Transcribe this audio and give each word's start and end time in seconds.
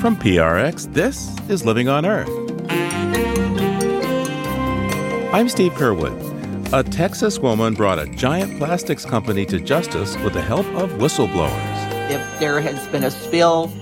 From 0.00 0.16
PRX, 0.16 0.92
this 0.94 1.28
is 1.48 1.64
Living 1.64 1.88
on 1.88 2.06
Earth. 2.06 2.28
I'm 5.34 5.48
Steve 5.48 5.72
Curwood. 5.72 6.72
A 6.72 6.82
Texas 6.82 7.38
woman 7.38 7.74
brought 7.74 7.98
a 7.98 8.06
giant 8.06 8.58
plastics 8.58 9.04
company 9.04 9.44
to 9.46 9.58
justice 9.58 10.16
with 10.18 10.34
the 10.34 10.40
help 10.40 10.66
of 10.76 10.92
whistleblowers. 10.92 12.10
If 12.10 12.40
there 12.40 12.60
has 12.60 12.86
been 12.88 13.04
a 13.04 13.10
spill, 13.10 13.72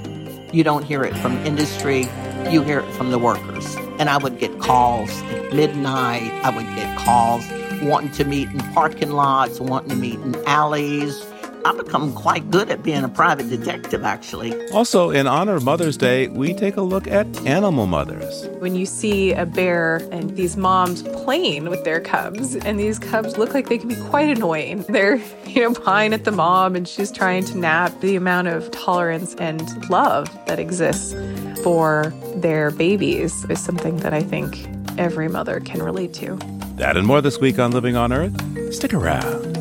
you 0.52 0.64
don't 0.64 0.84
hear 0.84 1.04
it 1.04 1.14
from 1.18 1.36
industry, 1.44 2.08
you 2.50 2.62
hear 2.62 2.80
it 2.80 2.90
from 2.94 3.10
the 3.10 3.18
workers. 3.18 3.76
And 3.98 4.08
I 4.08 4.16
would 4.16 4.38
get 4.38 4.58
calls 4.58 5.10
at 5.10 5.52
midnight, 5.52 6.32
I 6.42 6.50
would 6.50 6.66
get 6.76 6.96
calls 6.96 7.44
wanting 7.82 8.10
to 8.12 8.24
meet 8.24 8.48
in 8.48 8.58
parking 8.72 9.10
lots, 9.10 9.60
wanting 9.60 9.90
to 9.90 9.96
meet 9.96 10.18
in 10.20 10.34
alleys 10.46 11.26
I've 11.66 11.76
become 11.76 12.12
quite 12.12 12.48
good 12.52 12.70
at 12.70 12.84
being 12.84 13.02
a 13.02 13.08
private 13.08 13.50
detective, 13.50 14.04
actually. 14.04 14.54
Also, 14.70 15.10
in 15.10 15.26
honor 15.26 15.56
of 15.56 15.64
Mother's 15.64 15.96
Day, 15.96 16.28
we 16.28 16.54
take 16.54 16.76
a 16.76 16.80
look 16.80 17.08
at 17.08 17.26
animal 17.44 17.88
mothers. 17.88 18.46
When 18.60 18.76
you 18.76 18.86
see 18.86 19.32
a 19.32 19.46
bear 19.46 19.96
and 20.12 20.36
these 20.36 20.56
moms 20.56 21.02
playing 21.02 21.68
with 21.68 21.82
their 21.82 22.00
cubs, 22.00 22.54
and 22.54 22.78
these 22.78 23.00
cubs 23.00 23.36
look 23.36 23.52
like 23.52 23.68
they 23.68 23.78
can 23.78 23.88
be 23.88 23.96
quite 23.96 24.28
annoying. 24.28 24.82
They're, 24.88 25.16
you 25.44 25.62
know, 25.62 25.74
pawing 25.74 26.14
at 26.14 26.22
the 26.22 26.30
mom 26.30 26.76
and 26.76 26.86
she's 26.86 27.10
trying 27.10 27.44
to 27.46 27.58
nap. 27.58 28.00
The 28.00 28.14
amount 28.14 28.46
of 28.46 28.70
tolerance 28.70 29.34
and 29.34 29.90
love 29.90 30.28
that 30.46 30.60
exists 30.60 31.16
for 31.64 32.14
their 32.36 32.70
babies 32.70 33.44
is 33.46 33.58
something 33.58 33.96
that 33.98 34.14
I 34.14 34.22
think 34.22 34.68
every 34.98 35.26
mother 35.26 35.58
can 35.58 35.82
relate 35.82 36.14
to. 36.14 36.36
That 36.76 36.96
and 36.96 37.08
more 37.08 37.20
this 37.20 37.40
week 37.40 37.58
on 37.58 37.72
Living 37.72 37.96
on 37.96 38.12
Earth. 38.12 38.72
Stick 38.72 38.94
around. 38.94 39.55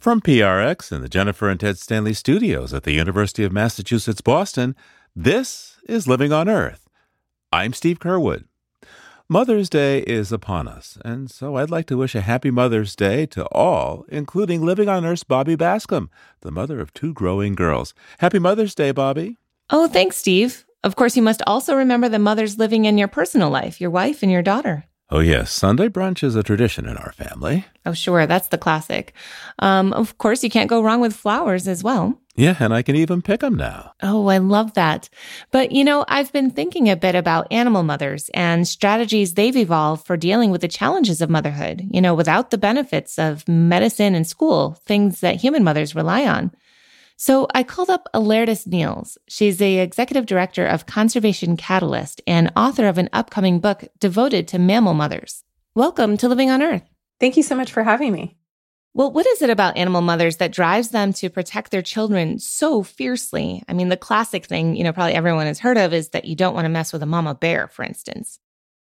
From 0.00 0.20
PRX 0.20 0.92
and 0.92 1.02
the 1.02 1.08
Jennifer 1.08 1.48
and 1.48 1.58
Ted 1.58 1.76
Stanley 1.76 2.14
studios 2.14 2.72
at 2.72 2.84
the 2.84 2.92
University 2.92 3.42
of 3.42 3.50
Massachusetts 3.50 4.20
Boston, 4.20 4.76
this 5.16 5.74
is 5.88 6.06
Living 6.06 6.32
on 6.32 6.48
Earth. 6.48 6.88
I'm 7.50 7.72
Steve 7.72 7.98
Curwood. 7.98 8.44
Mother's 9.28 9.68
Day 9.68 10.02
is 10.02 10.30
upon 10.30 10.68
us, 10.68 10.98
and 11.04 11.28
so 11.28 11.56
I'd 11.56 11.72
like 11.72 11.86
to 11.86 11.96
wish 11.96 12.14
a 12.14 12.20
happy 12.20 12.52
Mother's 12.52 12.94
Day 12.94 13.26
to 13.26 13.44
all, 13.46 14.04
including 14.08 14.64
Living 14.64 14.88
on 14.88 15.04
Earth's 15.04 15.24
Bobby 15.24 15.56
Bascom, 15.56 16.10
the 16.42 16.52
mother 16.52 16.78
of 16.78 16.94
two 16.94 17.12
growing 17.12 17.56
girls. 17.56 17.92
Happy 18.20 18.38
Mother's 18.38 18.76
Day, 18.76 18.92
Bobby. 18.92 19.36
Oh, 19.68 19.88
thanks, 19.88 20.16
Steve. 20.16 20.64
Of 20.84 20.94
course, 20.94 21.16
you 21.16 21.22
must 21.22 21.42
also 21.44 21.74
remember 21.74 22.08
the 22.08 22.20
mothers 22.20 22.56
living 22.56 22.84
in 22.84 22.98
your 22.98 23.08
personal 23.08 23.50
life, 23.50 23.80
your 23.80 23.90
wife 23.90 24.22
and 24.22 24.30
your 24.30 24.42
daughter. 24.42 24.84
Oh, 25.10 25.20
yes. 25.20 25.50
Sunday 25.50 25.88
brunch 25.88 26.22
is 26.22 26.36
a 26.36 26.42
tradition 26.42 26.86
in 26.86 26.98
our 26.98 27.12
family. 27.12 27.64
Oh, 27.86 27.94
sure. 27.94 28.26
That's 28.26 28.48
the 28.48 28.58
classic. 28.58 29.14
Um, 29.58 29.94
of 29.94 30.18
course, 30.18 30.44
you 30.44 30.50
can't 30.50 30.68
go 30.68 30.82
wrong 30.82 31.00
with 31.00 31.16
flowers 31.16 31.66
as 31.66 31.82
well. 31.82 32.20
Yeah, 32.36 32.56
and 32.60 32.74
I 32.74 32.82
can 32.82 32.94
even 32.94 33.22
pick 33.22 33.40
them 33.40 33.54
now. 33.54 33.94
Oh, 34.02 34.26
I 34.26 34.36
love 34.36 34.74
that. 34.74 35.08
But, 35.50 35.72
you 35.72 35.82
know, 35.82 36.04
I've 36.08 36.30
been 36.30 36.50
thinking 36.50 36.90
a 36.90 36.94
bit 36.94 37.14
about 37.14 37.50
animal 37.50 37.82
mothers 37.82 38.30
and 38.34 38.68
strategies 38.68 39.34
they've 39.34 39.56
evolved 39.56 40.06
for 40.06 40.18
dealing 40.18 40.50
with 40.50 40.60
the 40.60 40.68
challenges 40.68 41.22
of 41.22 41.30
motherhood, 41.30 41.88
you 41.90 42.02
know, 42.02 42.14
without 42.14 42.50
the 42.50 42.58
benefits 42.58 43.18
of 43.18 43.48
medicine 43.48 44.14
and 44.14 44.26
school, 44.26 44.78
things 44.84 45.20
that 45.20 45.36
human 45.36 45.64
mothers 45.64 45.94
rely 45.94 46.26
on. 46.26 46.52
So 47.20 47.48
I 47.52 47.64
called 47.64 47.90
up 47.90 48.08
Aletris 48.14 48.64
Neils. 48.64 49.18
She's 49.26 49.56
the 49.56 49.80
executive 49.80 50.24
director 50.24 50.64
of 50.64 50.86
Conservation 50.86 51.56
Catalyst 51.56 52.22
and 52.28 52.52
author 52.54 52.86
of 52.86 52.96
an 52.96 53.08
upcoming 53.12 53.58
book 53.58 53.82
devoted 53.98 54.46
to 54.46 54.58
mammal 54.60 54.94
mothers. 54.94 55.42
Welcome 55.74 56.16
to 56.18 56.28
Living 56.28 56.48
on 56.48 56.62
Earth. 56.62 56.84
Thank 57.18 57.36
you 57.36 57.42
so 57.42 57.56
much 57.56 57.72
for 57.72 57.82
having 57.82 58.12
me. 58.12 58.36
Well, 58.94 59.10
what 59.10 59.26
is 59.26 59.42
it 59.42 59.50
about 59.50 59.76
animal 59.76 60.00
mothers 60.00 60.36
that 60.36 60.52
drives 60.52 60.90
them 60.90 61.12
to 61.14 61.28
protect 61.28 61.72
their 61.72 61.82
children 61.82 62.38
so 62.38 62.84
fiercely? 62.84 63.64
I 63.68 63.72
mean, 63.72 63.88
the 63.88 63.96
classic 63.96 64.46
thing, 64.46 64.76
you 64.76 64.84
know, 64.84 64.92
probably 64.92 65.14
everyone 65.14 65.46
has 65.46 65.58
heard 65.58 65.76
of 65.76 65.92
is 65.92 66.10
that 66.10 66.24
you 66.24 66.36
don't 66.36 66.54
want 66.54 66.66
to 66.66 66.70
mess 66.70 66.92
with 66.92 67.02
a 67.02 67.06
mama 67.06 67.34
bear, 67.34 67.66
for 67.66 67.82
instance. 67.84 68.38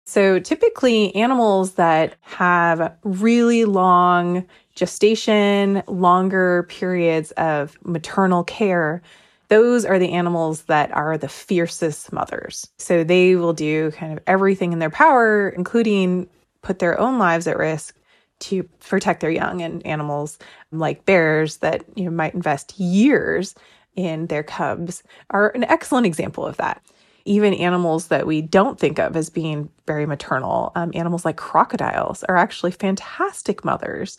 So 0.06 0.40
typically, 0.40 1.16
animals 1.16 1.74
that 1.74 2.16
have 2.22 2.96
really 3.04 3.66
long 3.66 4.46
gestation, 4.76 5.84
longer 5.88 6.64
periods 6.64 7.32
of 7.32 7.78
maternal 7.86 8.44
care, 8.44 9.02
those 9.48 9.86
are 9.86 10.00
the 10.00 10.12
animals 10.12 10.64
that 10.64 10.92
are 10.92 11.18
the 11.18 11.30
fiercest 11.30 12.12
mothers. 12.12 12.68
So 12.78 13.04
they 13.04 13.36
will 13.36 13.54
do 13.54 13.92
kind 13.92 14.12
of 14.12 14.20
everything 14.28 14.74
in 14.74 14.80
their 14.80 14.90
power, 14.90 15.50
including 15.50 16.28
put 16.62 16.80
their 16.80 17.00
own 17.00 17.20
lives 17.20 17.48
at 17.48 17.58
risk 17.58 17.96
to 18.40 18.64
protect 18.64 19.22
their 19.22 19.30
young 19.30 19.62
and 19.62 19.86
animals 19.86 20.38
like 20.72 21.06
bears 21.06 21.58
that 21.58 21.86
you 21.96 22.06
know 22.06 22.12
might 22.12 22.34
invest 22.34 22.78
years 22.80 23.56
in 23.96 24.28
their 24.28 24.44
cubs 24.44 25.04
are 25.30 25.50
an 25.50 25.64
excellent 25.66 26.06
example 26.06 26.46
of 26.46 26.58
that 26.58 26.82
even 27.26 27.54
animals 27.54 28.08
that 28.08 28.28
we 28.28 28.42
don't 28.42 28.80
think 28.80 29.00
of 29.00 29.16
as 29.16 29.30
being 29.30 29.70
very 29.88 30.06
maternal 30.06 30.72
um, 30.76 30.92
animals 30.94 31.26
like 31.26 31.38
crocodiles 31.38 32.24
are 32.26 32.38
actually 32.38 32.72
fantastic 32.72 33.64
mothers 33.64 34.18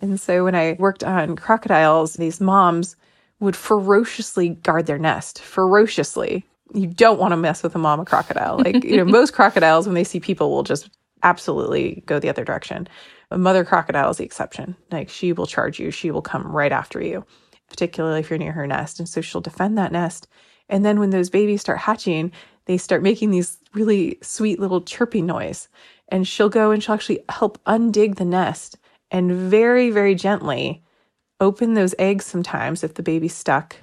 and 0.00 0.20
so 0.20 0.44
when 0.44 0.54
I 0.54 0.76
worked 0.78 1.04
on 1.04 1.36
crocodiles, 1.36 2.14
these 2.14 2.40
moms 2.40 2.96
would 3.40 3.56
ferociously 3.56 4.50
guard 4.50 4.86
their 4.86 4.98
nest, 4.98 5.40
ferociously. 5.40 6.44
You 6.74 6.86
don't 6.86 7.18
want 7.18 7.32
to 7.32 7.36
mess 7.36 7.62
with 7.62 7.74
a 7.74 7.78
mama 7.78 8.04
crocodile. 8.04 8.58
Like, 8.64 8.84
you 8.84 8.96
know, 8.96 9.04
most 9.04 9.32
crocodiles, 9.32 9.86
when 9.86 9.94
they 9.94 10.04
see 10.04 10.20
people, 10.20 10.50
will 10.50 10.62
just 10.62 10.90
absolutely 11.22 12.02
go 12.06 12.18
the 12.18 12.28
other 12.28 12.44
direction. 12.44 12.88
A 13.30 13.38
mother 13.38 13.64
crocodile 13.64 14.10
is 14.10 14.18
the 14.18 14.24
exception. 14.24 14.76
Like, 14.90 15.08
she 15.08 15.32
will 15.32 15.46
charge 15.46 15.78
you, 15.78 15.90
she 15.90 16.10
will 16.10 16.22
come 16.22 16.46
right 16.46 16.72
after 16.72 17.00
you, 17.00 17.24
particularly 17.68 18.20
if 18.20 18.30
you're 18.30 18.38
near 18.38 18.52
her 18.52 18.66
nest. 18.66 18.98
And 18.98 19.08
so 19.08 19.20
she'll 19.20 19.40
defend 19.40 19.78
that 19.78 19.92
nest. 19.92 20.28
And 20.68 20.84
then 20.84 20.98
when 20.98 21.10
those 21.10 21.30
babies 21.30 21.60
start 21.60 21.78
hatching, 21.78 22.32
they 22.66 22.78
start 22.78 23.02
making 23.02 23.30
these 23.30 23.58
really 23.74 24.18
sweet 24.22 24.58
little 24.58 24.80
chirping 24.80 25.26
noise. 25.26 25.68
And 26.08 26.26
she'll 26.26 26.48
go 26.48 26.70
and 26.70 26.82
she'll 26.82 26.94
actually 26.94 27.20
help 27.28 27.62
undig 27.64 28.16
the 28.16 28.24
nest 28.24 28.78
and 29.10 29.32
very, 29.32 29.90
very 29.90 30.14
gently 30.14 30.82
open 31.40 31.74
those 31.74 31.94
eggs 31.98 32.24
sometimes 32.24 32.82
if 32.82 32.94
the 32.94 33.02
baby's 33.02 33.34
stuck, 33.34 33.76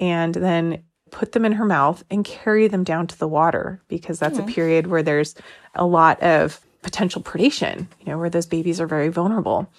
and 0.00 0.34
then 0.34 0.82
put 1.10 1.32
them 1.32 1.44
in 1.44 1.52
her 1.52 1.64
mouth 1.64 2.04
and 2.10 2.24
carry 2.24 2.66
them 2.66 2.84
down 2.84 3.06
to 3.06 3.18
the 3.18 3.28
water 3.28 3.80
because 3.88 4.18
that's 4.18 4.38
mm-hmm. 4.38 4.48
a 4.48 4.52
period 4.52 4.86
where 4.88 5.02
there's 5.02 5.34
a 5.74 5.86
lot 5.86 6.20
of 6.22 6.60
potential 6.82 7.22
predation, 7.22 7.86
you 8.00 8.06
know, 8.06 8.18
where 8.18 8.30
those 8.30 8.46
babies 8.46 8.80
are 8.80 8.86
very 8.86 9.08
vulnerable. 9.08 9.70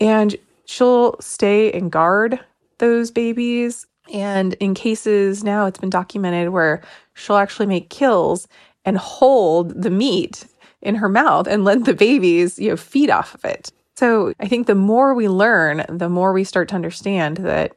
And 0.00 0.36
she'll 0.66 1.18
stay 1.20 1.72
and 1.72 1.90
guard 1.90 2.38
those 2.78 3.10
babies. 3.10 3.86
And 4.12 4.54
in 4.54 4.74
cases 4.74 5.42
now, 5.42 5.66
it's 5.66 5.78
been 5.78 5.90
documented 5.90 6.50
where 6.50 6.82
she'll 7.14 7.36
actually 7.36 7.66
make 7.66 7.90
kills 7.90 8.46
and 8.84 8.98
hold 8.98 9.82
the 9.82 9.90
meat 9.90 10.46
in 10.82 10.94
her 10.96 11.08
mouth 11.08 11.46
and 11.46 11.64
let 11.64 11.84
the 11.84 11.94
babies, 11.94 12.58
you 12.58 12.70
know, 12.70 12.76
feed 12.76 13.10
off 13.10 13.34
of 13.34 13.44
it. 13.44 13.72
So 13.96 14.34
I 14.38 14.48
think 14.48 14.66
the 14.66 14.74
more 14.74 15.14
we 15.14 15.28
learn, 15.28 15.84
the 15.88 16.08
more 16.08 16.32
we 16.32 16.44
start 16.44 16.68
to 16.68 16.74
understand 16.74 17.38
that 17.38 17.72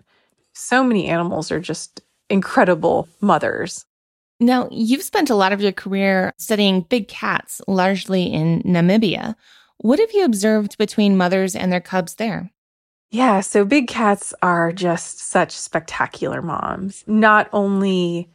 so 0.54 0.84
many 0.84 1.08
animals 1.08 1.52
are 1.52 1.60
just 1.60 2.02
incredible 2.30 3.08
mothers. 3.22 3.86
Now, 4.40 4.68
you've 4.72 5.04
spent 5.04 5.30
a 5.30 5.36
lot 5.36 5.54
of 5.54 5.62
your 5.62 5.72
career 5.72 6.34
studying 6.38 6.82
big 6.82 7.08
cats, 7.08 7.62
largely 7.68 8.24
in 8.24 8.62
Namibia. 8.64 9.36
What 9.78 10.00
have 10.00 10.12
you 10.14 10.26
observed 10.26 10.78
between 10.78 11.18
mothers 11.18 11.56
and 11.56 11.72
their 11.72 11.82
cubs 11.82 12.16
there? 12.16 12.52
Yeah, 13.12 13.40
so 13.42 13.64
big 13.64 13.88
cats 13.88 14.34
are 14.42 14.72
just 14.72 15.20
such 15.20 15.52
spectacular 15.52 16.42
moms. 16.42 17.04
Not 17.08 17.50
only 17.54 18.30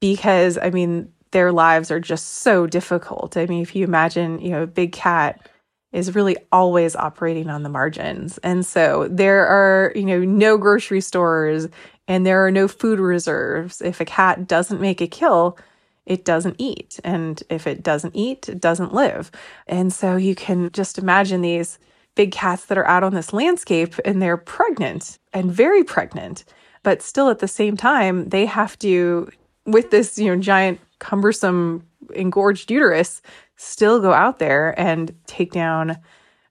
because, 0.00 0.58
I 0.58 0.70
mean, 0.70 1.12
their 1.32 1.52
lives 1.52 1.90
are 1.90 2.00
just 2.00 2.26
so 2.36 2.66
difficult. 2.66 3.36
I 3.36 3.46
mean, 3.46 3.62
if 3.62 3.76
you 3.76 3.84
imagine, 3.84 4.40
you 4.40 4.50
know, 4.50 4.62
a 4.62 4.66
big 4.66 4.92
cat 4.92 5.48
is 5.92 6.14
really 6.14 6.36
always 6.52 6.96
operating 6.96 7.50
on 7.50 7.62
the 7.62 7.68
margins. 7.68 8.38
And 8.38 8.64
so 8.66 9.08
there 9.10 9.46
are, 9.46 9.92
you 9.96 10.04
know, 10.04 10.20
no 10.20 10.58
grocery 10.58 11.00
stores 11.00 11.68
and 12.08 12.26
there 12.26 12.44
are 12.46 12.50
no 12.50 12.68
food 12.68 13.00
reserves. 13.00 13.80
If 13.82 14.00
a 14.00 14.04
cat 14.04 14.46
doesn't 14.48 14.80
make 14.80 15.00
a 15.00 15.06
kill, 15.06 15.58
it 16.06 16.24
doesn't 16.24 16.56
eat. 16.58 17.00
And 17.04 17.42
if 17.50 17.66
it 17.66 17.82
doesn't 17.82 18.16
eat, 18.16 18.48
it 18.48 18.60
doesn't 18.60 18.94
live. 18.94 19.30
And 19.66 19.92
so 19.92 20.16
you 20.16 20.34
can 20.34 20.70
just 20.72 20.98
imagine 20.98 21.42
these 21.42 21.78
big 22.20 22.32
cats 22.32 22.66
that 22.66 22.76
are 22.76 22.86
out 22.86 23.02
on 23.02 23.14
this 23.14 23.32
landscape 23.32 23.94
and 24.04 24.20
they're 24.20 24.36
pregnant 24.36 25.18
and 25.32 25.50
very 25.50 25.82
pregnant, 25.82 26.44
but 26.82 27.00
still 27.00 27.30
at 27.30 27.38
the 27.38 27.48
same 27.48 27.78
time, 27.78 28.28
they 28.28 28.44
have 28.44 28.78
to, 28.78 29.26
with 29.64 29.90
this, 29.90 30.18
you 30.18 30.26
know, 30.26 30.38
giant, 30.38 30.78
cumbersome, 30.98 31.82
engorged 32.14 32.70
uterus, 32.70 33.22
still 33.56 34.00
go 34.00 34.12
out 34.12 34.38
there 34.38 34.78
and 34.78 35.14
take 35.26 35.52
down 35.52 35.96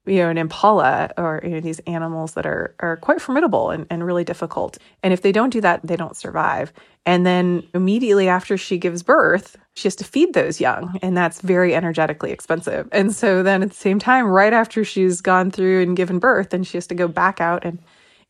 you 0.10 0.18
know 0.18 0.30
an 0.30 0.38
impala 0.38 1.12
or 1.18 1.42
you 1.44 1.52
know 1.52 1.60
these 1.60 1.80
animals 1.80 2.34
that 2.34 2.46
are 2.46 2.76
are 2.80 2.98
quite 2.98 3.22
formidable 3.22 3.70
and, 3.70 3.86
and 3.90 4.06
really 4.06 4.24
difficult. 4.24 4.78
And 5.04 5.14
if 5.14 5.22
they 5.22 5.32
don't 5.32 5.52
do 5.52 5.62
that 5.62 5.82
they 5.84 5.96
don't 5.96 6.18
survive. 6.18 6.74
And 7.06 7.26
then 7.26 7.64
immediately 7.74 8.28
after 8.28 8.58
she 8.58 8.78
gives 8.78 9.04
birth 9.04 9.56
she 9.76 9.88
has 9.88 9.96
to 9.98 10.04
feed 10.04 10.34
those 10.34 10.60
young 10.60 10.98
and 11.02 11.16
that's 11.16 11.42
very 11.42 11.76
energetically 11.76 12.32
expensive. 12.32 12.90
And 12.92 13.14
so 13.16 13.44
then 13.44 13.64
at 13.64 13.70
the 13.70 13.76
same 13.76 14.00
time 14.00 14.26
right 14.26 14.54
after 14.54 14.84
she's 14.84 15.22
gone 15.22 15.52
through 15.52 15.84
and 15.84 15.96
given 15.96 16.20
birth 16.20 16.50
then 16.50 16.64
she 16.64 16.78
has 16.78 16.88
to 16.88 16.96
go 16.96 17.08
back 17.08 17.40
out 17.40 17.64
and 17.64 17.80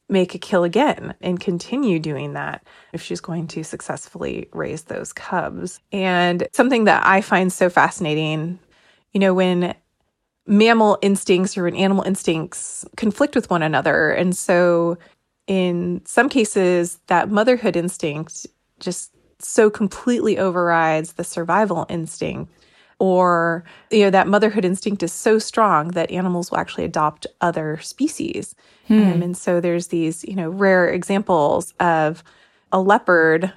make 0.10 0.34
a 0.34 0.40
kill 0.40 0.64
again 0.64 1.14
and 1.22 1.40
continue 1.40 2.00
doing 2.00 2.34
that 2.34 2.66
if 2.94 3.02
she's 3.02 3.22
going 3.22 3.48
to 3.48 3.64
successfully 3.64 4.50
raise 4.54 4.84
those 4.84 5.14
cubs. 5.14 5.80
And 5.92 6.48
something 6.52 6.86
that 6.86 7.06
I 7.06 7.22
find 7.22 7.54
so 7.54 7.70
fascinating, 7.70 8.60
you 9.14 9.20
know, 9.20 9.34
when 9.34 9.76
mammal 10.50 10.98
instincts 11.02 11.58
or 11.58 11.64
when 11.64 11.76
animal 11.76 12.04
instincts 12.04 12.86
conflict 12.98 13.36
with 13.36 13.50
one 13.50 13.62
another. 13.62 14.12
And 14.12 14.36
so 14.36 14.98
in 15.48 16.02
some 16.06 16.28
cases, 16.28 17.00
that 17.08 17.30
motherhood 17.30 17.76
instinct 17.76 18.48
just 18.80 19.12
so 19.40 19.70
completely 19.70 20.38
overrides 20.38 21.14
the 21.14 21.24
survival 21.24 21.86
instinct 21.90 22.52
or 23.00 23.64
you 23.90 24.02
know 24.02 24.10
that 24.10 24.28
motherhood 24.28 24.66
instinct 24.66 25.02
is 25.02 25.14
so 25.14 25.40
strong 25.40 25.90
that 25.90 26.12
animals 26.12 26.52
will 26.52 26.58
actually 26.58 26.84
adopt 26.84 27.26
other 27.40 27.78
species 27.78 28.56
hmm. 28.88 29.02
um, 29.02 29.22
and 29.22 29.38
so 29.38 29.62
there's 29.62 29.88
these 29.88 30.24
you 30.26 30.36
know 30.36 30.50
rare 30.50 30.90
examples 30.90 31.74
of 31.80 32.24
a 32.74 32.82
leopard 32.82 33.52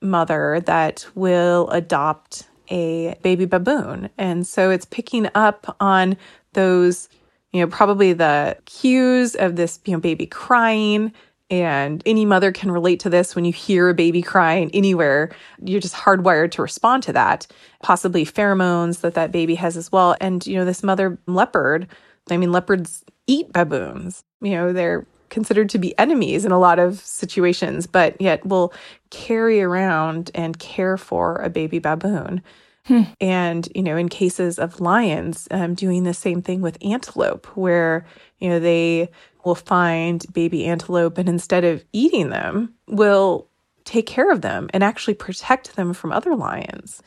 mother 0.00 0.60
that 0.66 1.06
will 1.14 1.68
adopt 1.70 2.48
a 2.70 3.16
baby 3.22 3.46
baboon 3.46 4.10
and 4.18 4.46
so 4.46 4.70
it's 4.70 4.84
picking 4.84 5.28
up 5.34 5.76
on 5.80 6.16
those 6.52 7.08
you 7.52 7.60
know 7.60 7.66
probably 7.66 8.12
the 8.12 8.56
cues 8.66 9.34
of 9.34 9.56
this 9.56 9.80
you 9.84 9.92
know 9.92 10.00
baby 10.00 10.26
crying 10.26 11.12
and 11.50 12.02
any 12.04 12.24
mother 12.24 12.52
can 12.52 12.70
relate 12.70 13.00
to 13.00 13.10
this 13.10 13.34
when 13.34 13.44
you 13.44 13.52
hear 13.52 13.88
a 13.88 13.94
baby 13.94 14.20
crying 14.20 14.70
anywhere. 14.74 15.30
You're 15.64 15.80
just 15.80 15.94
hardwired 15.94 16.50
to 16.52 16.62
respond 16.62 17.02
to 17.04 17.12
that. 17.14 17.46
Possibly 17.82 18.26
pheromones 18.26 19.00
that 19.00 19.14
that 19.14 19.32
baby 19.32 19.54
has 19.54 19.76
as 19.76 19.90
well. 19.90 20.14
And, 20.20 20.46
you 20.46 20.56
know, 20.56 20.66
this 20.66 20.82
mother 20.82 21.18
leopard, 21.26 21.88
I 22.30 22.36
mean, 22.36 22.52
leopards 22.52 23.02
eat 23.26 23.50
baboons. 23.52 24.24
You 24.42 24.52
know, 24.52 24.72
they're 24.72 25.06
considered 25.30 25.70
to 25.70 25.78
be 25.78 25.98
enemies 25.98 26.44
in 26.44 26.52
a 26.52 26.58
lot 26.58 26.78
of 26.78 27.00
situations, 27.00 27.86
but 27.86 28.20
yet 28.20 28.44
will 28.44 28.72
carry 29.10 29.62
around 29.62 30.30
and 30.34 30.58
care 30.58 30.96
for 30.96 31.36
a 31.36 31.48
baby 31.48 31.78
baboon. 31.78 32.42
Hmm. 32.88 33.02
And, 33.20 33.68
you 33.74 33.82
know, 33.82 33.96
in 33.96 34.08
cases 34.08 34.58
of 34.58 34.80
lions, 34.80 35.46
um, 35.50 35.74
doing 35.74 36.04
the 36.04 36.14
same 36.14 36.42
thing 36.42 36.62
with 36.62 36.78
antelope, 36.82 37.46
where, 37.56 38.06
you 38.38 38.48
know, 38.48 38.58
they 38.58 39.10
will 39.44 39.54
find 39.54 40.24
baby 40.32 40.64
antelope 40.66 41.18
and 41.18 41.28
instead 41.28 41.64
of 41.64 41.84
eating 41.92 42.30
them, 42.30 42.74
will 42.88 43.46
take 43.84 44.06
care 44.06 44.30
of 44.32 44.40
them 44.40 44.68
and 44.72 44.82
actually 44.82 45.14
protect 45.14 45.76
them 45.76 45.92
from 45.92 46.12
other 46.12 46.34
lions. 46.34 47.02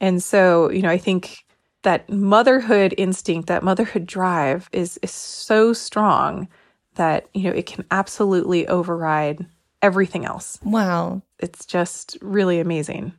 And 0.00 0.22
so, 0.22 0.70
you 0.70 0.82
know, 0.82 0.90
I 0.90 0.98
think 0.98 1.44
that 1.82 2.08
motherhood 2.10 2.94
instinct, 2.98 3.48
that 3.48 3.62
motherhood 3.62 4.06
drive 4.06 4.68
is 4.72 4.98
is 5.02 5.10
so 5.12 5.72
strong 5.74 6.48
that, 6.94 7.28
you 7.34 7.44
know, 7.44 7.52
it 7.56 7.66
can 7.66 7.84
absolutely 7.90 8.66
override 8.68 9.46
everything 9.82 10.24
else. 10.24 10.58
Wow. 10.64 11.22
It's 11.38 11.66
just 11.66 12.18
really 12.22 12.60
amazing. 12.60 13.12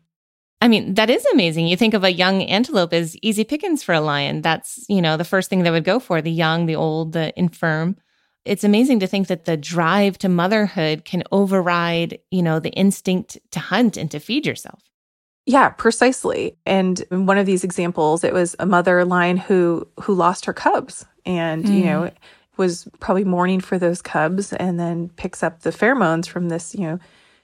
I 0.61 0.67
mean, 0.67 0.95
that 0.95 1.09
is 1.09 1.25
amazing. 1.27 1.67
You 1.67 1.77
think 1.77 1.93
of 1.93 2.03
a 2.03 2.11
young 2.11 2.43
antelope 2.43 2.93
as 2.93 3.15
easy 3.21 3.45
pickings 3.45 3.81
for 3.81 3.93
a 3.93 4.01
lion. 4.01 4.41
That's, 4.41 4.85
you 4.89 5.01
know, 5.01 5.15
the 5.15 5.23
first 5.23 5.49
thing 5.49 5.63
they 5.63 5.71
would 5.71 5.85
go 5.85 5.99
for 5.99 6.21
the 6.21 6.31
young, 6.31 6.65
the 6.65 6.75
old, 6.75 7.13
the 7.13 7.33
infirm 7.39 7.95
it's 8.45 8.63
amazing 8.63 8.99
to 9.01 9.07
think 9.07 9.27
that 9.27 9.45
the 9.45 9.57
drive 9.57 10.17
to 10.19 10.29
motherhood 10.29 11.05
can 11.05 11.23
override, 11.31 12.19
you 12.31 12.41
know, 12.41 12.59
the 12.59 12.71
instinct 12.71 13.37
to 13.51 13.59
hunt 13.59 13.97
and 13.97 14.09
to 14.11 14.19
feed 14.19 14.45
yourself. 14.45 14.81
Yeah, 15.45 15.69
precisely. 15.69 16.57
And 16.65 16.99
in 17.11 17.25
one 17.25 17.37
of 17.37 17.45
these 17.45 17.63
examples, 17.63 18.23
it 18.23 18.33
was 18.33 18.55
a 18.59 18.65
mother 18.65 19.03
lion 19.03 19.37
who 19.37 19.87
who 20.01 20.13
lost 20.13 20.45
her 20.45 20.53
cubs 20.53 21.05
and, 21.25 21.65
mm. 21.65 21.77
you 21.77 21.85
know, 21.85 22.01
mm. 22.01 22.11
was 22.57 22.87
probably 22.99 23.23
mourning 23.23 23.59
for 23.59 23.77
those 23.77 24.01
cubs 24.01 24.53
and 24.53 24.79
then 24.79 25.09
picks 25.09 25.43
up 25.43 25.61
the 25.61 25.71
pheromones 25.71 26.27
from 26.27 26.49
this, 26.49 26.73
you 26.73 26.81
know, 26.81 26.99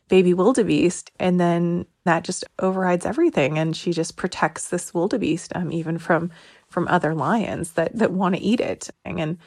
baby 0.08 0.34
wildebeest 0.34 1.12
and 1.20 1.40
then 1.40 1.86
that 2.06 2.24
just 2.24 2.46
overrides 2.60 3.06
everything 3.06 3.58
and 3.58 3.76
she 3.76 3.92
just 3.92 4.16
protects 4.16 4.70
this 4.70 4.94
wildebeest 4.94 5.52
um, 5.56 5.72
even 5.72 5.98
from 5.98 6.32
from 6.68 6.88
other 6.88 7.14
lions 7.14 7.74
that 7.74 7.96
that 7.98 8.12
want 8.12 8.36
to 8.36 8.42
eat 8.42 8.60
it 8.60 8.90
and 9.04 9.38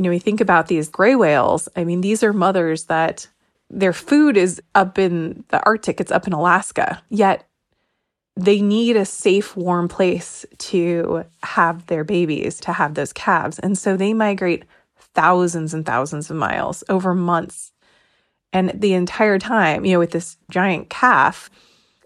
you 0.00 0.04
know, 0.04 0.10
we 0.10 0.18
think 0.18 0.40
about 0.40 0.68
these 0.68 0.88
gray 0.88 1.14
whales. 1.14 1.68
I 1.76 1.84
mean, 1.84 2.00
these 2.00 2.22
are 2.22 2.32
mothers 2.32 2.84
that 2.84 3.28
their 3.68 3.92
food 3.92 4.38
is 4.38 4.58
up 4.74 4.98
in 4.98 5.44
the 5.48 5.62
Arctic, 5.66 6.00
it's 6.00 6.10
up 6.10 6.26
in 6.26 6.32
Alaska, 6.32 7.02
yet 7.10 7.46
they 8.34 8.62
need 8.62 8.96
a 8.96 9.04
safe, 9.04 9.54
warm 9.58 9.88
place 9.88 10.46
to 10.56 11.26
have 11.42 11.84
their 11.84 12.02
babies, 12.02 12.60
to 12.60 12.72
have 12.72 12.94
those 12.94 13.12
calves. 13.12 13.58
And 13.58 13.76
so 13.76 13.94
they 13.94 14.14
migrate 14.14 14.64
thousands 15.14 15.74
and 15.74 15.84
thousands 15.84 16.30
of 16.30 16.36
miles 16.36 16.82
over 16.88 17.14
months. 17.14 17.70
And 18.54 18.72
the 18.74 18.94
entire 18.94 19.38
time, 19.38 19.84
you 19.84 19.92
know, 19.92 19.98
with 19.98 20.12
this 20.12 20.38
giant 20.50 20.88
calf 20.88 21.50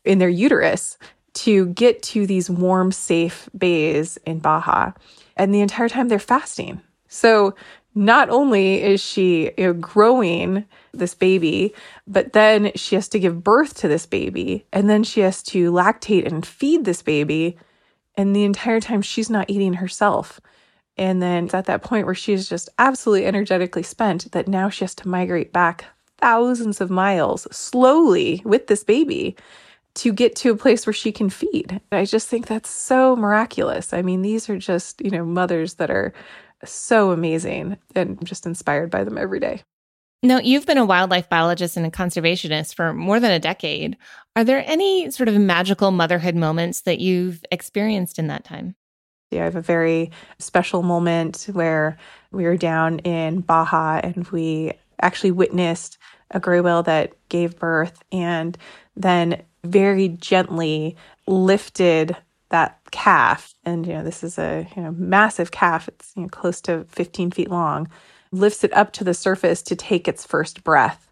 in 0.05 0.19
their 0.19 0.29
uterus 0.29 0.99
to 1.35 1.67
get 1.67 2.03
to 2.03 2.27
these 2.27 2.49
warm, 2.49 2.93
safe 2.93 3.49
bays 3.57 4.17
in 4.25 4.39
Baja. 4.39 4.93
And 5.37 5.53
the 5.53 5.61
entire 5.61 5.89
time 5.89 6.09
they're 6.09 6.19
fasting. 6.19 6.81
So 7.09 7.55
not 7.95 8.29
only 8.29 8.83
is 8.83 9.01
she 9.01 9.53
you 9.57 9.67
know, 9.67 9.73
growing 9.73 10.65
this 10.93 11.15
baby, 11.15 11.75
but 12.07 12.33
then 12.33 12.73
she 12.75 12.95
has 12.95 13.09
to 13.11 13.19
give 13.19 13.45
birth 13.45 13.75
to 13.75 13.89
this 13.89 14.07
baby, 14.07 14.67
and 14.73 14.91
then 14.91 15.05
she 15.05 15.21
has 15.21 15.43
to 15.45 15.71
lactate 15.71 16.27
and 16.27 16.45
feed 16.45 16.85
this 16.85 17.03
baby. 17.03 17.57
And 18.17 18.35
the 18.35 18.45
entire 18.45 18.81
time, 18.81 19.03
she's 19.03 19.31
not 19.31 19.51
eating 19.51 19.75
herself. 19.75 20.41
And 20.97 21.21
then 21.21 21.47
it's 21.47 21.55
at 21.55 21.67
that 21.67 21.83
point 21.83 22.07
where 22.07 22.15
she 22.15 22.33
is 22.33 22.49
just 22.49 22.69
absolutely 22.79 23.27
energetically 23.27 23.83
spent 23.83 24.31
that 24.33 24.47
now 24.47 24.69
she 24.69 24.85
has 24.85 24.95
to 24.97 25.09
migrate 25.09 25.53
back 25.53 25.85
thousands 26.19 26.81
of 26.81 26.91
miles 26.91 27.49
slowly 27.51 28.41
with 28.45 28.69
this 28.69 28.85
baby 28.85 29.37
to 29.97 30.13
get 30.13 30.35
to 30.37 30.51
a 30.51 30.57
place 30.57 30.87
where 30.87 30.93
she 30.93 31.13
can 31.13 31.31
feed. 31.31 31.81
I 31.93 32.05
just 32.05 32.29
think 32.29 32.47
that's 32.47 32.71
so 32.71 33.15
miraculous. 33.15 33.93
I 33.93 34.03
mean, 34.03 34.23
these 34.23 34.49
are 34.51 34.59
just, 34.59 35.01
you 35.01 35.11
know, 35.11 35.25
mothers 35.25 35.75
that 35.75 35.91
are 35.91 36.13
so 36.65 37.11
amazing 37.11 37.77
and 37.95 38.19
I'm 38.19 38.27
just 38.27 38.47
inspired 38.47 38.91
by 38.91 39.05
them 39.05 39.19
every 39.19 39.41
day. 39.41 39.63
Now, 40.23 40.39
you've 40.39 40.65
been 40.65 40.79
a 40.79 40.87
wildlife 40.87 41.29
biologist 41.29 41.77
and 41.77 41.85
a 41.85 41.91
conservationist 41.91 42.75
for 42.75 42.95
more 42.95 43.21
than 43.21 43.31
a 43.31 43.39
decade. 43.39 43.99
Are 44.35 44.45
there 44.45 44.65
any 44.67 45.11
sort 45.11 45.29
of 45.29 45.37
magical 45.37 45.91
motherhood 45.91 46.35
moments 46.35 46.81
that 46.83 46.99
you've 46.99 47.45
experienced 47.53 48.19
in 48.19 48.29
that 48.29 48.43
time? 48.43 48.75
Yeah, 49.31 49.43
I 49.43 49.45
have 49.45 49.57
a 49.57 49.61
very 49.61 50.11
special 50.39 50.83
moment 50.83 51.49
where 51.53 51.99
we 52.33 52.45
were 52.45 52.57
down 52.57 53.01
in 53.01 53.41
Baja 53.41 54.01
and 54.03 54.27
we 54.29 54.73
actually 55.01 55.31
witnessed 55.31 55.99
a 56.31 56.41
gray 56.41 56.61
whale 56.61 56.83
that 56.85 57.13
gave 57.29 57.59
birth 57.59 58.03
and 58.11 58.57
then 58.97 59.43
very 59.65 60.09
gently 60.09 60.97
lifted 61.27 62.17
that 62.51 62.79
calf, 62.93 63.55
and 63.65 63.87
you 63.87 63.95
know 63.95 64.05
this 64.05 64.23
is 64.23 64.39
a 64.39 64.67
you 64.77 64.83
know 64.83 64.93
massive 64.93 65.51
calf. 65.51 65.89
It's 65.89 66.13
you 66.17 66.23
know 66.23 66.29
close 66.29 66.61
to 66.63 66.85
15 66.91 67.31
feet 67.33 67.51
long. 67.51 67.89
Lifts 68.33 68.65
it 68.65 68.73
up 68.75 68.93
to 68.95 69.05
the 69.05 69.15
surface 69.15 69.63
to 69.63 69.77
take 69.77 70.09
its 70.09 70.27
first 70.27 70.65
breath. 70.65 71.11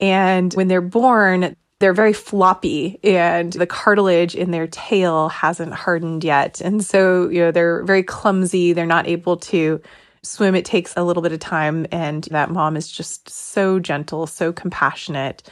And 0.00 0.52
when 0.54 0.68
they're 0.68 0.80
born, 0.80 1.56
they're 1.80 1.92
very 1.94 2.12
floppy 2.12 2.98
and 3.04 3.52
the 3.52 3.66
cartilage 3.66 4.34
in 4.34 4.50
their 4.50 4.66
tail 4.66 5.28
hasn't 5.28 5.72
hardened 5.72 6.24
yet. 6.24 6.60
And 6.60 6.84
so, 6.84 7.28
you 7.28 7.40
know, 7.40 7.50
they're 7.52 7.84
very 7.84 8.02
clumsy. 8.02 8.72
They're 8.72 8.86
not 8.86 9.06
able 9.06 9.36
to 9.36 9.80
swim. 10.22 10.54
It 10.56 10.64
takes 10.64 10.92
a 10.96 11.04
little 11.04 11.22
bit 11.22 11.32
of 11.32 11.38
time. 11.38 11.86
And 11.92 12.24
that 12.24 12.50
mom 12.50 12.76
is 12.76 12.90
just 12.90 13.30
so 13.30 13.78
gentle, 13.78 14.26
so 14.26 14.52
compassionate, 14.52 15.48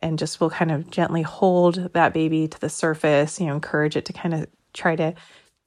and 0.00 0.18
just 0.18 0.40
will 0.40 0.50
kind 0.50 0.70
of 0.70 0.90
gently 0.90 1.22
hold 1.22 1.92
that 1.92 2.14
baby 2.14 2.48
to 2.48 2.60
the 2.60 2.68
surface, 2.68 3.40
you 3.40 3.46
know, 3.46 3.54
encourage 3.54 3.96
it 3.96 4.04
to 4.06 4.12
kind 4.12 4.34
of 4.34 4.46
try 4.72 4.94
to 4.96 5.14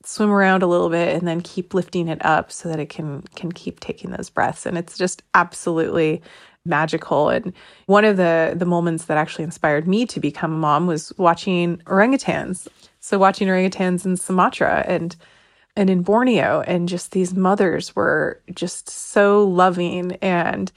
swim 0.04 0.32
around 0.32 0.64
a 0.64 0.68
little 0.68 0.90
bit 0.90 1.16
and 1.16 1.28
then 1.28 1.42
keep 1.42 1.74
lifting 1.74 2.08
it 2.08 2.24
up 2.26 2.52
so 2.52 2.70
that 2.70 2.80
it 2.80 2.90
can 2.90 3.22
can 3.36 3.52
keep 3.52 3.80
taking 3.80 4.12
those 4.12 4.30
breaths. 4.30 4.66
And 4.66 4.78
it's 4.78 4.98
just 4.98 5.24
absolutely 5.34 6.22
magical. 6.66 7.30
And 7.30 7.54
one 7.86 8.06
of 8.06 8.18
the 8.18 8.54
the 8.56 8.66
moments 8.66 9.06
that 9.06 9.18
actually 9.18 9.44
inspired 9.44 9.88
me 9.88 10.06
to 10.08 10.20
become 10.20 10.54
a 10.54 10.58
mom 10.58 10.88
was 10.88 11.14
watching 11.18 11.78
orangutans. 11.86 12.68
So 13.00 13.18
watching 13.18 13.48
orangutans 13.48 14.06
in 14.06 14.18
Sumatra 14.18 14.86
and 14.88 15.16
and 15.76 15.90
in 15.90 16.02
Borneo 16.02 16.64
and 16.68 16.90
just 16.90 17.12
these 17.12 17.34
mothers 17.34 17.96
were 17.96 18.42
just 18.54 18.90
so 18.90 19.44
loving 19.44 20.14
and 20.22 20.72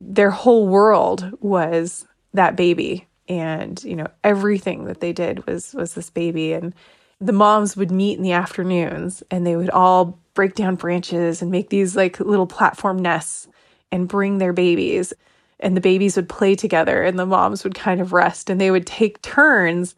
their 0.00 0.30
whole 0.30 0.66
world 0.66 1.32
was 1.40 2.06
that 2.34 2.56
baby. 2.56 3.06
And 3.28 3.82
you 3.84 3.96
know 3.96 4.08
everything 4.24 4.84
that 4.86 5.00
they 5.00 5.12
did 5.12 5.46
was 5.46 5.74
was 5.74 5.94
this 5.94 6.10
baby. 6.10 6.52
And 6.52 6.74
the 7.20 7.32
moms 7.32 7.76
would 7.76 7.90
meet 7.90 8.16
in 8.16 8.22
the 8.22 8.32
afternoons 8.32 9.22
and 9.30 9.46
they 9.46 9.56
would 9.56 9.70
all 9.70 10.18
break 10.34 10.54
down 10.54 10.76
branches 10.76 11.42
and 11.42 11.50
make 11.50 11.68
these 11.68 11.96
like 11.96 12.20
little 12.20 12.46
platform 12.46 12.98
nests 12.98 13.48
and 13.90 14.08
bring 14.08 14.38
their 14.38 14.52
babies. 14.52 15.12
And 15.60 15.76
the 15.76 15.80
babies 15.80 16.14
would 16.14 16.28
play 16.28 16.54
together 16.54 17.02
and 17.02 17.18
the 17.18 17.26
moms 17.26 17.64
would 17.64 17.74
kind 17.74 18.00
of 18.00 18.12
rest 18.12 18.48
and 18.48 18.60
they 18.60 18.70
would 18.70 18.86
take 18.86 19.20
turns 19.22 19.96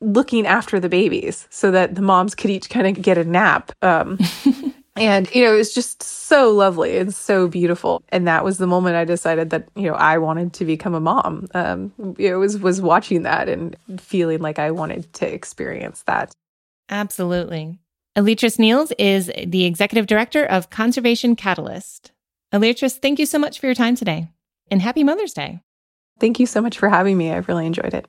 looking 0.00 0.46
after 0.46 0.80
the 0.80 0.88
babies 0.88 1.46
so 1.50 1.70
that 1.70 1.94
the 1.94 2.02
moms 2.02 2.34
could 2.34 2.50
each 2.50 2.68
kind 2.68 2.86
of 2.86 3.02
get 3.02 3.16
a 3.16 3.24
nap. 3.24 3.72
Um, 3.82 4.18
And, 4.96 5.32
you 5.34 5.44
know, 5.44 5.54
it 5.54 5.58
was 5.58 5.74
just 5.74 6.02
so 6.02 6.50
lovely 6.50 6.98
and 6.98 7.14
so 7.14 7.48
beautiful. 7.48 8.02
And 8.10 8.26
that 8.26 8.44
was 8.44 8.58
the 8.58 8.66
moment 8.66 8.96
I 8.96 9.04
decided 9.04 9.50
that, 9.50 9.68
you 9.76 9.84
know, 9.84 9.94
I 9.94 10.18
wanted 10.18 10.52
to 10.54 10.64
become 10.64 10.94
a 10.94 11.00
mom. 11.00 11.48
Um, 11.54 11.92
it 12.18 12.34
was, 12.36 12.58
was 12.58 12.80
watching 12.80 13.22
that 13.22 13.48
and 13.48 13.76
feeling 13.98 14.40
like 14.40 14.58
I 14.58 14.70
wanted 14.70 15.12
to 15.14 15.32
experience 15.32 16.02
that. 16.06 16.34
Absolutely. 16.88 17.78
Aletris 18.16 18.58
Neils 18.58 18.92
is 18.98 19.30
the 19.46 19.66
executive 19.66 20.06
director 20.06 20.44
of 20.44 20.70
Conservation 20.70 21.36
Catalyst. 21.36 22.12
Aletris, 22.52 22.98
thank 22.98 23.18
you 23.18 23.26
so 23.26 23.38
much 23.38 23.60
for 23.60 23.66
your 23.66 23.74
time 23.74 23.96
today 23.96 24.28
and 24.70 24.80
happy 24.80 25.04
Mother's 25.04 25.34
Day. 25.34 25.60
Thank 26.18 26.40
you 26.40 26.46
so 26.46 26.62
much 26.62 26.78
for 26.78 26.88
having 26.88 27.18
me. 27.18 27.30
I've 27.30 27.48
really 27.48 27.66
enjoyed 27.66 27.92
it. 27.92 28.06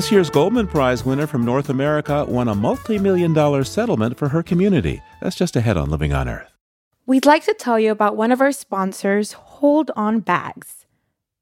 This 0.00 0.10
year's 0.10 0.30
Goldman 0.30 0.66
Prize 0.66 1.04
winner 1.04 1.26
from 1.26 1.44
North 1.44 1.68
America 1.68 2.24
won 2.24 2.48
a 2.48 2.54
multi 2.54 2.98
million 2.98 3.34
dollar 3.34 3.64
settlement 3.64 4.16
for 4.16 4.30
her 4.30 4.42
community. 4.42 5.02
That's 5.20 5.36
just 5.36 5.56
ahead 5.56 5.76
on 5.76 5.90
Living 5.90 6.14
on 6.14 6.26
Earth. 6.26 6.56
We'd 7.04 7.26
like 7.26 7.44
to 7.44 7.52
tell 7.52 7.78
you 7.78 7.92
about 7.92 8.16
one 8.16 8.32
of 8.32 8.40
our 8.40 8.50
sponsors, 8.50 9.34
Hold 9.34 9.90
On 9.96 10.20
Bags. 10.20 10.86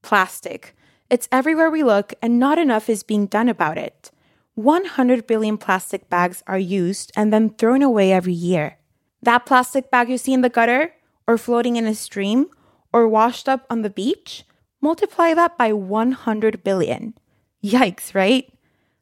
Plastic. 0.02 0.74
It's 1.08 1.28
everywhere 1.30 1.70
we 1.70 1.84
look, 1.84 2.14
and 2.20 2.40
not 2.40 2.58
enough 2.58 2.88
is 2.88 3.04
being 3.04 3.26
done 3.26 3.48
about 3.48 3.78
it. 3.78 4.10
100 4.56 5.24
billion 5.28 5.56
plastic 5.56 6.10
bags 6.10 6.42
are 6.48 6.58
used 6.58 7.12
and 7.14 7.32
then 7.32 7.50
thrown 7.50 7.80
away 7.80 8.10
every 8.10 8.32
year. 8.32 8.78
That 9.22 9.46
plastic 9.46 9.88
bag 9.88 10.08
you 10.08 10.18
see 10.18 10.32
in 10.32 10.40
the 10.40 10.48
gutter, 10.48 10.94
or 11.28 11.38
floating 11.38 11.76
in 11.76 11.86
a 11.86 11.94
stream, 11.94 12.48
or 12.92 13.06
washed 13.06 13.48
up 13.48 13.66
on 13.70 13.82
the 13.82 13.88
beach, 13.88 14.42
multiply 14.80 15.32
that 15.32 15.56
by 15.56 15.72
100 15.72 16.64
billion. 16.64 17.14
Yikes, 17.62 18.14
right? 18.14 18.52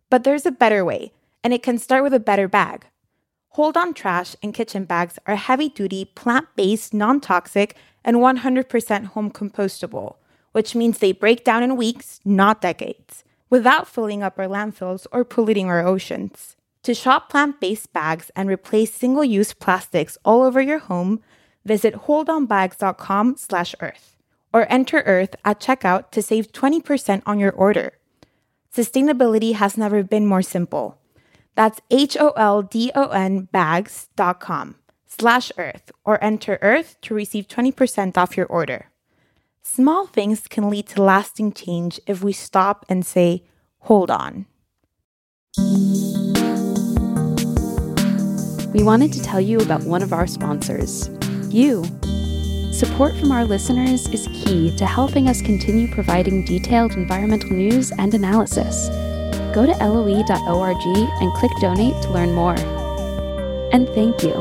But 0.09 0.25
there's 0.25 0.47
a 0.47 0.51
better 0.51 0.85
way, 0.85 1.13
and 1.45 1.53
it 1.53 1.63
can 1.63 1.79
start 1.79 2.03
with 2.03 2.15
a 2.15 2.21
better 2.21 2.49
bag. 2.49 2.87
Hold 3.51 3.77
on 3.77 3.95
trash 3.95 4.37
and 4.43 4.55
kitchen 4.55 4.85
bags 4.85 5.19
are 5.27 5.37
heavy 5.37 5.69
duty, 5.69 6.05
plant 6.05 6.47
based, 6.57 6.93
non 6.93 7.21
toxic, 7.21 7.77
and 8.05 8.17
100% 8.19 9.05
home 9.07 9.31
compostable, 9.31 10.17
which 10.53 10.75
means 10.75 10.99
they 10.99 11.13
break 11.13 11.45
down 11.45 11.63
in 11.63 11.77
weeks, 11.77 12.21
not 12.25 12.61
decades, 12.61 13.25
without 13.51 13.89
filling 13.89 14.23
up 14.23 14.39
our 14.39 14.47
landfills 14.47 15.07
or 15.13 15.25
polluting 15.25 15.69
our 15.69 15.87
oceans. 15.87 16.57
To 16.83 16.95
shop 16.95 17.29
plant 17.31 17.61
based 17.61 17.93
bags 17.93 18.31
and 18.37 18.49
replace 18.49 18.95
single 18.95 19.25
use 19.25 19.53
plastics 19.53 20.17
all 20.25 20.43
over 20.43 20.61
your 20.61 20.79
home, 20.79 21.21
visit 21.65 21.95
holdonbags.com 22.07 23.37
slash 23.39 23.75
earth 23.81 24.17
or 24.53 24.67
enter 24.71 25.03
earth 25.05 25.35
at 25.45 25.61
checkout 25.61 26.11
to 26.13 26.23
save 26.23 26.53
20% 26.53 27.23
on 27.27 27.39
your 27.39 27.53
order. 27.53 27.95
Sustainability 28.77 29.55
has 29.55 29.79
never 29.79 30.03
been 30.03 30.27
more 30.27 30.43
simple. 30.43 30.99
That's 31.55 31.81
H-O-L-D-O-N 31.91 33.49
bags.com 33.51 34.75
slash 35.07 35.51
earth 35.57 35.91
or 36.05 36.23
enter 36.23 36.59
earth 36.61 37.01
to 37.01 37.15
receive 37.15 37.49
20% 37.49 38.19
off 38.19 38.37
your 38.37 38.45
order. 38.45 38.91
Small 39.63 40.07
things 40.07 40.47
can 40.47 40.69
lead 40.69 40.89
to 40.89 41.03
lasting 41.03 41.53
change 41.53 41.99
if 42.07 42.23
we 42.23 42.35
stop 42.35 42.85
and 42.91 43.07
say, 43.07 43.45
hold 43.79 44.11
on. 44.11 44.45
We 48.75 48.83
wanted 48.83 49.15
to 49.15 49.23
tell 49.23 49.41
you 49.41 49.59
about 49.61 49.85
one 49.85 50.03
of 50.03 50.13
our 50.13 50.27
sponsors, 50.27 51.09
you. 51.49 51.83
Support 52.77 53.17
from 53.17 53.33
our 53.33 53.47
listeners 53.47 54.07
is 54.09 54.29
key 54.35 54.71
to 54.77 54.85
helping 54.85 55.31
us 55.31 55.41
continue 55.41 55.89
providing 55.89 56.45
detailed 56.45 56.93
environmental 56.93 57.53
news 57.53 57.91
and 57.91 58.13
analysis. 58.13 58.91
Go 59.55 59.65
to 59.65 59.73
loe.org 59.73 60.77
and 61.23 61.33
click 61.33 61.51
donate 61.59 62.03
to 62.03 62.11
learn 62.11 62.35
more. 62.35 62.55
And 63.73 63.89
thank 63.95 64.23
you. 64.23 64.35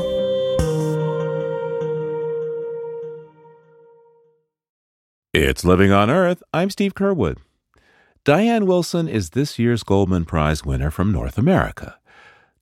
It's 5.34 5.63
Living 5.63 5.94
on 5.94 6.10
Earth. 6.10 6.44
I'm 6.54 6.70
Steve 6.70 6.94
Curwood. 6.94 7.38
Diane 8.25 8.65
Wilson 8.65 9.08
is 9.08 9.30
this 9.30 9.58
year's 9.58 9.84
Goldman 9.84 10.25
Prize 10.25 10.65
winner 10.65 10.92
from 10.92 11.13
North 11.13 11.38
America. 11.38 12.00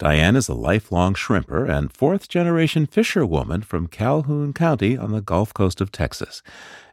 Diane 0.03 0.35
is 0.35 0.49
a 0.49 0.53
lifelong 0.53 1.13
shrimper 1.13 1.65
and 1.65 1.89
fourth 1.89 2.27
generation 2.27 2.85
fisherwoman 2.85 3.61
from 3.61 3.87
Calhoun 3.87 4.51
County 4.51 4.97
on 4.97 5.13
the 5.13 5.21
Gulf 5.21 5.53
Coast 5.53 5.79
of 5.79 5.93
Texas. 5.93 6.43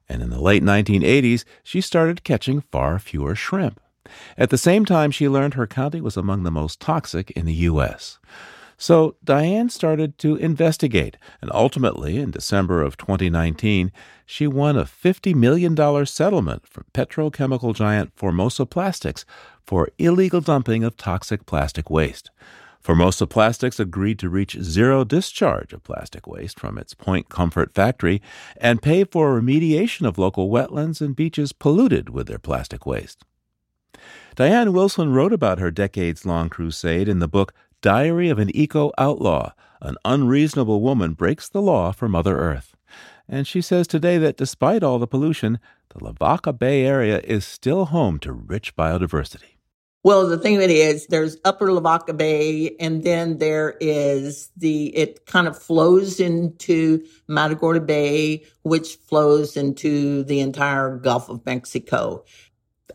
And 0.09 0.23
in 0.23 0.31
the 0.31 0.40
late 0.40 0.62
1980s, 0.62 1.45
she 1.64 1.81
started 1.81 2.23
catching 2.23 2.61
far 2.61 3.00
fewer 3.00 3.35
shrimp. 3.35 3.81
At 4.38 4.50
the 4.50 4.57
same 4.57 4.85
time, 4.85 5.11
she 5.11 5.29
learned 5.29 5.55
her 5.55 5.67
county 5.67 6.00
was 6.00 6.17
among 6.17 6.45
the 6.45 6.52
most 6.52 6.79
toxic 6.79 7.33
in 7.33 7.47
the 7.47 7.55
U.S. 7.55 8.21
So 8.79 9.17
Diane 9.25 9.71
started 9.71 10.17
to 10.19 10.37
investigate, 10.37 11.17
and 11.43 11.50
ultimately, 11.52 12.17
in 12.17 12.31
December 12.31 12.81
of 12.81 12.97
2019, 12.97 13.90
she 14.25 14.47
won 14.47 14.76
a 14.76 14.85
$50 14.85 15.35
million 15.35 16.07
settlement 16.07 16.64
from 16.64 16.85
petrochemical 16.95 17.75
giant 17.75 18.12
Formosa 18.14 18.67
Plastics 18.67 19.25
for 19.67 19.88
illegal 19.99 20.40
dumping 20.40 20.85
of 20.85 20.97
toxic 20.97 21.45
plastic 21.45 21.90
waste. 21.90 22.31
Formosa 22.81 23.27
Plastics 23.27 23.79
agreed 23.79 24.19
to 24.21 24.31
reach 24.31 24.59
zero 24.59 25.05
discharge 25.05 25.75
of 25.75 25.85
plastic 25.85 26.27
waste 26.27 26.59
from 26.59 26.79
its 26.79 26.95
Point 26.95 27.29
Comfort 27.29 27.75
factory 27.75 28.23
and 28.57 28.81
pay 28.81 29.05
for 29.05 29.39
remediation 29.39 30.07
of 30.07 30.17
local 30.17 30.49
wetlands 30.49 31.03
and 31.03 31.15
beaches 31.15 31.53
polluted 31.53 32.09
with 32.09 32.27
their 32.27 32.39
plastic 32.39 32.87
waste. 32.87 33.25
Diane 34.35 34.73
Wilson 34.73 35.13
wrote 35.13 35.33
about 35.33 35.59
her 35.59 35.71
decades 35.71 36.25
long 36.25 36.49
crusade 36.49 37.07
in 37.07 37.19
the 37.19 37.29
book 37.29 37.53
Diary 37.83 38.31
of 38.31 38.39
an 38.39 38.55
Eco 38.57 38.93
Outlaw 38.97 39.53
An 39.83 39.97
Unreasonable 40.05 40.81
Woman 40.81 41.13
Breaks 41.13 41.51
the 41.51 41.61
Law 41.61 41.93
for 41.93 42.09
Mother 42.09 42.39
Earth. 42.39 42.75
And 43.29 43.47
she 43.47 43.61
says 43.61 43.87
today 43.87 44.17
that 44.19 44.39
despite 44.39 44.83
all 44.83 44.99
the 44.99 45.07
pollution, 45.07 45.59
the 45.91 46.03
Lavaca 46.03 46.53
Bay 46.53 46.85
area 46.85 47.21
is 47.25 47.45
still 47.45 47.87
home 47.87 48.19
to 48.21 48.33
rich 48.33 48.75
biodiversity. 48.75 49.60
Well, 50.02 50.26
the 50.28 50.38
thing 50.38 50.54
it 50.54 50.71
is, 50.71 51.07
there's 51.09 51.37
Upper 51.45 51.71
Lavaca 51.71 52.14
Bay, 52.14 52.75
and 52.80 53.04
then 53.04 53.37
there 53.37 53.76
is 53.80 54.50
the, 54.57 54.97
it 54.97 55.26
kind 55.26 55.47
of 55.47 55.61
flows 55.61 56.21
into 56.21 57.04
Matagorda 57.28 57.80
Bay, 57.80 58.45
which 58.62 58.97
flows 58.97 59.59
into 59.59 60.25
the 60.25 60.40
entire 60.40 60.97
Gulf 60.97 61.28
of 61.28 61.45
Mexico. 61.45 62.25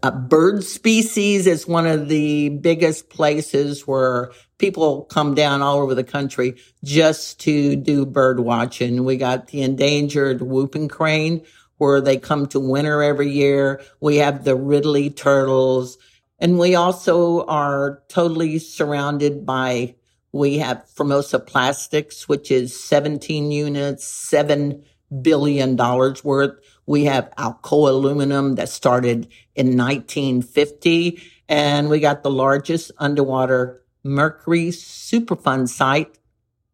Uh, 0.01 0.11
bird 0.11 0.63
species 0.63 1.45
is 1.45 1.67
one 1.67 1.85
of 1.85 2.09
the 2.09 2.49
biggest 2.49 3.09
places 3.09 3.85
where 3.85 4.31
people 4.57 5.03
come 5.03 5.35
down 5.35 5.61
all 5.61 5.77
over 5.77 5.93
the 5.93 6.03
country 6.03 6.55
just 6.83 7.39
to 7.41 7.75
do 7.75 8.05
bird 8.05 8.39
watching. 8.39 9.05
We 9.05 9.17
got 9.17 9.47
the 9.47 9.61
endangered 9.61 10.41
whooping 10.41 10.87
crane 10.87 11.45
where 11.77 12.01
they 12.01 12.17
come 12.17 12.47
to 12.47 12.59
winter 12.59 13.03
every 13.03 13.29
year. 13.29 13.81
We 13.99 14.17
have 14.17 14.43
the 14.43 14.55
Ridley 14.55 15.11
turtles. 15.11 15.97
And 16.39 16.59
we 16.59 16.75
also 16.75 17.45
are 17.45 18.03
totally 18.09 18.59
surrounded 18.59 19.45
by, 19.45 19.95
we 20.31 20.57
have 20.57 20.87
Formosa 20.89 21.39
Plastics, 21.39 22.27
which 22.27 22.51
is 22.51 22.77
17 22.77 23.51
units, 23.51 24.29
$7 24.31 24.83
billion 25.21 25.77
worth. 25.77 26.59
We 26.85 27.05
have 27.05 27.31
Alcoa 27.37 27.89
Aluminum 27.89 28.55
that 28.55 28.69
started 28.69 29.27
in 29.55 29.77
1950. 29.77 31.21
And 31.47 31.89
we 31.89 31.99
got 31.99 32.23
the 32.23 32.31
largest 32.31 32.91
underwater 32.97 33.81
mercury 34.03 34.67
superfund 34.67 35.69
site 35.69 36.17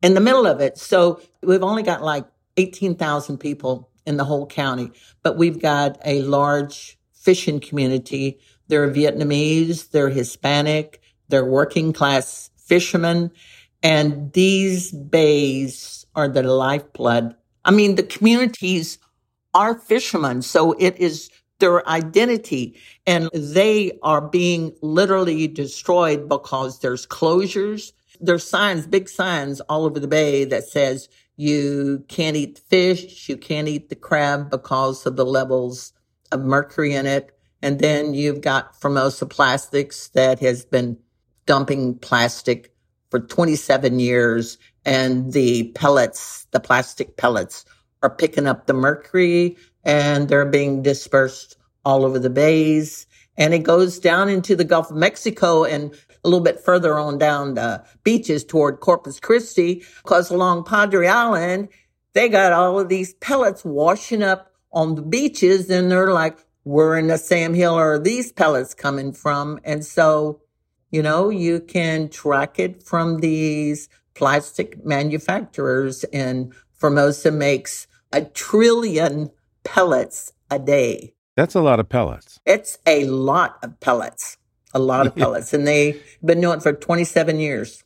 in 0.01 0.15
the 0.15 0.21
middle 0.21 0.47
of 0.47 0.59
it. 0.59 0.77
So 0.77 1.21
we've 1.41 1.63
only 1.63 1.83
got 1.83 2.01
like 2.01 2.25
18,000 2.57 3.37
people 3.37 3.89
in 4.05 4.17
the 4.17 4.25
whole 4.25 4.47
county, 4.47 4.91
but 5.23 5.37
we've 5.37 5.61
got 5.61 5.99
a 6.03 6.21
large 6.23 6.97
fishing 7.13 7.59
community 7.59 8.39
they're 8.71 8.89
Vietnamese, 8.89 9.91
they're 9.91 10.09
Hispanic, 10.09 11.01
they're 11.27 11.43
working 11.43 11.91
class 11.91 12.49
fishermen. 12.55 13.29
And 13.83 14.31
these 14.31 14.93
bays 14.93 16.05
are 16.15 16.29
the 16.29 16.43
lifeblood. 16.43 17.35
I 17.65 17.71
mean, 17.71 17.95
the 17.95 18.03
communities 18.03 18.97
are 19.53 19.77
fishermen. 19.77 20.41
So 20.41 20.71
it 20.79 20.97
is 20.99 21.29
their 21.59 21.85
identity 21.89 22.79
and 23.05 23.29
they 23.33 23.99
are 24.03 24.21
being 24.21 24.73
literally 24.81 25.49
destroyed 25.49 26.29
because 26.29 26.79
there's 26.79 27.05
closures. 27.05 27.91
There's 28.21 28.47
signs, 28.47 28.87
big 28.87 29.09
signs 29.09 29.59
all 29.61 29.83
over 29.83 29.99
the 29.99 30.07
bay 30.07 30.45
that 30.45 30.63
says 30.63 31.09
you 31.35 32.05
can't 32.07 32.37
eat 32.37 32.55
the 32.55 32.61
fish. 32.61 33.27
You 33.27 33.35
can't 33.35 33.67
eat 33.67 33.89
the 33.89 33.95
crab 33.95 34.49
because 34.49 35.05
of 35.05 35.17
the 35.17 35.25
levels 35.25 35.91
of 36.31 36.39
mercury 36.39 36.93
in 36.93 37.05
it. 37.05 37.37
And 37.61 37.79
then 37.79 38.13
you've 38.13 38.41
got 38.41 38.79
Formosa 38.79 39.25
Plastics 39.25 40.09
that 40.09 40.39
has 40.39 40.65
been 40.65 40.97
dumping 41.45 41.97
plastic 41.99 42.73
for 43.09 43.19
27 43.19 43.99
years 43.99 44.57
and 44.85 45.33
the 45.33 45.71
pellets, 45.75 46.47
the 46.51 46.59
plastic 46.59 47.17
pellets 47.17 47.65
are 48.01 48.09
picking 48.09 48.47
up 48.47 48.65
the 48.65 48.73
mercury 48.73 49.57
and 49.83 50.27
they're 50.27 50.45
being 50.45 50.81
dispersed 50.81 51.57
all 51.85 52.05
over 52.05 52.19
the 52.19 52.29
bays. 52.29 53.05
And 53.37 53.53
it 53.53 53.59
goes 53.59 53.99
down 53.99 54.29
into 54.29 54.55
the 54.55 54.63
Gulf 54.63 54.91
of 54.91 54.97
Mexico 54.97 55.63
and 55.63 55.93
a 56.23 56.29
little 56.29 56.43
bit 56.43 56.59
further 56.59 56.97
on 56.97 57.17
down 57.17 57.55
the 57.55 57.83
beaches 58.03 58.43
toward 58.43 58.79
Corpus 58.79 59.19
Christi, 59.19 59.83
because 60.03 60.29
along 60.29 60.65
Padre 60.65 61.07
Island, 61.07 61.69
they 62.13 62.29
got 62.29 62.53
all 62.53 62.79
of 62.79 62.89
these 62.89 63.13
pellets 63.15 63.65
washing 63.65 64.21
up 64.21 64.51
on 64.71 64.95
the 64.95 65.01
beaches. 65.01 65.69
And 65.69 65.89
they're 65.89 66.13
like, 66.13 66.37
where 66.63 66.97
in 66.97 67.07
the 67.07 67.17
Sam 67.17 67.53
Hill 67.53 67.73
are 67.73 67.99
these 67.99 68.31
pellets 68.31 68.73
coming 68.73 69.13
from? 69.13 69.59
And 69.63 69.85
so, 69.85 70.41
you 70.91 71.01
know, 71.01 71.29
you 71.29 71.59
can 71.59 72.09
track 72.09 72.59
it 72.59 72.83
from 72.83 73.19
these 73.19 73.89
plastic 74.13 74.85
manufacturers 74.85 76.03
and 76.05 76.53
Formosa 76.73 77.31
makes 77.31 77.87
a 78.11 78.23
trillion 78.23 79.31
pellets 79.63 80.33
a 80.49 80.59
day. 80.59 81.13
That's 81.35 81.55
a 81.55 81.61
lot 81.61 81.79
of 81.79 81.89
pellets. 81.89 82.39
It's 82.45 82.77
a 82.85 83.05
lot 83.05 83.57
of 83.63 83.79
pellets, 83.79 84.37
a 84.73 84.79
lot 84.79 85.07
of 85.07 85.15
pellets. 85.21 85.53
and 85.53 85.67
they've 85.67 86.01
been 86.23 86.41
doing 86.41 86.57
it 86.57 86.63
for 86.63 86.73
27 86.73 87.39
years. 87.39 87.83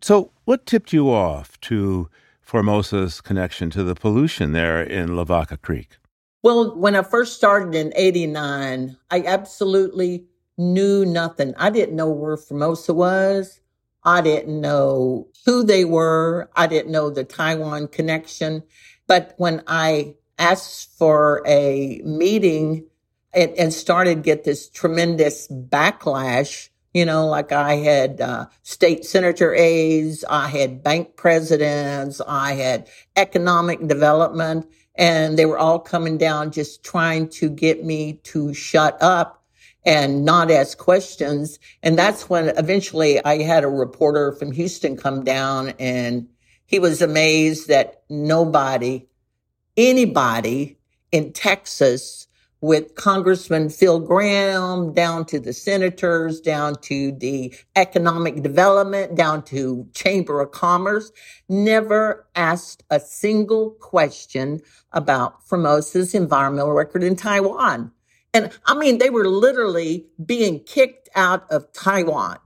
So, 0.00 0.32
what 0.44 0.66
tipped 0.66 0.92
you 0.92 1.10
off 1.10 1.60
to 1.62 2.08
Formosa's 2.40 3.20
connection 3.20 3.68
to 3.70 3.84
the 3.84 3.94
pollution 3.94 4.52
there 4.52 4.82
in 4.82 5.16
Lavaca 5.16 5.56
Creek? 5.56 5.98
Well, 6.42 6.76
when 6.76 6.94
I 6.94 7.02
first 7.02 7.36
started 7.36 7.74
in 7.74 7.92
89, 7.96 8.96
I 9.10 9.22
absolutely 9.22 10.26
knew 10.56 11.04
nothing. 11.04 11.54
I 11.56 11.70
didn't 11.70 11.96
know 11.96 12.10
where 12.10 12.36
Formosa 12.36 12.94
was. 12.94 13.60
I 14.04 14.20
didn't 14.20 14.60
know 14.60 15.28
who 15.44 15.64
they 15.64 15.84
were. 15.84 16.48
I 16.54 16.68
didn't 16.68 16.92
know 16.92 17.10
the 17.10 17.24
Taiwan 17.24 17.88
connection. 17.88 18.62
But 19.08 19.34
when 19.36 19.62
I 19.66 20.14
asked 20.38 20.96
for 20.96 21.42
a 21.44 22.00
meeting 22.04 22.86
and, 23.34 23.52
and 23.58 23.72
started 23.72 24.22
get 24.22 24.44
this 24.44 24.68
tremendous 24.68 25.48
backlash, 25.48 26.68
you 26.94 27.04
know, 27.04 27.26
like 27.26 27.50
I 27.50 27.74
had 27.74 28.20
uh, 28.20 28.46
state 28.62 29.04
senator 29.04 29.54
aides, 29.54 30.24
I 30.30 30.48
had 30.48 30.82
bank 30.82 31.16
presidents, 31.16 32.20
I 32.26 32.54
had 32.54 32.88
economic 33.16 33.86
development, 33.86 34.66
and 34.98 35.38
they 35.38 35.46
were 35.46 35.58
all 35.58 35.78
coming 35.78 36.18
down 36.18 36.50
just 36.50 36.84
trying 36.84 37.28
to 37.28 37.48
get 37.48 37.84
me 37.84 38.14
to 38.24 38.52
shut 38.52 38.98
up 39.00 39.44
and 39.86 40.24
not 40.24 40.50
ask 40.50 40.76
questions. 40.76 41.58
And 41.82 41.96
that's 41.98 42.28
when 42.28 42.48
eventually 42.58 43.24
I 43.24 43.42
had 43.42 43.64
a 43.64 43.68
reporter 43.68 44.32
from 44.32 44.52
Houston 44.52 44.96
come 44.96 45.24
down 45.24 45.70
and 45.78 46.28
he 46.66 46.78
was 46.78 47.00
amazed 47.00 47.68
that 47.68 48.02
nobody 48.10 49.06
anybody 49.78 50.76
in 51.12 51.32
Texas 51.32 52.27
with 52.60 52.94
Congressman 52.96 53.70
Phil 53.70 54.00
Gramm 54.00 54.92
down 54.94 55.24
to 55.26 55.40
the 55.40 55.52
senators, 55.52 56.40
down 56.40 56.76
to 56.82 57.12
the 57.12 57.54
economic 57.76 58.42
development, 58.42 59.16
down 59.16 59.44
to 59.44 59.88
Chamber 59.94 60.40
of 60.40 60.52
Commerce, 60.52 61.12
never 61.48 62.26
asked 62.34 62.84
a 62.90 63.00
single 63.00 63.72
question 63.72 64.60
about 64.92 65.46
Formosa's 65.46 66.14
environmental 66.14 66.72
record 66.72 67.04
in 67.04 67.16
Taiwan. 67.16 67.92
And 68.34 68.50
I 68.66 68.74
mean, 68.74 68.98
they 68.98 69.10
were 69.10 69.28
literally 69.28 70.06
being 70.24 70.60
kicked 70.64 71.08
out 71.14 71.50
of 71.50 71.72
Taiwan. 71.72 72.38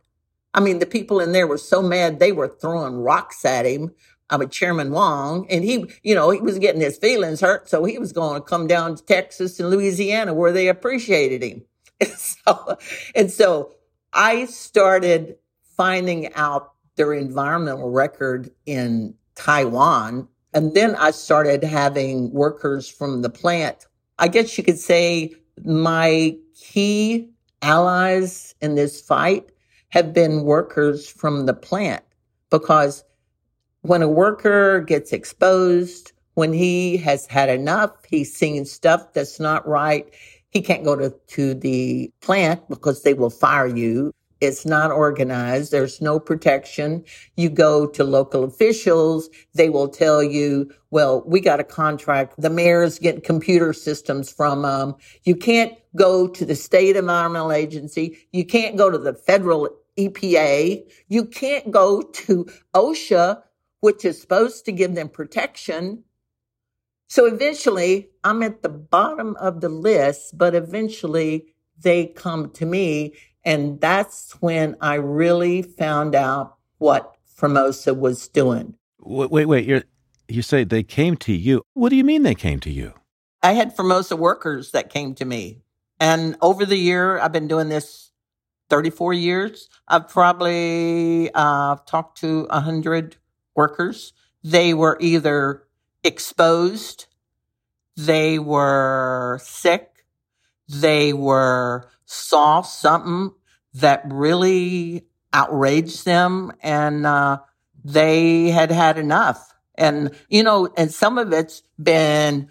I 0.54 0.60
mean, 0.60 0.80
the 0.80 0.86
people 0.86 1.20
in 1.20 1.32
there 1.32 1.46
were 1.46 1.58
so 1.58 1.82
mad 1.82 2.18
they 2.18 2.32
were 2.32 2.48
throwing 2.48 2.96
rocks 2.96 3.44
at 3.44 3.66
him 3.66 3.92
I'm 4.32 4.40
a 4.40 4.46
Chairman 4.46 4.90
Wong, 4.92 5.46
and 5.50 5.62
he, 5.62 5.84
you 6.02 6.14
know, 6.14 6.30
he 6.30 6.40
was 6.40 6.58
getting 6.58 6.80
his 6.80 6.96
feelings 6.96 7.42
hurt, 7.42 7.68
so 7.68 7.84
he 7.84 7.98
was 7.98 8.12
going 8.12 8.40
to 8.40 8.44
come 8.44 8.66
down 8.66 8.96
to 8.96 9.04
Texas 9.04 9.60
and 9.60 9.68
Louisiana 9.68 10.32
where 10.32 10.52
they 10.52 10.68
appreciated 10.68 11.42
him. 11.42 11.62
And 12.00 12.10
so, 12.16 12.78
and 13.14 13.30
so 13.30 13.74
I 14.14 14.46
started 14.46 15.36
finding 15.76 16.32
out 16.34 16.72
their 16.96 17.12
environmental 17.12 17.90
record 17.90 18.50
in 18.64 19.14
Taiwan. 19.34 20.28
And 20.54 20.74
then 20.74 20.94
I 20.96 21.10
started 21.10 21.62
having 21.62 22.32
workers 22.32 22.88
from 22.88 23.22
the 23.22 23.30
plant. 23.30 23.86
I 24.18 24.28
guess 24.28 24.56
you 24.56 24.64
could 24.64 24.78
say 24.78 25.34
my 25.64 26.36
key 26.54 27.30
allies 27.62 28.54
in 28.60 28.74
this 28.74 29.00
fight 29.00 29.50
have 29.90 30.14
been 30.14 30.44
workers 30.44 31.08
from 31.08 31.46
the 31.46 31.54
plant 31.54 32.02
because 32.50 33.04
when 33.82 34.02
a 34.02 34.08
worker 34.08 34.80
gets 34.80 35.12
exposed, 35.12 36.12
when 36.34 36.52
he 36.52 36.96
has 36.98 37.26
had 37.26 37.48
enough, 37.48 37.90
he's 38.08 38.34
seen 38.34 38.64
stuff 38.64 39.12
that's 39.12 39.38
not 39.38 39.66
right, 39.66 40.08
he 40.50 40.62
can't 40.62 40.84
go 40.84 40.96
to, 40.96 41.10
to 41.28 41.54
the 41.54 42.10
plant 42.20 42.68
because 42.68 43.02
they 43.02 43.14
will 43.14 43.30
fire 43.30 43.66
you. 43.66 44.12
It's 44.40 44.66
not 44.66 44.90
organized. 44.90 45.70
There's 45.70 46.00
no 46.00 46.18
protection. 46.18 47.04
You 47.36 47.48
go 47.48 47.86
to 47.86 48.02
local 48.02 48.42
officials. 48.42 49.30
They 49.54 49.68
will 49.68 49.88
tell 49.88 50.20
you, 50.22 50.72
well, 50.90 51.22
we 51.24 51.40
got 51.40 51.60
a 51.60 51.64
contract. 51.64 52.34
The 52.38 52.50
mayor's 52.50 52.98
getting 52.98 53.20
computer 53.20 53.72
systems 53.72 54.32
from 54.32 54.62
them. 54.62 54.70
Um, 54.70 54.96
you 55.22 55.36
can't 55.36 55.74
go 55.94 56.26
to 56.26 56.44
the 56.44 56.56
state 56.56 56.96
environmental 56.96 57.52
agency. 57.52 58.18
You 58.32 58.44
can't 58.44 58.76
go 58.76 58.90
to 58.90 58.98
the 58.98 59.14
federal 59.14 59.68
EPA. 59.96 60.90
You 61.08 61.24
can't 61.24 61.70
go 61.70 62.02
to 62.02 62.46
OSHA 62.74 63.42
which 63.82 64.04
is 64.04 64.20
supposed 64.20 64.64
to 64.64 64.70
give 64.70 64.94
them 64.94 65.08
protection. 65.08 66.04
So 67.08 67.26
eventually, 67.26 68.10
I'm 68.22 68.40
at 68.44 68.62
the 68.62 68.68
bottom 68.68 69.34
of 69.40 69.60
the 69.60 69.68
list, 69.68 70.38
but 70.38 70.54
eventually 70.54 71.46
they 71.80 72.06
come 72.06 72.50
to 72.52 72.64
me. 72.64 73.14
And 73.44 73.80
that's 73.80 74.36
when 74.40 74.76
I 74.80 74.94
really 74.94 75.62
found 75.62 76.14
out 76.14 76.54
what 76.78 77.16
Formosa 77.26 77.92
was 77.92 78.28
doing. 78.28 78.76
Wait, 79.00 79.32
wait, 79.32 79.46
wait. 79.46 79.66
You're, 79.66 79.82
you 80.28 80.42
say 80.42 80.62
they 80.62 80.84
came 80.84 81.16
to 81.16 81.32
you. 81.32 81.62
What 81.74 81.88
do 81.88 81.96
you 81.96 82.04
mean 82.04 82.22
they 82.22 82.36
came 82.36 82.60
to 82.60 82.70
you? 82.70 82.94
I 83.42 83.54
had 83.54 83.74
Formosa 83.74 84.14
workers 84.14 84.70
that 84.70 84.90
came 84.90 85.16
to 85.16 85.24
me. 85.24 85.64
And 85.98 86.36
over 86.40 86.64
the 86.64 86.76
year, 86.76 87.18
I've 87.18 87.32
been 87.32 87.48
doing 87.48 87.68
this 87.68 88.12
34 88.70 89.14
years. 89.14 89.68
I've 89.88 90.08
probably 90.08 91.32
uh, 91.34 91.78
talked 91.84 92.20
to 92.20 92.44
100 92.44 93.16
workers. 93.54 94.12
They 94.42 94.74
were 94.74 94.96
either 95.00 95.64
exposed, 96.02 97.06
they 97.96 98.38
were 98.38 99.38
sick, 99.42 100.04
they 100.68 101.12
were 101.12 101.88
saw 102.06 102.62
something 102.62 103.34
that 103.74 104.02
really 104.10 105.06
outraged 105.32 106.04
them 106.04 106.52
and 106.62 107.06
uh, 107.06 107.38
they 107.84 108.50
had 108.50 108.70
had 108.70 108.98
enough. 108.98 109.54
And, 109.76 110.14
you 110.28 110.42
know, 110.42 110.68
and 110.76 110.92
some 110.92 111.18
of 111.18 111.32
it's 111.32 111.62
been 111.82 112.50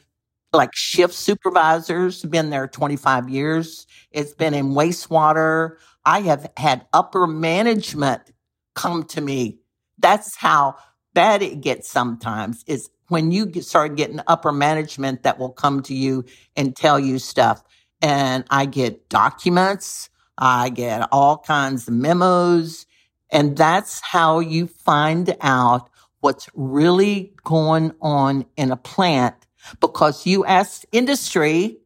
like 0.54 0.72
shift 0.74 1.14
supervisors, 1.14 2.24
been 2.24 2.50
there 2.50 2.68
25 2.68 3.30
years. 3.30 3.86
It's 4.12 4.34
been 4.34 4.54
in 4.54 4.70
wastewater. 4.70 5.78
I 6.04 6.22
have 6.22 6.52
had 6.58 6.86
upper 6.92 7.28
management 7.28 8.34
come 8.74 9.04
to 9.06 9.22
me. 9.22 9.60
That's 10.00 10.36
how 10.36 10.76
bad 11.14 11.42
it 11.42 11.62
gets 11.62 11.90
sometimes 11.90 12.64
is 12.68 12.90
when 13.08 13.32
you 13.32 13.52
start 13.62 13.96
getting 13.96 14.22
upper 14.28 14.52
management 14.52 15.24
that 15.24 15.38
will 15.38 15.50
come 15.50 15.82
to 15.84 15.94
you 15.94 16.26
and 16.56 16.76
tell 16.76 17.00
you 17.00 17.20
stuff. 17.20 17.64
And 18.02 18.46
I 18.50 18.66
get 18.66 19.10
documents, 19.10 20.10
I 20.38 20.70
get 20.70 21.08
all 21.12 21.38
kinds 21.38 21.88
of 21.88 21.94
memos, 21.94 22.86
and 23.30 23.56
that's 23.58 24.02
how 24.02 24.40
you 24.40 24.68
find 24.68 25.36
out 25.42 25.90
what's 26.22 26.50
really 26.54 27.34
going 27.44 27.94
on 28.02 28.46
in 28.56 28.72
a 28.72 28.78
plant 28.78 29.36
because 29.80 30.26
you 30.26 30.46
ask 30.46 30.84
industry 30.92 31.78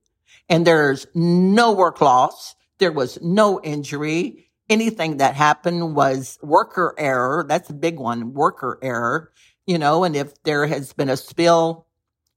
and 0.49 0.65
there's 0.65 1.07
no 1.13 1.71
work 1.71 2.01
loss. 2.01 2.55
There 2.77 2.91
was 2.91 3.19
no 3.21 3.59
injury 3.61 4.44
anything 4.69 5.17
that 5.17 5.35
happened 5.35 5.95
was 5.95 6.39
worker 6.41 6.93
error. 6.97 7.45
That's 7.47 7.69
a 7.69 7.73
big 7.73 7.99
one, 7.99 8.33
worker 8.33 8.79
error. 8.81 9.31
you 9.67 9.77
know, 9.79 10.03
and 10.03 10.15
if 10.15 10.41
there 10.43 10.65
has 10.67 10.93
been 10.93 11.09
a 11.09 11.17
spill, 11.17 11.87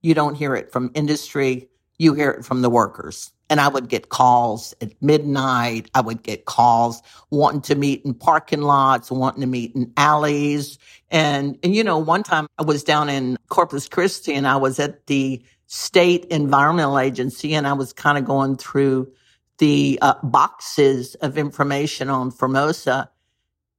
you 0.03 0.15
don't 0.15 0.35
hear 0.35 0.55
it 0.55 0.73
from 0.73 0.91
industry, 0.95 1.69
you 1.99 2.15
hear 2.15 2.31
it 2.31 2.45
from 2.45 2.63
the 2.63 2.71
workers. 2.71 3.33
And 3.51 3.61
I 3.61 3.69
would 3.69 3.89
get 3.89 4.11
calls 4.11 4.75
at 4.81 4.93
midnight. 5.03 5.91
I 5.95 6.01
would 6.03 6.23
get 6.23 6.45
calls 6.45 7.03
wanting 7.31 7.63
to 7.63 7.75
meet 7.75 8.05
in 8.05 8.15
parking 8.15 8.61
lots, 8.61 9.11
wanting 9.11 9.41
to 9.41 9.47
meet 9.47 9.75
in 9.75 9.93
alleys. 9.97 10.79
And, 11.11 11.59
and, 11.63 11.75
you 11.75 11.83
know, 11.83 11.99
one 11.99 12.23
time 12.23 12.47
I 12.59 12.63
was 12.63 12.85
down 12.85 13.09
in 13.09 13.39
Corpus 13.49 13.89
Christi 13.89 14.35
and 14.35 14.47
I 14.47 14.57
was 14.57 14.79
at 14.79 15.07
the 15.07 15.43
state 15.67 16.27
environmental 16.27 16.99
agency 16.99 17.55
and 17.55 17.67
I 17.67 17.73
was 17.73 17.93
kind 17.93 18.19
of 18.19 18.25
going 18.27 18.57
through 18.57 19.11
the 19.59 19.99
uh, 20.03 20.15
boxes 20.23 21.15
of 21.17 21.37
information 21.39 22.09
on 22.09 22.31
Formosa. 22.31 23.11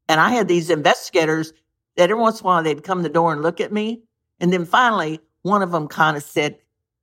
And 0.07 0.19
I 0.19 0.29
had 0.29 0.47
these 0.47 0.69
investigators 0.69 1.53
that 1.95 2.09
every 2.09 2.21
once 2.21 2.39
in 2.41 2.45
a 2.45 2.47
while 2.47 2.63
they'd 2.63 2.83
come 2.83 3.03
the 3.03 3.09
door 3.09 3.33
and 3.33 3.41
look 3.41 3.59
at 3.59 3.71
me. 3.71 4.03
And 4.39 4.53
then 4.53 4.65
finally, 4.65 5.19
one 5.41 5.61
of 5.61 5.71
them 5.71 5.87
kind 5.87 6.17
of 6.17 6.23
said, 6.23 6.57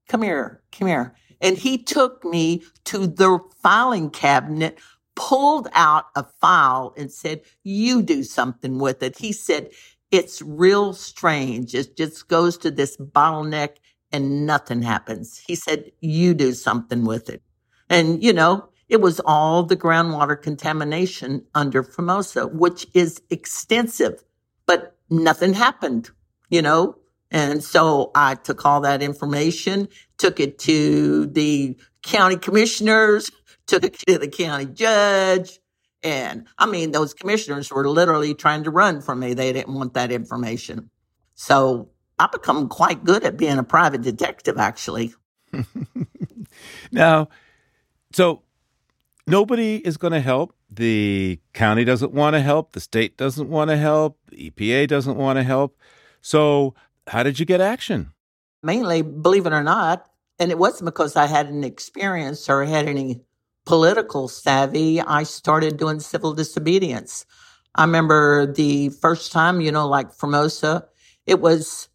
come 0.09 0.23
here, 0.23 0.63
come 0.73 0.89
here. 0.89 1.15
And 1.41 1.59
he 1.59 1.79
took 1.79 2.25
me 2.25 2.63
to 2.85 3.07
the 3.07 3.39
filing 3.63 4.11
cabinet, 4.11 4.79
pulled 5.15 5.69
out 5.75 6.07
a 6.15 6.25
file 6.41 6.95
and 6.97 7.13
said, 7.13 7.43
you 7.63 8.03
do 8.03 8.23
something 8.23 8.79
with 8.79 9.03
it. 9.03 9.19
He 9.19 9.33
said, 9.33 9.71
it's 10.11 10.41
real 10.43 10.93
strange. 10.93 11.75
It 11.75 11.97
just 11.97 12.29
goes 12.29 12.57
to 12.59 12.71
this 12.71 12.97
bottleneck 12.97 13.77
and 14.13 14.47
nothing 14.47 14.83
happens. 14.83 15.43
He 15.47 15.55
said, 15.55 15.91
you 16.01 16.33
do 16.33 16.53
something 16.53 17.05
with 17.05 17.29
it. 17.29 17.43
And, 17.89 18.23
you 18.23 18.33
know, 18.33 18.69
it 18.89 19.01
was 19.01 19.21
all 19.25 19.63
the 19.63 19.77
groundwater 19.77 20.41
contamination 20.41 21.45
under 21.55 21.83
Formosa, 21.83 22.47
which 22.47 22.87
is 22.95 23.21
extensive, 23.31 24.23
but 24.67 24.97
nothing 25.11 25.55
happened, 25.55 26.11
you 26.51 26.63
know? 26.63 26.97
And 27.31 27.63
so 27.63 28.13
I 28.15 28.37
took 28.37 28.65
all 28.65 28.81
that 28.83 29.03
information, 29.03 29.89
took 30.19 30.39
it 30.39 30.59
to 30.61 31.27
the 31.27 31.77
county 32.03 32.37
commissioners, 32.37 33.31
took 33.67 33.85
it 33.85 33.99
to 34.07 34.19
the 34.19 34.29
county 34.29 34.67
judge. 34.67 35.59
And 36.03 36.47
I 36.57 36.67
mean, 36.67 36.93
those 36.93 37.15
commissioners 37.15 37.73
were 37.73 37.89
literally 37.89 38.35
trying 38.35 38.63
to 38.65 38.71
run 38.71 39.01
from 39.01 39.21
me. 39.21 39.35
They 39.35 39.53
didn't 39.53 39.75
want 39.75 39.95
that 39.95 40.13
information. 40.13 40.91
So 41.35 41.91
I 42.19 42.29
become 42.31 42.69
quite 42.69 43.03
good 43.05 43.25
at 43.25 43.37
being 43.37 43.59
a 43.59 43.65
private 43.65 44.03
detective, 44.03 44.57
actually. 44.57 45.15
now, 46.93 47.29
so 48.17 48.41
nobody 49.27 49.77
is 49.77 49.99
going 49.99 50.15
to 50.15 50.23
help. 50.23 50.57
The 50.71 51.39
county 51.53 51.85
doesn't 51.85 52.13
want 52.13 52.33
to 52.33 52.41
help. 52.41 52.73
The 52.73 52.81
state 52.81 53.19
doesn't 53.19 53.51
want 53.51 53.69
to 53.69 53.77
help. 53.77 54.19
The 54.31 54.51
EPA 54.51 54.89
doesn't 54.89 55.19
want 55.19 55.39
to 55.39 55.43
help. 55.43 55.77
So, 56.23 56.75
how 57.09 57.23
did 57.23 57.39
you 57.39 57.45
get 57.45 57.61
action? 57.61 58.13
Mainly, 58.63 59.03
believe 59.03 59.45
it 59.45 59.53
or 59.53 59.63
not, 59.63 60.09
and 60.39 60.51
it 60.51 60.57
wasn't 60.57 60.87
because 60.87 61.15
I 61.15 61.27
had 61.27 61.51
an 61.51 61.63
experience 61.63 62.49
or 62.49 62.65
had 62.65 62.89
any 62.89 63.21
political 63.67 64.29
savvy. 64.29 64.99
I 64.99 65.25
started 65.25 65.77
doing 65.77 66.01
civil 66.01 66.33
disobedience. 66.33 67.27
I 67.75 67.85
remember 67.85 68.51
the 68.51 68.89
first 68.89 69.31
time, 69.31 69.61
you 69.61 69.71
know, 69.71 69.87
like 69.87 70.11
Formosa, 70.11 70.87
it 71.27 71.41
was 71.43 71.91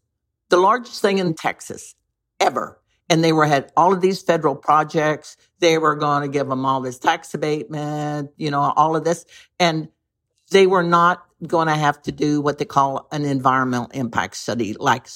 the 0.50 0.56
largest 0.56 1.02
thing 1.02 1.18
in 1.18 1.34
Texas 1.34 1.96
ever. 2.38 2.80
And 3.12 3.22
they 3.22 3.34
were 3.34 3.44
had 3.44 3.70
all 3.76 3.92
of 3.92 4.00
these 4.00 4.22
federal 4.22 4.56
projects. 4.56 5.36
They 5.58 5.76
were 5.76 5.96
going 5.96 6.22
to 6.22 6.28
give 6.28 6.48
them 6.48 6.64
all 6.64 6.80
this 6.80 6.98
tax 6.98 7.34
abatement, 7.34 8.30
you 8.38 8.50
know, 8.50 8.72
all 8.74 8.96
of 8.96 9.04
this. 9.04 9.26
And 9.60 9.88
they 10.50 10.66
were 10.66 10.82
not 10.82 11.22
going 11.46 11.66
to 11.68 11.74
have 11.74 12.00
to 12.04 12.12
do 12.12 12.40
what 12.40 12.56
they 12.56 12.64
call 12.64 13.08
an 13.12 13.26
environmental 13.26 13.90
impact 13.92 14.36
study, 14.36 14.72
like 14.72 15.08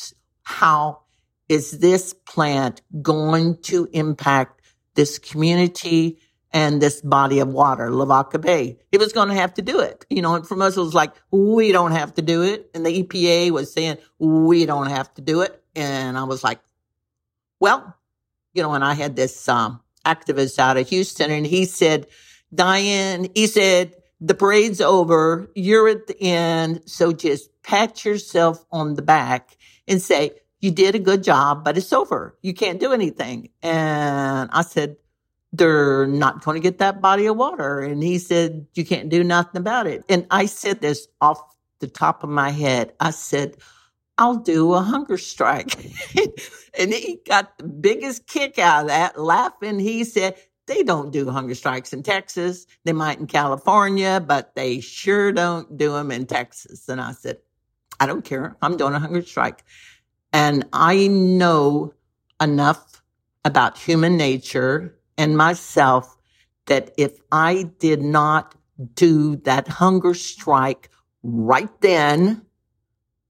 how 0.43 1.05
is 1.49 1.79
this 1.79 2.13
plant 2.13 2.83
going 3.01 3.63
to 3.63 3.89
impact 3.95 4.61
this 4.95 5.19
community 5.19 6.19
and 6.53 6.83
this 6.83 7.01
body 7.01 7.39
of 7.39 7.49
water, 7.49 7.91
Lavaca 7.91 8.39
Bay. 8.39 8.77
It 8.93 9.01
was 9.01 9.15
going 9.15 9.29
to 9.29 9.35
have 9.35 9.55
to 9.55 9.63
do 9.63 9.81
it. 9.81 10.05
You 10.11 10.21
know, 10.21 10.35
and 10.35 10.47
from 10.47 10.61
us, 10.61 10.77
it 10.77 10.81
was 10.81 10.93
like, 10.93 11.15
we 11.31 11.73
don't 11.73 11.93
have 11.93 12.13
to 12.17 12.23
do 12.23 12.43
it. 12.43 12.71
And 12.75 12.85
the 12.85 13.03
EPA 13.03 13.53
was 13.53 13.73
saying, 13.73 13.97
we 14.19 14.67
don't 14.67 14.91
have 14.91 15.15
to 15.15 15.23
do 15.23 15.41
it. 15.41 15.63
And 15.75 16.19
I 16.19 16.25
was 16.25 16.45
like, 16.45 16.61
well, 17.61 17.97
you 18.53 18.63
know, 18.63 18.73
and 18.73 18.85
I 18.85 18.95
had 18.95 19.17
this 19.17 19.49
um, 19.49 19.81
activist 20.05 20.59
out 20.59 20.77
of 20.77 20.89
Houston 20.89 21.31
and 21.31 21.47
he 21.47 21.65
said, 21.65 22.07
Diane, 22.55 23.29
he 23.35 23.47
said, 23.47 23.95
the 24.21 24.35
parade's 24.35 24.81
over. 24.81 25.51
You're 25.55 25.89
at 25.89 26.07
the 26.07 26.21
end. 26.21 26.83
So 26.87 27.13
just 27.13 27.51
pat 27.63 28.05
yourself 28.05 28.65
on 28.71 28.95
the 28.95 29.03
back 29.03 29.57
and 29.87 30.01
say, 30.01 30.33
you 30.61 30.71
did 30.71 30.95
a 30.95 30.99
good 30.99 31.23
job, 31.23 31.65
but 31.65 31.77
it's 31.77 31.93
over. 31.93 32.39
You 32.41 32.55
can't 32.55 32.81
do 32.81 32.93
anything. 32.93 33.51
And 33.63 34.49
I 34.53 34.63
said, 34.63 34.97
they're 35.53 36.07
not 36.07 36.45
going 36.45 36.57
to 36.57 36.63
get 36.63 36.79
that 36.79 37.01
body 37.01 37.27
of 37.27 37.37
water. 37.37 37.81
And 37.81 38.03
he 38.03 38.19
said, 38.19 38.67
you 38.75 38.85
can't 38.85 39.09
do 39.09 39.23
nothing 39.23 39.61
about 39.61 39.87
it. 39.87 40.05
And 40.09 40.27
I 40.31 40.47
said 40.47 40.81
this 40.81 41.09
off 41.21 41.41
the 41.81 41.87
top 41.87 42.25
of 42.25 42.31
my 42.31 42.51
head. 42.51 42.95
I 42.99 43.11
said, 43.11 43.57
I'll 44.19 44.37
do 44.37 44.73
a 44.73 44.81
hunger 44.81 45.19
strike. 45.19 45.75
and 46.79 46.93
he 46.93 47.21
got 47.27 47.59
the 47.59 47.65
biggest 47.65 48.27
kick 48.27 48.59
out 48.59 48.83
of 48.83 48.89
that, 48.89 49.21
laughing. 49.21 49.79
He 49.79 50.05
said, 50.05 50.37
they 50.67 50.83
don't 50.83 51.13
do 51.13 51.31
hunger 51.31 51.55
strikes 51.55 51.93
in 51.93 52.03
Texas. 52.03 52.67
They 52.85 52.93
might 52.93 53.21
in 53.21 53.27
California, 53.27 54.23
but 54.27 54.55
they 54.57 54.81
sure 54.81 55.33
don't 55.33 55.77
do 55.77 55.93
them 55.93 56.11
in 56.11 56.27
Texas. 56.27 56.89
And 56.89 57.01
I 57.01 57.13
said, 57.13 57.39
I 58.01 58.07
don't 58.07 58.25
care. 58.25 58.57
I'm 58.63 58.77
doing 58.77 58.95
a 58.95 58.99
hunger 58.99 59.23
strike. 59.23 59.65
And 60.33 60.67
I 60.73 61.07
know 61.07 61.95
enough 62.41 63.03
about 63.45 63.79
human 63.79 64.17
nature 64.17 64.99
and 65.17 65.37
myself 65.37 66.17
that 66.67 66.91
if 66.99 67.19
I 67.31 67.71
did 67.79 68.03
not 68.03 68.55
do 68.95 69.37
that 69.37 69.69
hunger 69.69 70.15
strike 70.15 70.91
right 71.23 71.81
then, 71.81 72.43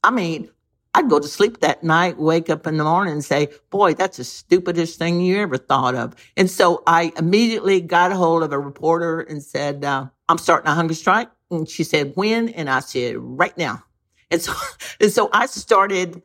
I 0.02 0.10
mean, 0.10 0.48
I'd 0.96 1.10
go 1.10 1.20
to 1.20 1.28
sleep 1.28 1.60
that 1.60 1.84
night, 1.84 2.16
wake 2.16 2.48
up 2.48 2.66
in 2.66 2.78
the 2.78 2.84
morning 2.84 3.12
and 3.12 3.22
say, 3.22 3.50
boy, 3.68 3.92
that's 3.92 4.16
the 4.16 4.24
stupidest 4.24 4.98
thing 4.98 5.20
you 5.20 5.38
ever 5.42 5.58
thought 5.58 5.94
of. 5.94 6.14
And 6.38 6.50
so 6.50 6.82
I 6.86 7.12
immediately 7.18 7.82
got 7.82 8.12
a 8.12 8.16
hold 8.16 8.42
of 8.42 8.50
a 8.50 8.58
reporter 8.58 9.20
and 9.20 9.42
said, 9.42 9.84
uh, 9.84 10.06
I'm 10.30 10.38
starting 10.38 10.68
a 10.68 10.74
hunger 10.74 10.94
strike. 10.94 11.28
And 11.50 11.68
she 11.68 11.84
said, 11.84 12.12
when? 12.14 12.48
And 12.48 12.70
I 12.70 12.80
said, 12.80 13.16
right 13.18 13.54
now. 13.58 13.84
And 14.30 14.40
so, 14.40 14.54
and 15.00 15.12
so 15.12 15.28
I 15.34 15.44
started 15.44 16.22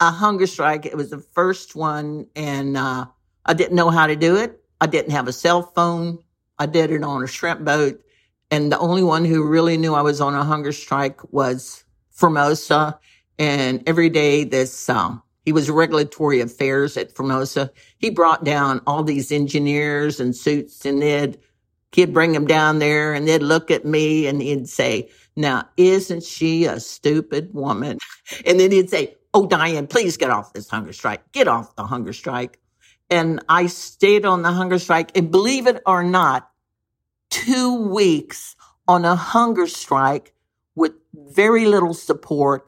a 0.00 0.10
hunger 0.10 0.48
strike. 0.48 0.84
It 0.84 0.96
was 0.96 1.10
the 1.10 1.20
first 1.20 1.76
one 1.76 2.26
and, 2.34 2.76
uh, 2.76 3.06
I 3.46 3.54
didn't 3.54 3.76
know 3.76 3.90
how 3.90 4.08
to 4.08 4.16
do 4.16 4.34
it. 4.34 4.60
I 4.80 4.88
didn't 4.88 5.12
have 5.12 5.28
a 5.28 5.32
cell 5.32 5.62
phone. 5.62 6.18
I 6.58 6.66
did 6.66 6.90
it 6.90 7.04
on 7.04 7.22
a 7.22 7.28
shrimp 7.28 7.64
boat. 7.64 8.02
And 8.50 8.72
the 8.72 8.80
only 8.80 9.04
one 9.04 9.24
who 9.24 9.46
really 9.46 9.76
knew 9.76 9.94
I 9.94 10.02
was 10.02 10.20
on 10.20 10.34
a 10.34 10.42
hunger 10.42 10.72
strike 10.72 11.32
was 11.32 11.84
Formosa. 12.10 12.98
And 13.38 13.82
every 13.86 14.10
day 14.10 14.44
this, 14.44 14.88
um, 14.88 15.22
he 15.44 15.52
was 15.52 15.70
regulatory 15.70 16.40
affairs 16.40 16.96
at 16.96 17.12
Formosa. 17.12 17.70
He 17.98 18.10
brought 18.10 18.44
down 18.44 18.80
all 18.86 19.02
these 19.02 19.32
engineers 19.32 20.20
and 20.20 20.34
suits 20.34 20.84
and 20.84 21.00
they'd, 21.00 21.38
he'd 21.92 22.12
bring 22.12 22.32
them 22.32 22.46
down 22.46 22.80
there 22.80 23.14
and 23.14 23.26
they'd 23.26 23.42
look 23.42 23.70
at 23.70 23.84
me 23.84 24.26
and 24.26 24.42
he'd 24.42 24.68
say, 24.68 25.08
now, 25.36 25.68
isn't 25.76 26.24
she 26.24 26.64
a 26.64 26.80
stupid 26.80 27.54
woman? 27.54 27.98
And 28.44 28.58
then 28.58 28.72
he'd 28.72 28.90
say, 28.90 29.14
Oh, 29.32 29.46
Diane, 29.46 29.86
please 29.86 30.16
get 30.16 30.30
off 30.30 30.52
this 30.52 30.68
hunger 30.68 30.92
strike. 30.92 31.30
Get 31.32 31.46
off 31.46 31.76
the 31.76 31.86
hunger 31.86 32.12
strike. 32.12 32.58
And 33.08 33.40
I 33.48 33.66
stayed 33.66 34.24
on 34.24 34.42
the 34.42 34.52
hunger 34.52 34.78
strike. 34.78 35.16
And 35.16 35.30
believe 35.30 35.66
it 35.66 35.80
or 35.86 36.02
not, 36.02 36.50
two 37.30 37.88
weeks 37.88 38.56
on 38.88 39.04
a 39.04 39.14
hunger 39.14 39.66
strike 39.66 40.34
with 40.74 40.92
very 41.14 41.66
little 41.66 41.94
support, 41.94 42.66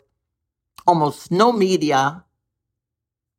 almost 0.87 1.31
no 1.31 1.53
media, 1.53 2.25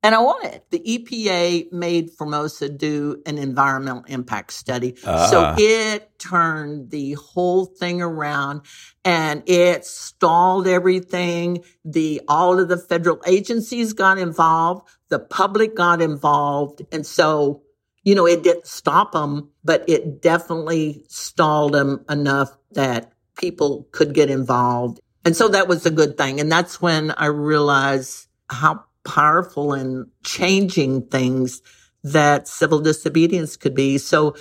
and 0.04 0.15
I 0.15 0.19
won 0.19 0.43
it. 0.45 0.65
The 0.71 0.80
EPA 0.80 1.71
made 1.71 2.10
Formosa 2.12 2.69
do 2.69 3.21
an 3.27 3.38
environmental 3.38 4.04
impact 4.08 4.54
study. 4.54 4.95
Uh. 5.06 5.27
So 5.27 5.41
ah. 5.41 5.56
it 5.58 6.17
turned 6.17 6.89
the 6.89 7.13
whole 7.13 7.65
thing 7.65 8.01
around 8.01 8.62
and 9.06 9.43
it 9.45 9.86
stalled 9.86 10.67
everything. 10.67 11.63
The, 11.86 12.21
all 12.27 12.60
of 12.60 12.67
the 12.67 12.77
federal 12.77 13.21
agencies 13.27 13.93
got 13.93 14.17
involved. 14.17 14.89
The 15.10 15.19
public 15.19 15.75
got 15.75 16.01
involved. 16.01 16.82
And 16.91 17.06
so, 17.06 17.62
you 18.04 18.15
know, 18.15 18.25
it 18.25 18.41
didn't 18.41 18.65
stop 18.65 19.12
them, 19.12 19.51
but 19.63 19.88
it 19.88 20.19
definitely 20.19 21.06
stalled 21.10 21.73
them 21.73 22.04
enough 22.10 22.58
that 22.71 23.13
people 23.38 23.88
could 23.91 24.15
get 24.15 24.32
involved. 24.32 24.99
And 25.24 25.36
so 25.36 25.48
that 25.50 25.68
was 25.68 25.86
a 25.86 25.92
good 25.92 26.18
thing. 26.18 26.40
And 26.40 26.52
that's 26.52 26.82
when 26.82 27.12
I 27.12 27.28
realized 27.28 28.28
how 28.50 28.84
powerful 29.04 29.74
in 29.74 30.10
changing 30.24 31.08
things 31.08 31.62
that 32.04 32.48
civil 32.48 32.80
disobedience 32.80 33.58
could 33.58 33.76
be. 33.76 33.98
So 33.98 34.36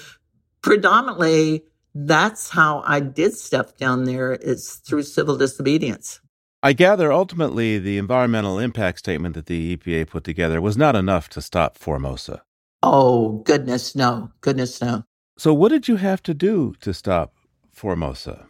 predominantly 0.63 1.65
that's 1.95 2.51
how 2.51 2.83
I 2.87 3.01
did 3.01 3.35
stuff 3.35 3.77
down 3.77 4.05
there 4.05 4.33
is 4.33 4.75
through 4.87 5.03
civil 5.03 5.37
disobedience. 5.37 6.21
I 6.63 6.73
gather 6.75 7.11
ultimately 7.11 7.79
the 7.79 7.99
environmental 7.99 8.59
impact 8.59 8.99
statement 8.99 9.35
that 9.35 9.47
the 9.47 9.77
EPA 9.77 10.09
put 10.09 10.25
together 10.25 10.61
was 10.61 10.77
not 10.77 10.95
enough 10.95 11.29
to 11.31 11.41
stop 11.41 11.79
Formosa. 11.79 12.43
Oh, 12.83 13.39
goodness, 13.45 13.97
no. 13.97 14.31
Goodness, 14.41 14.81
no. 14.81 15.05
So, 15.39 15.55
what 15.55 15.71
did 15.71 15.89
you 15.89 15.97
have 15.97 16.23
to 16.25 16.35
do 16.35 16.75
to 16.81 16.93
stop 16.93 17.35
Formosa? 17.73 18.47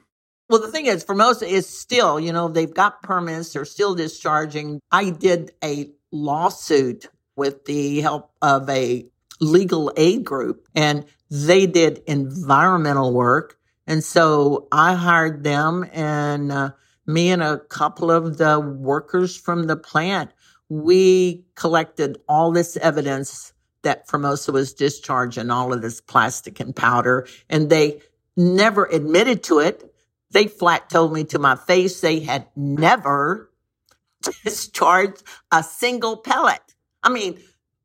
Well, 0.51 0.61
the 0.61 0.67
thing 0.67 0.87
is, 0.87 1.05
Formosa 1.05 1.47
is 1.47 1.69
still, 1.69 2.19
you 2.19 2.33
know, 2.33 2.49
they've 2.49 2.75
got 2.75 3.05
permits, 3.05 3.53
they're 3.53 3.65
still 3.65 3.95
discharging. 3.95 4.81
I 4.91 5.11
did 5.11 5.53
a 5.63 5.93
lawsuit 6.11 7.07
with 7.37 7.67
the 7.67 8.01
help 8.01 8.33
of 8.43 8.69
a 8.69 9.07
legal 9.41 9.93
aid 9.97 10.25
group, 10.25 10.67
and 10.75 11.05
they 11.31 11.67
did 11.67 12.03
environmental 12.09 13.15
work. 13.15 13.61
And 13.87 14.03
so 14.03 14.67
I 14.73 14.95
hired 14.95 15.45
them, 15.45 15.89
and 15.93 16.51
uh, 16.51 16.73
me 17.07 17.31
and 17.31 17.45
a 17.45 17.59
couple 17.61 18.11
of 18.11 18.37
the 18.37 18.59
workers 18.59 19.37
from 19.37 19.69
the 19.69 19.77
plant, 19.77 20.33
we 20.69 21.45
collected 21.55 22.19
all 22.29 22.51
this 22.51 22.77
evidence 22.77 23.53
that 23.83 24.09
Formosa 24.09 24.51
was 24.51 24.75
discharging 24.75 25.49
all 25.49 25.73
of 25.73 25.81
this 25.81 26.01
plastic 26.01 26.59
and 26.59 26.75
powder, 26.75 27.29
and 27.49 27.71
they 27.71 28.01
never 28.37 28.87
admitted 28.87 29.45
to 29.45 29.61
it 29.61 29.90
they 30.31 30.47
flat 30.47 30.91
told 30.91 31.13
me 31.13 31.25
to 31.25 31.39
my 31.39 31.57
face 31.57 32.01
they 32.01 32.21
had 32.21 32.47
never 32.57 33.51
discharged 34.45 35.23
a 35.51 35.63
single 35.63 36.17
pellet. 36.17 36.61
I 37.03 37.09
mean, 37.09 37.39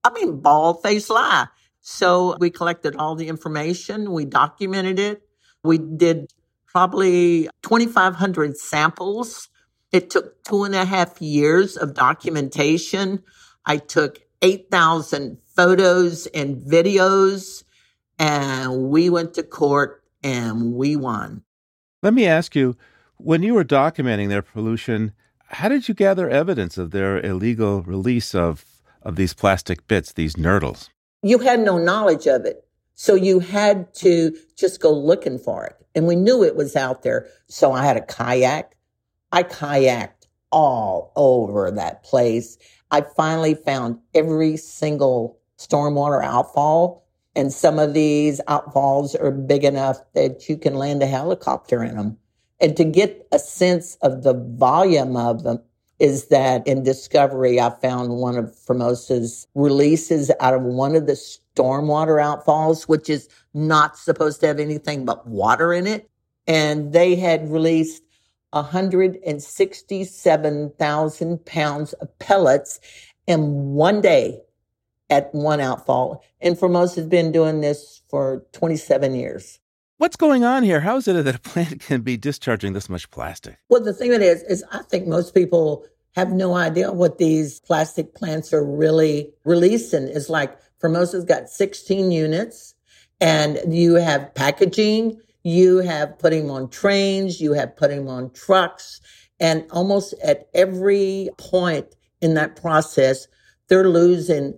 I 0.03 0.11
mean, 0.11 0.39
bald 0.39 0.83
face 0.83 1.09
lie. 1.09 1.47
So 1.81 2.35
we 2.39 2.49
collected 2.49 2.95
all 2.95 3.15
the 3.15 3.27
information. 3.27 4.11
We 4.11 4.25
documented 4.25 4.99
it. 4.99 5.21
We 5.63 5.77
did 5.77 6.31
probably 6.67 7.49
2,500 7.63 8.57
samples. 8.57 9.49
It 9.91 10.09
took 10.09 10.43
two 10.43 10.63
and 10.63 10.75
a 10.75 10.85
half 10.85 11.21
years 11.21 11.77
of 11.77 11.93
documentation. 11.93 13.23
I 13.65 13.77
took 13.77 14.19
8,000 14.41 15.37
photos 15.55 16.27
and 16.27 16.57
videos 16.57 17.63
and 18.19 18.89
we 18.89 19.09
went 19.09 19.33
to 19.35 19.43
court 19.43 20.03
and 20.23 20.73
we 20.73 20.95
won. 20.95 21.43
Let 22.05 22.13
me 22.13 22.27
ask 22.27 22.55
you 22.55 22.77
when 23.17 23.41
you 23.41 23.55
were 23.55 23.63
documenting 23.63 24.29
their 24.29 24.43
pollution, 24.43 25.13
how 25.47 25.69
did 25.69 25.87
you 25.87 25.95
gather 25.95 26.29
evidence 26.29 26.77
of 26.77 26.91
their 26.91 27.19
illegal 27.19 27.81
release 27.81 28.35
of, 28.35 28.63
of 29.01 29.15
these 29.15 29.33
plastic 29.33 29.87
bits, 29.87 30.11
these 30.11 30.35
nurdles? 30.35 30.89
You 31.23 31.39
had 31.39 31.61
no 31.61 31.79
knowledge 31.79 32.27
of 32.27 32.45
it. 32.45 32.63
So 32.93 33.15
you 33.15 33.39
had 33.39 33.91
to 33.95 34.37
just 34.55 34.81
go 34.81 34.93
looking 34.93 35.39
for 35.39 35.65
it. 35.65 35.77
And 35.95 36.05
we 36.05 36.15
knew 36.15 36.43
it 36.43 36.55
was 36.55 36.75
out 36.75 37.01
there. 37.01 37.27
So 37.47 37.71
I 37.71 37.83
had 37.83 37.97
a 37.97 38.05
kayak. 38.05 38.75
I 39.31 39.41
kayaked 39.41 40.27
all 40.51 41.11
over 41.15 41.71
that 41.71 42.03
place. 42.03 42.59
I 42.91 43.01
finally 43.01 43.55
found 43.55 43.97
every 44.13 44.57
single 44.57 45.39
stormwater 45.57 46.23
outfall 46.23 47.04
and 47.35 47.51
some 47.51 47.79
of 47.79 47.93
these 47.93 48.39
outfalls 48.47 49.19
are 49.21 49.31
big 49.31 49.63
enough 49.63 49.97
that 50.13 50.47
you 50.47 50.57
can 50.57 50.75
land 50.75 51.01
a 51.03 51.07
helicopter 51.07 51.83
in 51.83 51.97
them. 51.97 52.17
And 52.61 52.77
to 52.77 52.85
get 52.85 53.27
a 53.31 53.39
sense 53.39 53.97
of 54.01 54.23
the 54.23 54.33
volume 54.33 55.17
of 55.17 55.43
them 55.43 55.59
is 55.99 56.27
that 56.27 56.65
in 56.67 56.83
Discovery, 56.83 57.59
I 57.59 57.69
found 57.69 58.17
one 58.17 58.37
of 58.37 58.55
Formosa's 58.55 59.47
releases 59.55 60.31
out 60.39 60.53
of 60.53 60.61
one 60.61 60.95
of 60.95 61.07
the 61.07 61.13
stormwater 61.13 62.21
outfalls, 62.21 62.83
which 62.83 63.09
is 63.09 63.27
not 63.53 63.97
supposed 63.97 64.39
to 64.41 64.47
have 64.47 64.59
anything 64.59 65.05
but 65.05 65.25
water 65.27 65.73
in 65.73 65.87
it. 65.87 66.09
And 66.47 66.93
they 66.93 67.15
had 67.15 67.49
released 67.49 68.03
167,000 68.51 71.45
pounds 71.45 71.93
of 71.93 72.19
pellets 72.19 72.79
in 73.27 73.73
one 73.73 74.01
day 74.01 74.41
at 75.09 75.33
one 75.33 75.59
outfall. 75.59 76.23
And 76.41 76.57
Formosa 76.57 77.01
has 77.01 77.07
been 77.07 77.31
doing 77.31 77.61
this 77.61 78.01
for 78.09 78.45
27 78.53 79.15
years. 79.15 79.59
What's 79.97 80.17
going 80.17 80.43
on 80.43 80.63
here? 80.63 80.81
How 80.81 80.97
is 80.97 81.07
it 81.07 81.23
that 81.23 81.35
a 81.35 81.39
plant 81.49 81.79
can 81.81 82.01
be 82.01 82.17
discharging 82.17 82.73
this 82.73 82.89
much 82.89 83.09
plastic? 83.11 83.57
Well, 83.69 83.83
the 83.83 83.93
thing 83.93 84.11
it 84.11 84.21
is, 84.21 84.43
is 84.43 84.63
I 84.71 84.81
think 84.83 85.07
most 85.07 85.33
people 85.33 85.85
have 86.15 86.31
no 86.31 86.55
idea 86.55 86.91
what 86.91 87.17
these 87.17 87.59
plastic 87.61 88.15
plants 88.15 88.53
are 88.53 88.63
really 88.63 89.33
releasing. 89.43 90.07
It's 90.07 90.29
like 90.29 90.57
Formosa's 90.79 91.25
got 91.25 91.49
16 91.49 92.11
units 92.11 92.73
and 93.19 93.73
you 93.73 93.95
have 93.95 94.33
packaging, 94.33 95.19
you 95.43 95.77
have 95.77 96.17
putting 96.19 96.47
them 96.47 96.55
on 96.55 96.69
trains, 96.69 97.39
you 97.39 97.53
have 97.53 97.75
putting 97.75 98.05
them 98.05 98.07
on 98.07 98.31
trucks. 98.31 99.01
And 99.39 99.65
almost 99.71 100.13
at 100.23 100.47
every 100.53 101.29
point 101.37 101.87
in 102.21 102.33
that 102.35 102.55
process, 102.55 103.27
they're 103.67 103.87
losing 103.87 104.57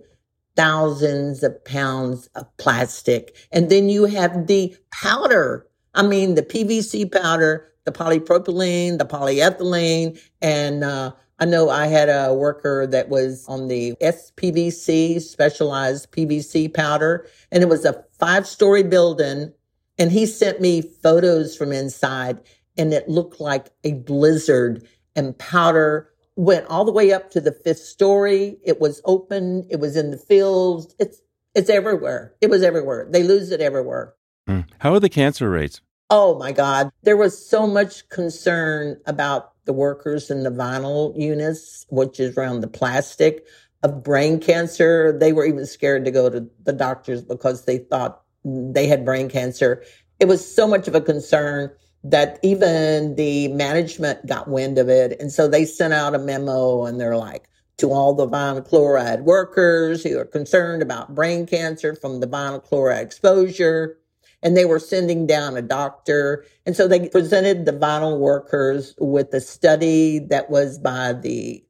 thousands 0.58 1.44
of 1.44 1.64
pounds 1.64 2.28
of 2.34 2.44
plastic. 2.56 3.36
And 3.52 3.70
then 3.70 3.88
you 3.88 4.06
have 4.06 4.48
the 4.48 4.76
powder. 4.90 5.64
I 5.94 6.02
mean, 6.02 6.34
the 6.34 6.42
PVC 6.42 7.10
powder, 7.10 7.72
the 7.84 7.92
polypropylene, 7.92 8.98
the 8.98 9.06
polyethylene. 9.06 10.20
And, 10.42 10.82
uh, 10.82 11.12
I 11.38 11.44
know 11.44 11.70
I 11.70 11.86
had 11.86 12.08
a 12.08 12.34
worker 12.34 12.84
that 12.88 13.08
was 13.08 13.46
on 13.46 13.68
the 13.68 13.94
SPVC, 14.02 15.22
specialized 15.22 16.10
PVC 16.10 16.74
powder, 16.74 17.28
and 17.52 17.62
it 17.62 17.68
was 17.68 17.84
a 17.84 18.04
five 18.18 18.44
story 18.44 18.82
building. 18.82 19.52
And 19.98 20.10
he 20.10 20.26
sent 20.26 20.60
me 20.60 20.82
photos 20.82 21.56
from 21.56 21.72
inside 21.72 22.40
and 22.76 22.92
it 22.92 23.08
looked 23.08 23.40
like 23.40 23.70
a 23.84 23.92
blizzard 23.92 24.86
and 25.14 25.36
powder 25.38 26.10
went 26.38 26.64
all 26.66 26.84
the 26.84 26.92
way 26.92 27.12
up 27.12 27.32
to 27.32 27.40
the 27.40 27.50
fifth 27.50 27.80
story. 27.80 28.58
It 28.64 28.80
was 28.80 29.02
open. 29.04 29.66
It 29.70 29.80
was 29.80 29.96
in 29.96 30.12
the 30.12 30.16
fields. 30.16 30.94
It's, 31.00 31.20
it's 31.52 31.68
everywhere. 31.68 32.32
It 32.40 32.48
was 32.48 32.62
everywhere. 32.62 33.08
They 33.10 33.24
lose 33.24 33.50
it 33.50 33.60
everywhere. 33.60 34.14
Mm. 34.48 34.66
How 34.78 34.94
are 34.94 35.00
the 35.00 35.08
cancer 35.08 35.50
rates? 35.50 35.80
Oh 36.10 36.38
my 36.38 36.52
God. 36.52 36.90
There 37.02 37.16
was 37.16 37.44
so 37.44 37.66
much 37.66 38.08
concern 38.08 39.00
about 39.04 39.52
the 39.64 39.72
workers 39.72 40.30
in 40.30 40.44
the 40.44 40.50
vinyl 40.50 41.12
units, 41.20 41.84
which 41.90 42.20
is 42.20 42.38
around 42.38 42.60
the 42.60 42.68
plastic 42.68 43.44
of 43.82 44.04
brain 44.04 44.38
cancer. 44.38 45.18
They 45.18 45.32
were 45.32 45.44
even 45.44 45.66
scared 45.66 46.04
to 46.04 46.12
go 46.12 46.30
to 46.30 46.48
the 46.62 46.72
doctors 46.72 47.20
because 47.20 47.64
they 47.64 47.78
thought 47.78 48.22
they 48.44 48.86
had 48.86 49.04
brain 49.04 49.28
cancer. 49.28 49.82
It 50.20 50.28
was 50.28 50.54
so 50.54 50.68
much 50.68 50.86
of 50.86 50.94
a 50.94 51.00
concern 51.00 51.72
that 52.04 52.38
even 52.42 53.16
the 53.16 53.48
management 53.48 54.24
got 54.26 54.48
wind 54.48 54.78
of 54.78 54.88
it. 54.88 55.20
And 55.20 55.32
so 55.32 55.48
they 55.48 55.64
sent 55.64 55.92
out 55.92 56.14
a 56.14 56.18
memo 56.18 56.84
and 56.84 57.00
they're 57.00 57.16
like, 57.16 57.48
to 57.78 57.92
all 57.92 58.12
the 58.12 58.28
vinyl 58.28 58.66
chloride 58.66 59.22
workers 59.22 60.02
who 60.02 60.18
are 60.18 60.24
concerned 60.24 60.82
about 60.82 61.14
brain 61.14 61.46
cancer 61.46 61.94
from 61.94 62.20
the 62.20 62.26
vinyl 62.26 62.62
chloride 62.62 63.06
exposure. 63.06 63.98
And 64.42 64.56
they 64.56 64.64
were 64.64 64.78
sending 64.78 65.26
down 65.26 65.56
a 65.56 65.62
doctor. 65.62 66.44
And 66.66 66.76
so 66.76 66.86
they 66.86 67.08
presented 67.08 67.64
the 67.64 67.72
vinyl 67.72 68.18
workers 68.18 68.94
with 68.98 69.32
a 69.32 69.40
study 69.40 70.20
that 70.30 70.50
was 70.50 70.78
by 70.78 71.12
the 71.12 71.64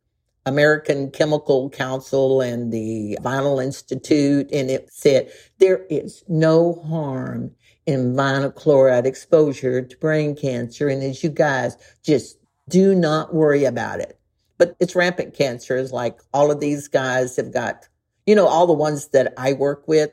American 0.45 1.11
Chemical 1.11 1.71
Council 1.71 2.41
and 2.41 2.73
the 2.73 3.19
Vinyl 3.23 3.63
Institute. 3.63 4.51
And 4.53 4.71
it 4.71 4.91
said 4.93 5.31
there 5.59 5.85
is 5.91 6.25
no 6.29 6.83
harm 6.89 7.53
in 7.89 8.15
vinyl 8.15 8.55
chloride 8.55 9.07
exposure 9.07 9.81
to 9.81 9.97
brain 9.97 10.37
cancer. 10.37 10.89
And 10.89 11.03
as 11.03 11.25
you 11.25 11.31
guys 11.31 11.75
just 12.05 12.37
do 12.69 12.95
not 12.95 13.33
worry 13.35 13.65
about 13.65 13.99
it. 14.01 14.21
But 14.59 14.77
it's 14.79 14.95
rampant 14.95 15.33
cancers. 15.33 15.91
Like 15.91 16.21
all 16.35 16.51
of 16.51 16.61
these 16.61 16.87
guys 16.87 17.35
have 17.37 17.51
got, 17.51 17.89
you 18.27 18.35
know, 18.35 18.47
all 18.47 18.67
the 18.67 18.75
ones 18.75 19.09
that 19.09 19.33
I 19.39 19.55
work 19.55 19.89
with, 19.89 20.11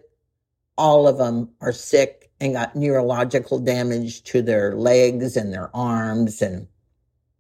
all 0.77 1.05
of 1.05 1.17
them 1.17 1.49
are 1.59 1.73
sick 1.73 2.31
and 2.39 2.53
got 2.53 2.77
neurological 2.77 3.59
damage 3.59 4.23
to 4.23 4.41
their 4.41 4.73
legs 4.75 5.35
and 5.35 5.51
their 5.51 5.69
arms. 5.75 6.41
And 6.41 6.69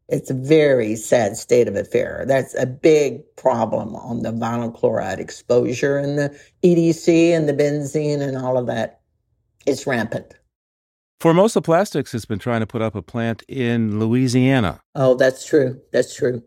it's 0.09 0.29
a 0.29 0.33
very 0.33 0.97
sad 0.97 1.37
state 1.37 1.69
of 1.69 1.77
affair. 1.77 2.25
That's 2.27 2.53
a 2.55 2.65
big 2.65 3.23
problem 3.37 3.95
on 3.95 4.23
the 4.23 4.33
vinyl 4.33 4.75
chloride 4.75 5.21
exposure 5.21 5.97
and 5.97 6.19
the 6.19 6.37
EDC 6.61 7.29
and 7.29 7.47
the 7.47 7.53
benzene 7.53 8.19
and 8.19 8.35
all 8.35 8.57
of 8.57 8.67
that 8.67 8.99
is 9.65 9.87
rampant. 9.87 10.35
Formosa 11.19 11.61
Plastics 11.61 12.11
has 12.11 12.25
been 12.25 12.39
trying 12.39 12.59
to 12.59 12.67
put 12.67 12.81
up 12.81 12.93
a 12.93 13.01
plant 13.01 13.43
in 13.47 13.99
Louisiana. 13.99 14.81
Oh, 14.95 15.15
that's 15.15 15.45
true. 15.45 15.81
That's 15.91 16.15
true. 16.15 16.43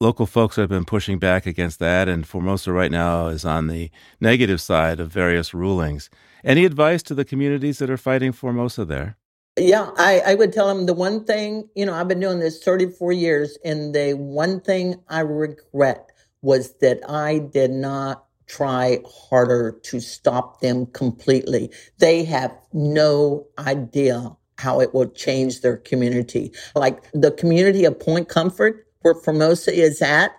Local 0.00 0.26
folks 0.26 0.56
have 0.56 0.68
been 0.68 0.84
pushing 0.84 1.18
back 1.18 1.46
against 1.46 1.78
that, 1.78 2.08
and 2.08 2.26
Formosa 2.26 2.72
right 2.72 2.90
now 2.90 3.28
is 3.28 3.44
on 3.44 3.68
the 3.68 3.90
negative 4.20 4.60
side 4.60 5.00
of 5.00 5.12
various 5.12 5.54
rulings. 5.54 6.10
Any 6.44 6.64
advice 6.64 7.02
to 7.04 7.14
the 7.14 7.24
communities 7.24 7.78
that 7.78 7.90
are 7.90 7.96
fighting 7.96 8.32
Formosa 8.32 8.84
there? 8.84 9.16
Yeah, 9.56 9.90
I, 9.98 10.20
I 10.26 10.34
would 10.34 10.52
tell 10.52 10.66
them 10.66 10.86
the 10.86 10.94
one 10.94 11.24
thing, 11.24 11.68
you 11.76 11.84
know, 11.84 11.92
I've 11.92 12.08
been 12.08 12.20
doing 12.20 12.40
this 12.40 12.62
34 12.62 13.12
years, 13.12 13.58
and 13.64 13.94
the 13.94 14.14
one 14.14 14.60
thing 14.60 14.96
I 15.08 15.20
regret 15.20 16.10
was 16.40 16.74
that 16.80 17.08
I 17.08 17.38
did 17.38 17.70
not 17.70 18.24
try 18.52 18.98
harder 19.06 19.80
to 19.82 19.98
stop 19.98 20.60
them 20.60 20.86
completely. 20.86 21.70
They 21.98 22.22
have 22.24 22.52
no 22.72 23.46
idea 23.58 24.36
how 24.58 24.80
it 24.80 24.92
will 24.92 25.08
change 25.08 25.62
their 25.62 25.78
community. 25.78 26.52
Like 26.74 27.02
the 27.12 27.30
community 27.30 27.84
of 27.86 27.98
Point 27.98 28.28
Comfort, 28.28 28.86
where 29.00 29.14
Formosa 29.14 29.72
is 29.74 30.02
at. 30.02 30.32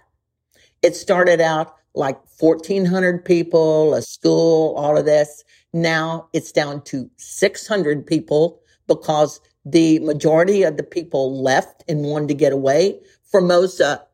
It 0.82 0.95
started 0.95 1.41
out 1.41 1.73
like 1.95 2.19
1,400 2.39 3.26
people, 3.26 3.93
a 3.93 4.02
school, 4.02 4.76
all 4.76 4.97
of 4.97 5.06
this. 5.06 5.43
Now 5.73 6.30
it's 6.34 6.52
down 6.52 6.84
to 6.84 7.10
600 7.17 8.06
people 8.06 8.62
because 8.88 9.41
the 9.65 9.99
majority 9.99 10.63
of 10.63 10.78
the 10.78 10.84
people 10.84 11.41
left 11.41 11.84
and 11.88 12.04
wanted 12.04 12.28
to 12.28 12.36
get 12.36 12.54
away. 12.54 12.99
Formosa, 13.23 14.06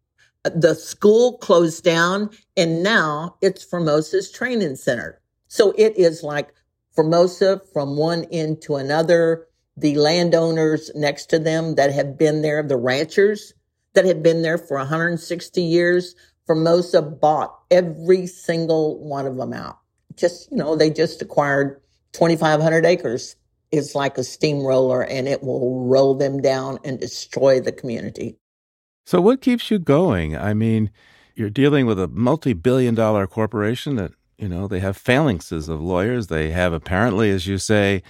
the 0.44 0.74
school 0.74 1.38
closed 1.38 1.84
down 1.84 2.30
and 2.56 2.82
now 2.84 3.36
it's 3.42 3.64
Formosa's 3.64 4.32
training 4.32 4.76
center. 4.76 5.22
So 5.48 5.74
it 5.78 5.98
is 5.98 6.24
like 6.24 6.54
Formosa 6.96 7.62
from 7.74 7.98
one 7.98 8.26
end 8.32 8.62
to 8.64 8.76
another. 8.76 9.48
The 9.78 9.96
landowners 9.96 10.92
next 10.96 11.28
to 11.28 11.40
them 11.40 11.76
that 11.76 11.94
have 11.94 12.18
been 12.18 12.42
there, 12.42 12.62
the 12.64 12.78
ranchers 12.78 13.54
that 13.94 14.06
have 14.06 14.22
been 14.22 14.42
there 14.42 14.58
for 14.58 14.78
160 14.78 15.62
years, 15.62 16.16
Formosa 16.46 17.02
bought 17.02 17.58
every 17.72 18.28
single 18.28 19.00
one 19.00 19.26
of 19.26 19.38
them 19.38 19.54
out. 19.54 19.80
Just, 20.16 20.52
you 20.52 20.58
know, 20.58 20.76
they 20.76 20.90
just 20.90 21.22
acquired 21.22 21.82
2,500 22.14 22.86
acres. 22.86 23.36
It's 23.72 23.96
like 23.96 24.18
a 24.18 24.24
steamroller 24.24 25.04
and 25.04 25.28
it 25.28 25.44
will 25.44 25.86
roll 25.86 26.16
them 26.16 26.42
down 26.42 26.80
and 26.84 27.00
destroy 27.00 27.60
the 27.62 27.72
community. 27.72 28.38
So, 29.10 29.20
what 29.22 29.42
keeps 29.42 29.72
you 29.72 29.80
going? 29.80 30.38
I 30.38 30.54
mean, 30.54 30.92
you're 31.34 31.50
dealing 31.50 31.88
with 31.88 32.00
a 32.00 32.08
multi 32.08 32.54
billion 32.54 32.94
dollar 32.94 33.26
corporation 33.26 33.96
that, 33.96 34.12
you 34.38 34.48
know, 34.48 34.68
they 34.68 34.82
have 34.82 35.04
phalanxes 35.04 35.68
of 35.68 35.82
lawyers. 35.82 36.28
They 36.28 36.52
have 36.52 36.74
apparently, 36.74 37.32
as 37.32 37.48
you 37.48 37.58
say, 37.58 38.04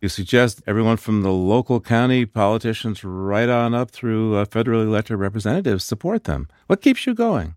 you 0.00 0.08
suggest 0.08 0.62
everyone 0.66 0.96
from 0.96 1.20
the 1.20 1.30
local 1.30 1.78
county 1.78 2.24
politicians 2.24 3.04
right 3.04 3.50
on 3.50 3.74
up 3.74 3.90
through 3.90 4.36
uh, 4.36 4.46
federally 4.46 4.86
elected 4.86 5.18
representatives 5.18 5.84
support 5.84 6.24
them. 6.24 6.48
What 6.68 6.80
keeps 6.80 7.06
you 7.06 7.12
going? 7.12 7.56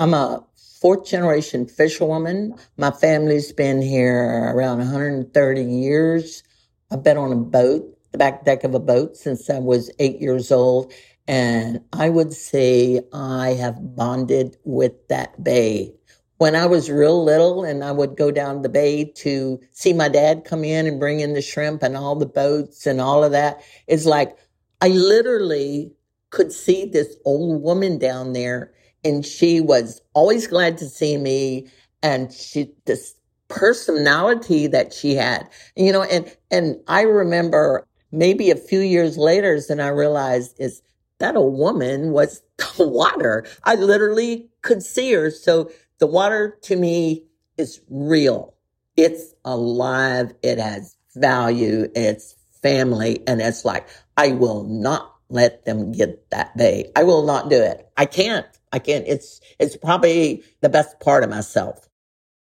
I'm 0.00 0.12
a 0.12 0.44
fourth 0.80 1.06
generation 1.06 1.66
fisherwoman. 1.66 2.56
My 2.76 2.90
family's 2.90 3.52
been 3.52 3.80
here 3.80 4.52
around 4.52 4.78
130 4.78 5.62
years. 5.62 6.42
I've 6.90 7.04
been 7.04 7.16
on 7.16 7.30
a 7.30 7.36
boat, 7.36 7.96
the 8.10 8.18
back 8.18 8.44
deck 8.44 8.64
of 8.64 8.74
a 8.74 8.80
boat 8.80 9.16
since 9.16 9.48
I 9.48 9.60
was 9.60 9.88
eight 10.00 10.20
years 10.20 10.50
old. 10.50 10.92
And 11.30 11.78
I 11.92 12.08
would 12.08 12.32
say 12.32 13.02
I 13.12 13.50
have 13.50 13.94
bonded 13.94 14.56
with 14.64 15.06
that 15.06 15.44
bay. 15.44 15.94
When 16.38 16.56
I 16.56 16.66
was 16.66 16.90
real 16.90 17.22
little 17.22 17.62
and 17.62 17.84
I 17.84 17.92
would 17.92 18.16
go 18.16 18.32
down 18.32 18.62
the 18.62 18.68
bay 18.68 19.04
to 19.18 19.60
see 19.70 19.92
my 19.92 20.08
dad 20.08 20.44
come 20.44 20.64
in 20.64 20.88
and 20.88 20.98
bring 20.98 21.20
in 21.20 21.34
the 21.34 21.40
shrimp 21.40 21.84
and 21.84 21.96
all 21.96 22.16
the 22.16 22.26
boats 22.26 22.84
and 22.84 23.00
all 23.00 23.22
of 23.22 23.30
that, 23.30 23.62
it's 23.86 24.06
like 24.06 24.36
I 24.80 24.88
literally 24.88 25.92
could 26.30 26.52
see 26.52 26.84
this 26.84 27.14
old 27.24 27.62
woman 27.62 27.98
down 27.98 28.32
there 28.32 28.72
and 29.04 29.24
she 29.24 29.60
was 29.60 30.02
always 30.14 30.48
glad 30.48 30.78
to 30.78 30.88
see 30.88 31.16
me 31.16 31.68
and 32.02 32.32
she 32.32 32.72
this 32.86 33.14
personality 33.46 34.66
that 34.68 34.92
she 34.92 35.14
had 35.14 35.48
you 35.74 35.90
know 35.92 36.04
and 36.04 36.36
and 36.52 36.76
i 36.86 37.02
remember 37.02 37.84
maybe 38.12 38.48
a 38.48 38.56
few 38.56 38.78
years 38.78 39.18
later 39.18 39.60
then 39.68 39.80
i 39.80 39.88
realized 39.88 40.54
is 40.60 40.80
that 41.20 41.36
a 41.36 41.40
woman 41.40 42.10
was 42.10 42.42
the 42.76 42.88
water 42.88 43.46
i 43.64 43.74
literally 43.74 44.48
could 44.62 44.82
see 44.82 45.12
her 45.12 45.30
so 45.30 45.70
the 46.00 46.06
water 46.06 46.58
to 46.62 46.76
me 46.76 47.24
is 47.60 47.80
real. 47.88 48.54
It's 48.96 49.34
alive. 49.44 50.32
It 50.42 50.58
has 50.58 50.96
value. 51.14 51.88
It's 51.94 52.34
family. 52.62 53.22
And 53.26 53.40
it's 53.40 53.64
like, 53.64 53.86
I 54.16 54.32
will 54.32 54.64
not 54.64 55.14
let 55.28 55.64
them 55.64 55.92
get 55.92 56.28
that 56.30 56.56
bay. 56.56 56.90
I 56.96 57.04
will 57.04 57.24
not 57.24 57.48
do 57.48 57.62
it. 57.62 57.88
I 57.96 58.06
can't. 58.06 58.46
I 58.72 58.78
can't. 58.78 59.06
It's, 59.06 59.40
it's 59.58 59.76
probably 59.76 60.42
the 60.60 60.68
best 60.68 60.98
part 61.00 61.22
of 61.22 61.30
myself. 61.30 61.88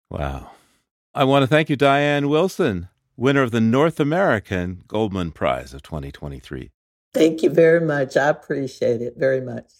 Wow. 0.09 0.51
I 1.13 1.23
want 1.23 1.43
to 1.43 1.47
thank 1.47 1.69
you, 1.69 1.75
Diane 1.75 2.29
Wilson, 2.29 2.89
winner 3.17 3.41
of 3.41 3.51
the 3.51 3.61
North 3.61 3.99
American 3.99 4.83
Goldman 4.87 5.31
Prize 5.31 5.73
of 5.73 5.81
2023. 5.81 6.69
Thank 7.17 7.41
you 7.41 7.49
very 7.49 7.81
much. 7.81 8.15
I 8.15 8.29
appreciate 8.29 9.01
it 9.01 9.15
very 9.17 9.41
much. 9.41 9.71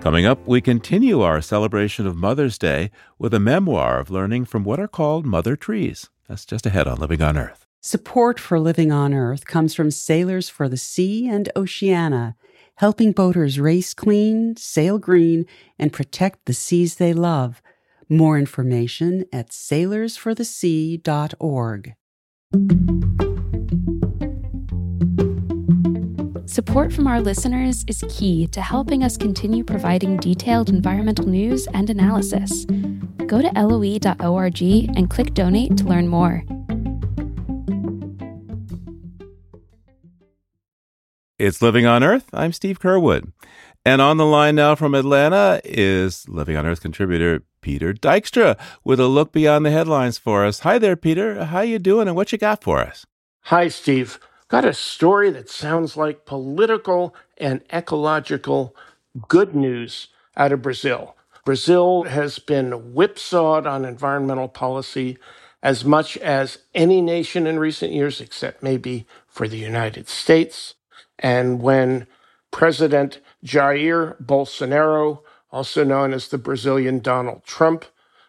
Coming 0.00 0.26
up, 0.26 0.46
we 0.46 0.60
continue 0.60 1.22
our 1.22 1.42
celebration 1.42 2.06
of 2.06 2.14
Mother's 2.14 2.56
Day 2.56 2.92
with 3.18 3.34
a 3.34 3.40
memoir 3.40 3.98
of 3.98 4.10
learning 4.10 4.44
from 4.44 4.62
what 4.62 4.78
are 4.78 4.86
called 4.86 5.26
mother 5.26 5.56
trees. 5.56 6.08
That's 6.28 6.46
just 6.46 6.66
ahead 6.66 6.86
on 6.86 6.98
Living 6.98 7.20
on 7.20 7.36
Earth. 7.36 7.66
Support 7.80 8.38
for 8.38 8.60
Living 8.60 8.92
on 8.92 9.12
Earth 9.12 9.44
comes 9.44 9.74
from 9.74 9.90
Sailors 9.90 10.48
for 10.48 10.68
the 10.68 10.76
Sea 10.76 11.28
and 11.28 11.50
Oceana, 11.56 12.36
helping 12.82 13.12
boaters 13.12 13.58
race 13.60 13.94
clean, 13.94 14.56
sail 14.56 14.98
green, 14.98 15.46
and 15.78 15.92
protect 15.92 16.46
the 16.46 16.52
seas 16.52 16.96
they 16.96 17.12
love. 17.12 17.62
More 18.08 18.36
information 18.36 19.24
at 19.32 19.50
sailorsforthesea.org. 19.50 21.94
Support 26.44 26.92
from 26.92 27.06
our 27.06 27.20
listeners 27.20 27.84
is 27.86 28.02
key 28.08 28.48
to 28.48 28.60
helping 28.60 29.04
us 29.04 29.16
continue 29.16 29.62
providing 29.62 30.16
detailed 30.16 30.68
environmental 30.68 31.28
news 31.28 31.68
and 31.72 31.88
analysis. 31.88 32.64
Go 33.28 33.40
to 33.40 33.52
loe.org 33.54 34.60
and 34.60 35.08
click 35.08 35.34
donate 35.34 35.76
to 35.76 35.84
learn 35.84 36.08
more. 36.08 36.42
It's 41.42 41.60
Living 41.60 41.86
on 41.86 42.04
Earth. 42.04 42.28
I'm 42.32 42.52
Steve 42.52 42.78
Curwood. 42.78 43.32
And 43.84 44.00
on 44.00 44.16
the 44.16 44.24
line 44.24 44.54
now 44.54 44.76
from 44.76 44.94
Atlanta 44.94 45.60
is 45.64 46.28
Living 46.28 46.56
on 46.56 46.64
Earth 46.64 46.80
contributor 46.80 47.42
Peter 47.60 47.92
Dykstra 47.92 48.56
with 48.84 49.00
a 49.00 49.08
look 49.08 49.32
beyond 49.32 49.66
the 49.66 49.72
headlines 49.72 50.18
for 50.18 50.44
us. 50.44 50.60
Hi 50.60 50.78
there, 50.78 50.94
Peter. 50.94 51.46
How 51.46 51.62
you 51.62 51.80
doing 51.80 52.06
and 52.06 52.16
what 52.16 52.30
you 52.30 52.38
got 52.38 52.62
for 52.62 52.78
us? 52.78 53.06
Hi, 53.46 53.66
Steve 53.66 54.20
got 54.46 54.64
a 54.64 54.72
story 54.72 55.30
that 55.30 55.50
sounds 55.50 55.96
like 55.96 56.26
political 56.26 57.12
and 57.38 57.60
ecological 57.72 58.76
good 59.26 59.52
news 59.52 60.08
out 60.36 60.52
of 60.52 60.62
Brazil. 60.62 61.16
Brazil 61.44 62.04
has 62.04 62.38
been 62.38 62.94
whipsawed 62.94 63.66
on 63.66 63.84
environmental 63.84 64.46
policy 64.46 65.18
as 65.60 65.84
much 65.84 66.16
as 66.18 66.58
any 66.72 67.00
nation 67.00 67.48
in 67.48 67.58
recent 67.58 67.92
years, 67.92 68.20
except 68.20 68.62
maybe 68.62 69.08
for 69.26 69.48
the 69.48 69.58
United 69.58 70.08
States. 70.08 70.76
And 71.18 71.60
when 71.62 72.06
President 72.50 73.20
Jair 73.44 74.20
Bolsonaro, 74.22 75.20
also 75.50 75.84
known 75.84 76.12
as 76.12 76.28
the 76.28 76.38
Brazilian 76.38 77.00
Donald 77.00 77.44
Trump, 77.44 77.84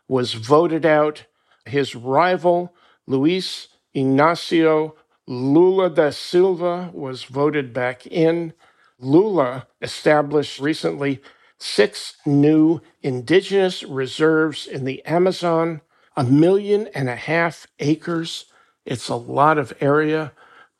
was 0.07 0.33
voted 0.33 0.85
out, 0.85 1.25
his 1.65 1.95
rival, 1.95 2.73
Luiz 3.07 3.67
Inácio 3.95 4.93
Lula 5.25 5.89
da 5.89 6.09
Silva 6.09 6.91
was 6.93 7.23
voted 7.23 7.73
back 7.73 8.05
in. 8.07 8.53
Lula 8.99 9.67
established 9.81 10.59
recently 10.59 11.21
six 11.57 12.17
new 12.25 12.81
indigenous 13.01 13.83
reserves 13.83 14.67
in 14.67 14.83
the 14.83 15.03
Amazon, 15.05 15.81
a 16.17 16.23
million 16.23 16.87
and 16.93 17.09
a 17.09 17.15
half 17.15 17.67
acres. 17.79 18.45
It's 18.85 19.07
a 19.07 19.15
lot 19.15 19.57
of 19.57 19.73
area, 19.79 20.33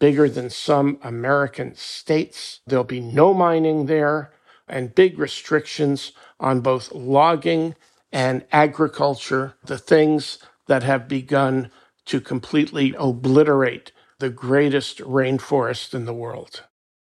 bigger 0.03 0.27
than 0.27 0.49
some 0.49 0.97
American 1.01 1.73
states. 1.75 2.59
There'll 2.67 2.83
be 2.83 2.99
no 2.99 3.33
mining 3.33 3.85
there 3.85 4.33
and 4.67 4.93
big 4.93 5.17
restrictions 5.17 6.11
on 6.41 6.59
both 6.59 6.91
logging 6.91 7.73
and 8.11 8.43
agriculture, 8.51 9.53
the 9.63 9.77
things 9.77 10.39
that 10.67 10.83
have 10.83 11.07
begun 11.07 11.71
to 12.03 12.19
completely 12.19 12.93
obliterate 12.99 13.93
the 14.19 14.29
greatest 14.29 14.97
rainforest 14.97 15.93
in 15.93 16.03
the 16.03 16.13
world. 16.13 16.63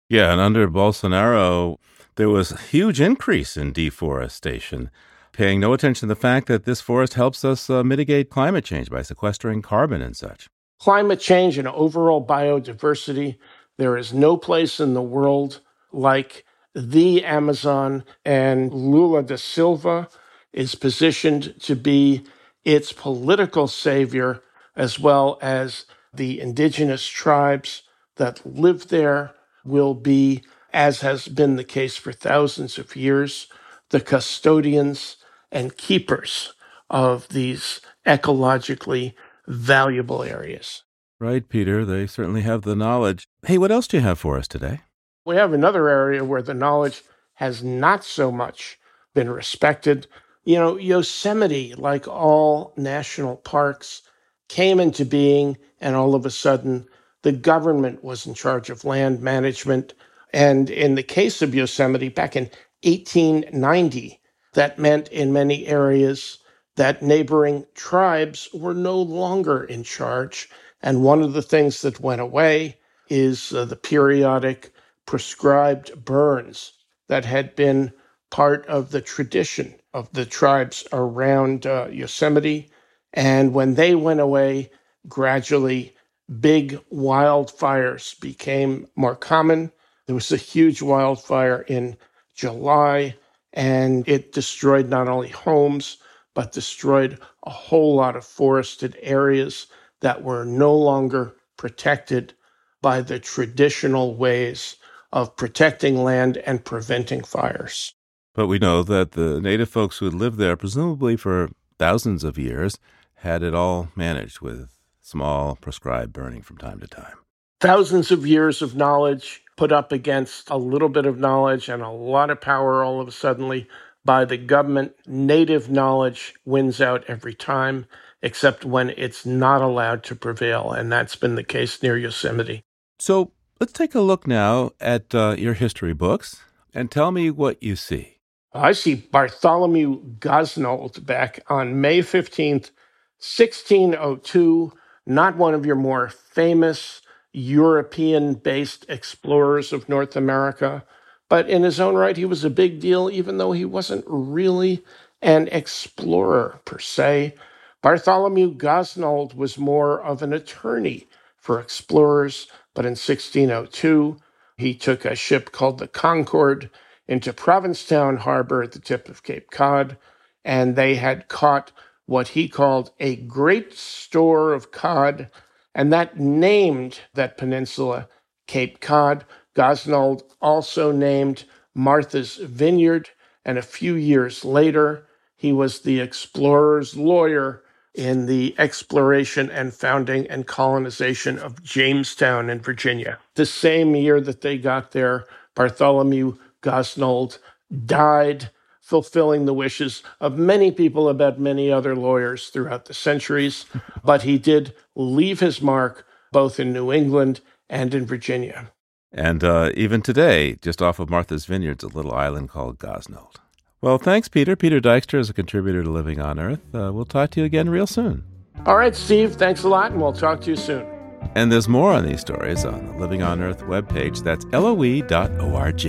Yeah, 0.08 0.32
and 0.32 0.40
under 0.40 0.66
Bolsonaro, 0.66 1.76
there 2.14 2.30
was 2.30 2.50
a 2.50 2.56
huge 2.56 2.98
increase 2.98 3.58
in 3.58 3.74
deforestation, 3.74 4.88
paying 5.32 5.60
no 5.60 5.74
attention 5.74 6.08
to 6.08 6.14
the 6.14 6.18
fact 6.18 6.46
that 6.46 6.64
this 6.64 6.80
forest 6.80 7.12
helps 7.12 7.44
us 7.44 7.68
uh, 7.68 7.84
mitigate 7.84 8.30
climate 8.30 8.64
change 8.64 8.88
by 8.88 9.02
sequestering 9.02 9.60
carbon 9.60 10.00
and 10.00 10.16
such. 10.16 10.48
Climate 10.78 11.20
change 11.20 11.58
and 11.58 11.68
overall 11.68 12.24
biodiversity, 12.24 13.36
there 13.78 13.96
is 13.96 14.12
no 14.12 14.36
place 14.36 14.78
in 14.80 14.94
the 14.94 15.02
world 15.02 15.60
like 15.92 16.44
the 16.74 17.24
Amazon, 17.24 18.04
and 18.24 18.72
Lula 18.72 19.22
da 19.22 19.36
Silva 19.36 20.08
is 20.52 20.74
positioned 20.74 21.54
to 21.60 21.74
be 21.74 22.24
its 22.64 22.92
political 22.92 23.68
savior 23.68 24.42
as 24.74 24.98
well 24.98 25.38
as 25.40 25.86
the 26.12 26.40
indigenous 26.40 27.06
tribes 27.06 27.82
that 28.16 28.44
live 28.44 28.88
there 28.88 29.32
will 29.64 29.94
be, 29.94 30.42
as 30.72 31.00
has 31.00 31.28
been 31.28 31.56
the 31.56 31.64
case 31.64 31.96
for 31.96 32.12
thousands 32.12 32.78
of 32.78 32.96
years, 32.96 33.48
the 33.90 34.00
custodians 34.00 35.16
and 35.50 35.76
keepers 35.76 36.52
of 36.90 37.28
these 37.28 37.80
ecologically 38.06 39.14
valuable 39.46 40.22
areas. 40.22 40.82
Right, 41.18 41.48
Peter. 41.48 41.84
They 41.84 42.06
certainly 42.06 42.42
have 42.42 42.62
the 42.62 42.76
knowledge. 42.76 43.26
Hey, 43.46 43.58
what 43.58 43.72
else 43.72 43.86
do 43.86 43.96
you 43.96 44.02
have 44.02 44.18
for 44.18 44.36
us 44.36 44.46
today? 44.46 44.80
We 45.24 45.36
have 45.36 45.52
another 45.52 45.88
area 45.88 46.24
where 46.24 46.42
the 46.42 46.54
knowledge 46.54 47.02
has 47.34 47.62
not 47.62 48.04
so 48.04 48.30
much 48.30 48.78
been 49.14 49.30
respected. 49.30 50.06
You 50.44 50.56
know, 50.56 50.76
Yosemite, 50.76 51.74
like 51.74 52.06
all 52.06 52.72
national 52.76 53.36
parks, 53.36 54.02
came 54.48 54.78
into 54.78 55.04
being, 55.04 55.56
and 55.80 55.96
all 55.96 56.14
of 56.14 56.24
a 56.24 56.30
sudden, 56.30 56.86
the 57.22 57.32
government 57.32 58.04
was 58.04 58.26
in 58.26 58.34
charge 58.34 58.70
of 58.70 58.84
land 58.84 59.20
management. 59.20 59.94
And 60.32 60.70
in 60.70 60.94
the 60.94 61.02
case 61.02 61.42
of 61.42 61.54
Yosemite, 61.54 62.10
back 62.10 62.36
in 62.36 62.50
1890, 62.82 64.20
that 64.52 64.78
meant 64.78 65.08
in 65.08 65.32
many 65.32 65.66
areas 65.66 66.38
that 66.76 67.02
neighboring 67.02 67.66
tribes 67.74 68.48
were 68.54 68.74
no 68.74 69.00
longer 69.00 69.64
in 69.64 69.82
charge. 69.82 70.48
And 70.82 71.02
one 71.02 71.22
of 71.22 71.32
the 71.32 71.42
things 71.42 71.82
that 71.82 72.00
went 72.00 72.20
away 72.20 72.78
is 73.08 73.52
uh, 73.52 73.64
the 73.64 73.76
periodic 73.76 74.72
prescribed 75.06 76.04
burns 76.04 76.72
that 77.08 77.24
had 77.24 77.56
been 77.56 77.92
part 78.30 78.66
of 78.66 78.90
the 78.90 79.00
tradition 79.00 79.74
of 79.94 80.12
the 80.12 80.26
tribes 80.26 80.86
around 80.92 81.66
uh, 81.66 81.88
Yosemite. 81.90 82.70
And 83.14 83.54
when 83.54 83.74
they 83.74 83.94
went 83.94 84.20
away, 84.20 84.70
gradually 85.08 85.94
big 86.40 86.80
wildfires 86.92 88.18
became 88.20 88.86
more 88.96 89.16
common. 89.16 89.72
There 90.06 90.14
was 90.14 90.32
a 90.32 90.36
huge 90.36 90.82
wildfire 90.82 91.62
in 91.68 91.96
July, 92.34 93.16
and 93.52 94.06
it 94.08 94.32
destroyed 94.32 94.88
not 94.88 95.08
only 95.08 95.28
homes, 95.28 95.98
but 96.36 96.52
destroyed 96.52 97.18
a 97.44 97.50
whole 97.50 97.96
lot 97.96 98.14
of 98.14 98.22
forested 98.22 98.94
areas 99.00 99.68
that 100.02 100.22
were 100.22 100.44
no 100.44 100.76
longer 100.76 101.34
protected 101.56 102.34
by 102.82 103.00
the 103.00 103.18
traditional 103.18 104.14
ways 104.14 104.76
of 105.14 105.34
protecting 105.34 106.04
land 106.04 106.36
and 106.36 106.62
preventing 106.62 107.22
fires. 107.22 107.94
But 108.34 108.48
we 108.48 108.58
know 108.58 108.82
that 108.82 109.12
the 109.12 109.40
native 109.40 109.70
folks 109.70 109.96
who 109.96 110.04
had 110.04 110.12
lived 110.12 110.36
there, 110.36 110.58
presumably 110.58 111.16
for 111.16 111.48
thousands 111.78 112.22
of 112.22 112.36
years, 112.36 112.78
had 113.14 113.42
it 113.42 113.54
all 113.54 113.88
managed 113.96 114.42
with 114.42 114.78
small 115.00 115.56
prescribed 115.56 116.12
burning 116.12 116.42
from 116.42 116.58
time 116.58 116.80
to 116.80 116.86
time. 116.86 117.16
Thousands 117.62 118.10
of 118.10 118.26
years 118.26 118.60
of 118.60 118.76
knowledge 118.76 119.42
put 119.56 119.72
up 119.72 119.90
against 119.90 120.50
a 120.50 120.58
little 120.58 120.90
bit 120.90 121.06
of 121.06 121.18
knowledge 121.18 121.70
and 121.70 121.82
a 121.82 121.88
lot 121.88 122.28
of 122.28 122.42
power 122.42 122.84
all 122.84 123.00
of 123.00 123.08
a 123.08 123.12
suddenly 123.12 123.66
by 124.06 124.24
the 124.24 124.38
government. 124.38 124.94
Native 125.06 125.68
knowledge 125.68 126.34
wins 126.44 126.80
out 126.80 127.04
every 127.08 127.34
time, 127.34 127.86
except 128.22 128.64
when 128.64 128.90
it's 128.96 129.26
not 129.26 129.60
allowed 129.60 130.02
to 130.04 130.14
prevail. 130.14 130.70
And 130.70 130.90
that's 130.90 131.16
been 131.16 131.34
the 131.34 131.44
case 131.44 131.82
near 131.82 131.98
Yosemite. 131.98 132.62
So 132.98 133.32
let's 133.60 133.72
take 133.72 133.94
a 133.94 134.00
look 134.00 134.26
now 134.26 134.70
at 134.80 135.14
uh, 135.14 135.34
your 135.36 135.54
history 135.54 135.92
books 135.92 136.42
and 136.72 136.90
tell 136.90 137.10
me 137.10 137.30
what 137.30 137.62
you 137.62 137.76
see. 137.76 138.18
I 138.54 138.72
see 138.72 138.94
Bartholomew 138.94 140.16
Gosnold 140.18 141.04
back 141.04 141.40
on 141.48 141.80
May 141.80 141.98
15th, 141.98 142.70
1602, 143.18 144.72
not 145.06 145.36
one 145.36 145.52
of 145.52 145.66
your 145.66 145.76
more 145.76 146.08
famous 146.08 147.02
European 147.32 148.34
based 148.34 148.86
explorers 148.88 149.72
of 149.72 149.88
North 149.90 150.16
America, 150.16 150.84
but 151.28 151.48
in 151.48 151.62
his 151.62 151.80
own 151.80 151.94
right, 151.94 152.16
he 152.16 152.24
was 152.24 152.44
a 152.44 152.50
big 152.50 152.80
deal, 152.80 153.10
even 153.10 153.38
though 153.38 153.52
he 153.52 153.64
wasn't 153.64 154.04
really 154.06 154.84
an 155.22 155.48
explorer 155.48 156.60
per 156.64 156.78
se. 156.78 157.34
Bartholomew 157.82 158.54
Gosnold 158.54 159.34
was 159.34 159.58
more 159.58 160.02
of 160.02 160.22
an 160.22 160.32
attorney 160.32 161.06
for 161.36 161.60
explorers, 161.60 162.48
but 162.74 162.84
in 162.84 162.92
1602, 162.92 164.16
he 164.56 164.74
took 164.74 165.04
a 165.04 165.14
ship 165.14 165.52
called 165.52 165.78
the 165.78 165.88
Concord 165.88 166.70
into 167.08 167.32
Provincetown 167.32 168.18
Harbor 168.18 168.62
at 168.62 168.72
the 168.72 168.78
tip 168.78 169.08
of 169.08 169.22
Cape 169.22 169.50
Cod, 169.50 169.96
and 170.44 170.76
they 170.76 170.96
had 170.96 171.28
caught 171.28 171.72
what 172.06 172.28
he 172.28 172.48
called 172.48 172.92
a 173.00 173.16
great 173.16 173.74
store 173.74 174.52
of 174.52 174.70
cod 174.70 175.28
and 175.76 175.92
that 175.92 176.18
named 176.18 177.00
that 177.14 177.36
peninsula 177.36 178.08
Cape 178.46 178.80
Cod. 178.80 179.26
Gosnold 179.56 180.22
also 180.42 180.92
named 180.92 181.44
Martha's 181.74 182.36
Vineyard, 182.36 183.08
and 183.42 183.56
a 183.56 183.62
few 183.62 183.94
years 183.94 184.44
later, 184.44 185.06
he 185.34 185.50
was 185.50 185.80
the 185.80 185.98
explorer's 185.98 186.94
lawyer 186.94 187.62
in 187.94 188.26
the 188.26 188.54
exploration 188.58 189.50
and 189.50 189.72
founding 189.72 190.26
and 190.26 190.46
colonization 190.46 191.38
of 191.38 191.62
Jamestown 191.62 192.50
in 192.50 192.60
Virginia. 192.60 193.18
The 193.34 193.46
same 193.46 193.96
year 193.96 194.20
that 194.20 194.42
they 194.42 194.58
got 194.58 194.92
there, 194.92 195.24
Bartholomew 195.54 196.36
Gosnold 196.60 197.38
died 197.86 198.50
fulfilling 198.82 199.46
the 199.46 199.54
wishes 199.54 200.02
of 200.20 200.38
many 200.38 200.70
people 200.70 201.08
about 201.08 201.40
many 201.40 201.72
other 201.72 201.96
lawyers 201.96 202.48
throughout 202.48 202.84
the 202.84 202.94
centuries, 202.94 203.64
but 204.04 204.22
he 204.22 204.38
did 204.38 204.74
leave 204.94 205.40
his 205.40 205.62
mark 205.62 206.06
both 206.30 206.60
in 206.60 206.74
New 206.74 206.92
England 206.92 207.40
and 207.70 207.94
in 207.94 208.04
Virginia. 208.04 208.70
And 209.16 209.42
uh, 209.42 209.70
even 209.74 210.02
today, 210.02 210.58
just 210.60 210.82
off 210.82 210.98
of 210.98 211.08
Martha's 211.08 211.46
Vineyards, 211.46 211.82
a 211.82 211.88
little 211.88 212.12
island 212.12 212.50
called 212.50 212.78
Gosnold. 212.78 213.36
Well, 213.80 213.96
thanks, 213.96 214.28
Peter. 214.28 214.56
Peter 214.56 214.78
Dykstra 214.78 215.18
is 215.18 215.30
a 215.30 215.34
contributor 215.34 215.82
to 215.82 215.90
Living 215.90 216.20
on 216.20 216.38
Earth. 216.38 216.60
Uh, 216.74 216.92
we'll 216.92 217.06
talk 217.06 217.30
to 217.30 217.40
you 217.40 217.46
again 217.46 217.70
real 217.70 217.86
soon. 217.86 218.24
All 218.66 218.76
right, 218.76 218.94
Steve. 218.94 219.34
Thanks 219.36 219.64
a 219.64 219.68
lot, 219.68 219.92
and 219.92 220.00
we'll 220.00 220.12
talk 220.12 220.42
to 220.42 220.50
you 220.50 220.56
soon. 220.56 220.86
And 221.34 221.50
there's 221.50 221.66
more 221.66 221.92
on 221.92 222.06
these 222.06 222.20
stories 222.20 222.64
on 222.66 222.86
the 222.86 222.92
Living 222.98 223.22
on 223.22 223.40
Earth 223.42 223.60
webpage. 223.62 224.22
That's 224.22 224.44
loe.org. 224.46 225.86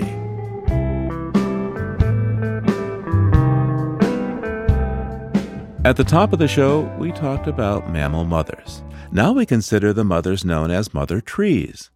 At 5.86 5.96
the 5.96 6.04
top 6.04 6.34
of 6.34 6.40
the 6.40 6.48
show, 6.48 6.82
we 6.98 7.12
talked 7.12 7.48
about 7.48 7.90
mammal 7.90 8.24
mothers. 8.26 8.84
Now 9.12 9.34
we 9.34 9.46
consider 9.46 9.92
the 9.92 10.04
mothers 10.04 10.44
known 10.46 10.72
as 10.72 10.94
mother 10.94 11.22
trees. 11.22 11.90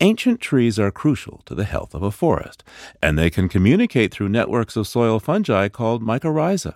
Ancient 0.00 0.40
trees 0.40 0.78
are 0.78 0.90
crucial 0.90 1.42
to 1.46 1.54
the 1.54 1.64
health 1.64 1.94
of 1.94 2.02
a 2.02 2.10
forest, 2.10 2.64
and 3.02 3.18
they 3.18 3.30
can 3.30 3.48
communicate 3.48 4.12
through 4.12 4.28
networks 4.28 4.76
of 4.76 4.86
soil 4.86 5.20
fungi 5.20 5.68
called 5.68 6.02
mycorrhiza. 6.02 6.74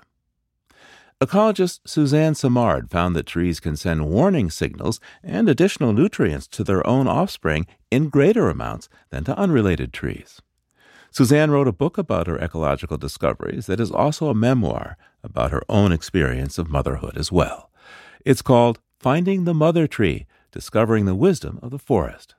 Ecologist 1.20 1.80
Suzanne 1.86 2.34
Simard 2.34 2.90
found 2.90 3.14
that 3.14 3.26
trees 3.26 3.60
can 3.60 3.76
send 3.76 4.10
warning 4.10 4.50
signals 4.50 4.98
and 5.22 5.48
additional 5.48 5.92
nutrients 5.92 6.48
to 6.48 6.64
their 6.64 6.84
own 6.84 7.06
offspring 7.06 7.64
in 7.92 8.08
greater 8.08 8.50
amounts 8.50 8.88
than 9.10 9.22
to 9.22 9.38
unrelated 9.38 9.92
trees. 9.92 10.42
Suzanne 11.12 11.52
wrote 11.52 11.68
a 11.68 11.72
book 11.72 11.96
about 11.96 12.26
her 12.26 12.38
ecological 12.38 12.96
discoveries 12.96 13.66
that 13.66 13.78
is 13.78 13.92
also 13.92 14.28
a 14.28 14.34
memoir 14.34 14.96
about 15.22 15.52
her 15.52 15.62
own 15.68 15.92
experience 15.92 16.58
of 16.58 16.70
motherhood 16.70 17.16
as 17.16 17.30
well. 17.30 17.70
It's 18.24 18.42
called 18.42 18.80
Finding 18.98 19.44
the 19.44 19.54
Mother 19.54 19.86
Tree 19.86 20.26
Discovering 20.50 21.04
the 21.04 21.14
Wisdom 21.14 21.60
of 21.62 21.70
the 21.70 21.78
Forest. 21.78 22.34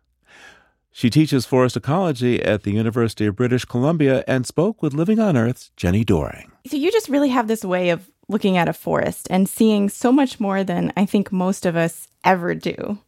She 0.96 1.10
teaches 1.10 1.48
forest 1.48 1.76
ecology 1.76 2.40
at 2.40 2.62
the 2.62 2.72
University 2.72 3.26
of 3.26 3.36
British 3.36 3.66
Columbia 3.66 4.24
and 4.28 4.46
spoke 4.46 4.84
with 4.84 4.94
Living 4.94 5.20
on 5.20 5.36
Earth's 5.36 5.72
Jenni 5.76 6.06
Doering. 6.06 6.52
So, 6.68 6.78
you 6.78 6.92
just 6.92 7.10
really 7.10 7.30
have 7.30 7.48
this 7.48 7.66
way 7.66 7.90
of 7.90 8.12
looking 8.30 8.58
at 8.58 8.70
a 8.70 8.74
forest 8.74 9.26
and 9.32 9.50
seeing 9.50 9.90
so 9.90 10.12
much 10.12 10.40
more 10.40 10.64
than 10.64 10.94
I 10.96 11.08
think 11.08 11.32
most 11.32 11.66
of 11.66 11.76
us 11.76 12.08
ever 12.24 12.54
do. 12.54 13.00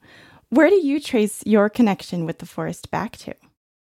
Where 0.49 0.67
do 0.69 0.75
you 0.75 0.99
trace 0.99 1.43
your 1.45 1.69
connection 1.69 2.25
with 2.25 2.39
the 2.39 2.47
forest 2.47 2.89
back 2.89 3.17
to? 3.17 3.35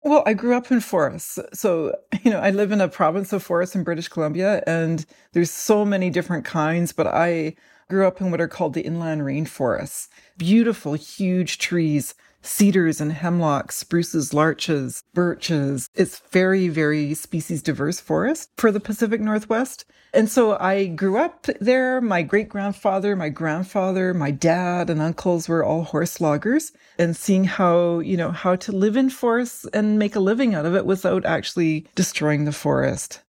Well, 0.02 0.24
I 0.26 0.34
grew 0.34 0.56
up 0.56 0.72
in 0.72 0.80
forests. 0.80 1.38
So, 1.52 1.94
you 2.24 2.32
know, 2.32 2.40
I 2.40 2.50
live 2.50 2.72
in 2.72 2.80
a 2.80 2.88
province 2.88 3.32
of 3.32 3.44
forests 3.44 3.76
in 3.76 3.84
British 3.84 4.08
Columbia, 4.08 4.64
and 4.66 5.06
there's 5.32 5.52
so 5.52 5.84
many 5.84 6.10
different 6.10 6.44
kinds, 6.44 6.90
but 6.90 7.06
I 7.06 7.54
grew 7.88 8.04
up 8.04 8.20
in 8.20 8.32
what 8.32 8.40
are 8.40 8.48
called 8.48 8.74
the 8.74 8.82
inland 8.82 9.22
rainforests. 9.22 10.08
Beautiful, 10.36 10.94
huge 10.94 11.58
trees, 11.58 12.14
cedars 12.46 13.00
and 13.00 13.12
hemlocks, 13.12 13.76
spruces, 13.76 14.32
larches, 14.32 15.02
birches. 15.14 15.88
It's 15.94 16.20
very, 16.30 16.68
very 16.68 17.14
species 17.14 17.62
diverse 17.62 18.00
forest 18.00 18.50
for 18.56 18.70
the 18.70 18.80
Pacific 18.80 19.20
Northwest. 19.20 19.84
And 20.14 20.30
so 20.30 20.56
I 20.58 20.86
grew 20.86 21.18
up 21.18 21.46
there. 21.60 22.00
My 22.00 22.22
great 22.22 22.48
grandfather, 22.48 23.16
my 23.16 23.28
grandfather, 23.28 24.14
my 24.14 24.30
dad, 24.30 24.88
and 24.88 25.02
uncles 25.02 25.48
were 25.48 25.64
all 25.64 25.82
horse 25.82 26.20
loggers 26.20 26.72
and 26.98 27.14
seeing 27.14 27.44
how, 27.44 27.98
you 27.98 28.16
know, 28.16 28.30
how 28.30 28.56
to 28.56 28.72
live 28.72 28.96
in 28.96 29.10
forests 29.10 29.66
and 29.74 29.98
make 29.98 30.16
a 30.16 30.20
living 30.20 30.54
out 30.54 30.64
of 30.64 30.74
it 30.74 30.86
without 30.86 31.26
actually 31.26 31.86
destroying 31.94 32.44
the 32.44 32.52
forest. 32.52 33.20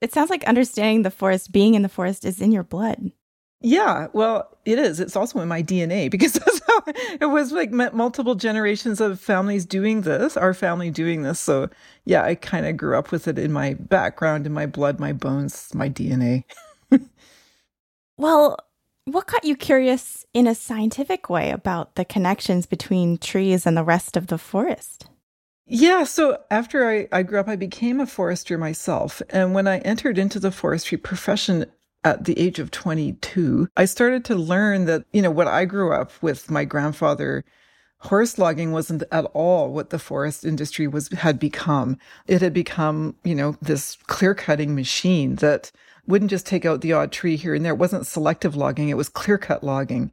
It 0.00 0.12
sounds 0.12 0.30
like 0.30 0.42
understanding 0.44 1.02
the 1.02 1.12
forest, 1.12 1.52
being 1.52 1.74
in 1.74 1.82
the 1.82 1.88
forest, 1.88 2.24
is 2.24 2.40
in 2.40 2.50
your 2.50 2.64
blood. 2.64 3.12
Yeah, 3.62 4.08
well, 4.12 4.48
it 4.64 4.78
is. 4.78 5.00
It's 5.00 5.16
also 5.16 5.40
in 5.40 5.48
my 5.48 5.62
DNA 5.62 6.10
because 6.10 6.32
that's 6.32 6.60
how 6.66 6.82
it 7.20 7.30
was 7.30 7.52
like 7.52 7.70
multiple 7.70 8.34
generations 8.34 9.00
of 9.00 9.20
families 9.20 9.64
doing 9.64 10.02
this, 10.02 10.36
our 10.36 10.54
family 10.54 10.90
doing 10.90 11.22
this. 11.22 11.40
So, 11.40 11.68
yeah, 12.04 12.24
I 12.24 12.34
kind 12.34 12.66
of 12.66 12.76
grew 12.76 12.98
up 12.98 13.12
with 13.12 13.28
it 13.28 13.38
in 13.38 13.52
my 13.52 13.74
background, 13.74 14.46
in 14.46 14.52
my 14.52 14.66
blood, 14.66 14.98
my 15.00 15.12
bones, 15.12 15.70
my 15.74 15.88
DNA. 15.88 16.44
well, 18.18 18.58
what 19.04 19.26
got 19.26 19.44
you 19.44 19.56
curious 19.56 20.24
in 20.32 20.46
a 20.46 20.54
scientific 20.54 21.28
way 21.28 21.50
about 21.50 21.96
the 21.96 22.04
connections 22.04 22.66
between 22.66 23.18
trees 23.18 23.66
and 23.66 23.76
the 23.76 23.84
rest 23.84 24.16
of 24.16 24.28
the 24.28 24.38
forest? 24.38 25.06
Yeah, 25.66 26.04
so 26.04 26.38
after 26.50 26.88
I, 26.88 27.08
I 27.12 27.22
grew 27.22 27.40
up, 27.40 27.48
I 27.48 27.56
became 27.56 28.00
a 28.00 28.06
forester 28.06 28.58
myself. 28.58 29.22
And 29.30 29.54
when 29.54 29.66
I 29.66 29.78
entered 29.78 30.18
into 30.18 30.38
the 30.38 30.50
forestry 30.50 30.98
profession, 30.98 31.66
at 32.04 32.24
the 32.24 32.38
age 32.38 32.58
of 32.58 32.70
22, 32.70 33.68
I 33.76 33.84
started 33.84 34.24
to 34.26 34.34
learn 34.34 34.86
that, 34.86 35.04
you 35.12 35.22
know, 35.22 35.30
what 35.30 35.46
I 35.46 35.64
grew 35.64 35.92
up 35.92 36.10
with 36.20 36.50
my 36.50 36.64
grandfather 36.64 37.44
horse 37.98 38.36
logging 38.36 38.72
wasn't 38.72 39.04
at 39.12 39.24
all 39.26 39.72
what 39.72 39.90
the 39.90 39.98
forest 39.98 40.44
industry 40.44 40.88
was 40.88 41.08
had 41.10 41.38
become. 41.38 41.98
It 42.26 42.42
had 42.42 42.52
become, 42.52 43.14
you 43.22 43.34
know, 43.34 43.56
this 43.62 43.96
clear 44.08 44.34
cutting 44.34 44.74
machine 44.74 45.36
that 45.36 45.70
wouldn't 46.06 46.30
just 46.30 46.46
take 46.46 46.64
out 46.64 46.80
the 46.80 46.92
odd 46.92 47.12
tree 47.12 47.36
here 47.36 47.54
and 47.54 47.64
there. 47.64 47.74
It 47.74 47.78
wasn't 47.78 48.06
selective 48.06 48.56
logging, 48.56 48.88
it 48.88 48.96
was 48.96 49.08
clear 49.08 49.38
cut 49.38 49.62
logging. 49.62 50.10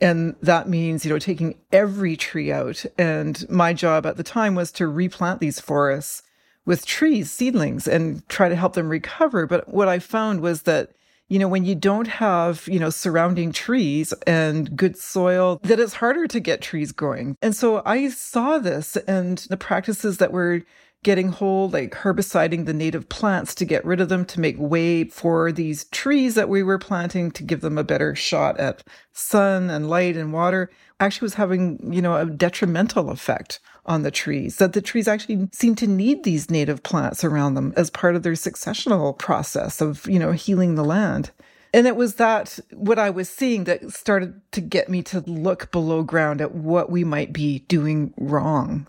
And 0.00 0.34
that 0.42 0.68
means, 0.68 1.04
you 1.04 1.12
know, 1.12 1.18
taking 1.18 1.58
every 1.70 2.16
tree 2.16 2.50
out. 2.50 2.84
And 2.98 3.48
my 3.48 3.72
job 3.72 4.04
at 4.04 4.16
the 4.16 4.24
time 4.24 4.54
was 4.56 4.72
to 4.72 4.88
replant 4.88 5.40
these 5.40 5.60
forests 5.60 6.22
with 6.64 6.86
trees, 6.86 7.30
seedlings, 7.30 7.86
and 7.86 8.28
try 8.28 8.48
to 8.48 8.56
help 8.56 8.74
them 8.74 8.88
recover. 8.88 9.46
But 9.46 9.68
what 9.68 9.88
I 9.88 9.98
found 9.98 10.40
was 10.40 10.62
that 10.62 10.90
you 11.32 11.38
know, 11.38 11.48
when 11.48 11.64
you 11.64 11.74
don't 11.74 12.08
have, 12.08 12.68
you 12.68 12.78
know, 12.78 12.90
surrounding 12.90 13.52
trees 13.52 14.12
and 14.26 14.76
good 14.76 14.98
soil, 14.98 15.58
that 15.62 15.80
it's 15.80 15.94
harder 15.94 16.26
to 16.26 16.38
get 16.38 16.60
trees 16.60 16.92
growing. 16.92 17.38
And 17.40 17.56
so 17.56 17.80
I 17.86 18.10
saw 18.10 18.58
this 18.58 18.96
and 18.96 19.38
the 19.48 19.56
practices 19.56 20.18
that 20.18 20.30
were 20.30 20.60
getting 21.02 21.30
hold, 21.30 21.72
like 21.72 21.92
herbiciding 21.92 22.66
the 22.66 22.74
native 22.74 23.08
plants 23.08 23.54
to 23.54 23.64
get 23.64 23.82
rid 23.82 23.98
of 23.98 24.10
them, 24.10 24.26
to 24.26 24.40
make 24.40 24.56
way 24.58 25.04
for 25.04 25.50
these 25.50 25.84
trees 25.86 26.34
that 26.34 26.50
we 26.50 26.62
were 26.62 26.78
planting 26.78 27.30
to 27.30 27.42
give 27.42 27.62
them 27.62 27.78
a 27.78 27.82
better 27.82 28.14
shot 28.14 28.60
at 28.60 28.84
sun 29.12 29.70
and 29.70 29.88
light 29.88 30.18
and 30.18 30.34
water, 30.34 30.70
actually 31.00 31.24
was 31.24 31.34
having, 31.34 31.92
you 31.92 32.02
know, 32.02 32.14
a 32.14 32.26
detrimental 32.26 33.08
effect 33.08 33.58
on 33.84 34.02
the 34.02 34.10
trees, 34.10 34.56
that 34.56 34.72
the 34.72 34.82
trees 34.82 35.08
actually 35.08 35.48
seem 35.52 35.74
to 35.76 35.86
need 35.86 36.22
these 36.22 36.50
native 36.50 36.82
plants 36.82 37.24
around 37.24 37.54
them 37.54 37.72
as 37.76 37.90
part 37.90 38.14
of 38.14 38.22
their 38.22 38.32
successional 38.32 39.16
process 39.18 39.80
of, 39.80 40.06
you 40.06 40.18
know, 40.18 40.32
healing 40.32 40.74
the 40.74 40.84
land. 40.84 41.30
And 41.74 41.86
it 41.86 41.96
was 41.96 42.16
that 42.16 42.58
what 42.72 42.98
I 42.98 43.10
was 43.10 43.28
seeing 43.28 43.64
that 43.64 43.92
started 43.92 44.40
to 44.52 44.60
get 44.60 44.88
me 44.88 45.02
to 45.04 45.20
look 45.20 45.72
below 45.72 46.02
ground 46.02 46.40
at 46.40 46.54
what 46.54 46.90
we 46.90 47.02
might 47.02 47.32
be 47.32 47.60
doing 47.60 48.12
wrong. 48.18 48.86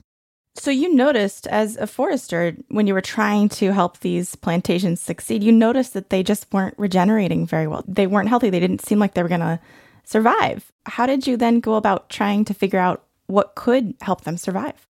So 0.55 0.69
you 0.69 0.93
noticed 0.93 1.47
as 1.47 1.77
a 1.77 1.87
forester, 1.87 2.55
when 2.67 2.85
you 2.85 2.93
were 2.93 3.01
trying 3.01 3.49
to 3.49 3.73
help 3.73 3.99
these 3.99 4.35
plantations 4.35 5.01
succeed, 5.01 5.43
you 5.43 5.51
noticed 5.51 5.93
that 5.93 6.11
they 6.11 6.21
just 6.21 6.51
weren't 6.53 6.77
regenerating 6.77 7.47
very 7.47 7.67
well. 7.67 7.83
They 7.87 8.05
weren't 8.05 8.29
healthy. 8.29 8.51
They 8.51 8.59
didn't 8.59 8.85
seem 8.85 8.99
like 8.99 9.15
they 9.15 9.23
were 9.23 9.29
going 9.29 9.41
to 9.41 9.59
survive. 10.03 10.71
How 10.85 11.05
did 11.05 11.25
you 11.25 11.37
then 11.37 11.59
go 11.59 11.75
about 11.75 12.09
trying 12.09 12.45
to 12.45 12.53
figure 12.53 12.79
out 12.79 13.02
what 13.27 13.55
could 13.55 13.95
help 14.01 14.21
them 14.21 14.37
survive? 14.37 14.87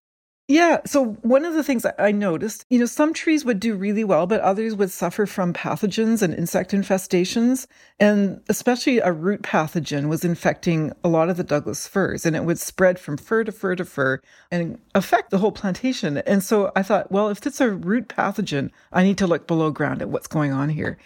Yeah. 0.48 0.80
So 0.84 1.12
one 1.22 1.44
of 1.44 1.54
the 1.54 1.62
things 1.62 1.86
I 1.98 2.10
noticed, 2.10 2.66
you 2.68 2.78
know, 2.78 2.84
some 2.84 3.14
trees 3.14 3.44
would 3.44 3.60
do 3.60 3.74
really 3.74 4.02
well, 4.04 4.26
but 4.26 4.40
others 4.40 4.74
would 4.74 4.90
suffer 4.90 5.24
from 5.24 5.54
pathogens 5.54 6.20
and 6.20 6.34
insect 6.34 6.72
infestations. 6.72 7.66
And 8.00 8.40
especially 8.48 8.98
a 8.98 9.12
root 9.12 9.42
pathogen 9.42 10.08
was 10.08 10.24
infecting 10.24 10.92
a 11.04 11.08
lot 11.08 11.30
of 11.30 11.36
the 11.36 11.44
Douglas 11.44 11.86
firs 11.86 12.26
and 12.26 12.36
it 12.36 12.44
would 12.44 12.58
spread 12.58 12.98
from 12.98 13.16
fir 13.16 13.44
to 13.44 13.52
fir 13.52 13.76
to 13.76 13.84
fir 13.84 14.20
and 14.50 14.78
affect 14.94 15.30
the 15.30 15.38
whole 15.38 15.52
plantation. 15.52 16.18
And 16.18 16.42
so 16.42 16.72
I 16.74 16.82
thought, 16.82 17.10
well, 17.10 17.28
if 17.30 17.46
it's 17.46 17.60
a 17.60 17.70
root 17.70 18.08
pathogen, 18.08 18.70
I 18.92 19.04
need 19.04 19.18
to 19.18 19.26
look 19.26 19.46
below 19.46 19.70
ground 19.70 20.02
at 20.02 20.10
what's 20.10 20.26
going 20.26 20.52
on 20.52 20.68
here. 20.68 20.98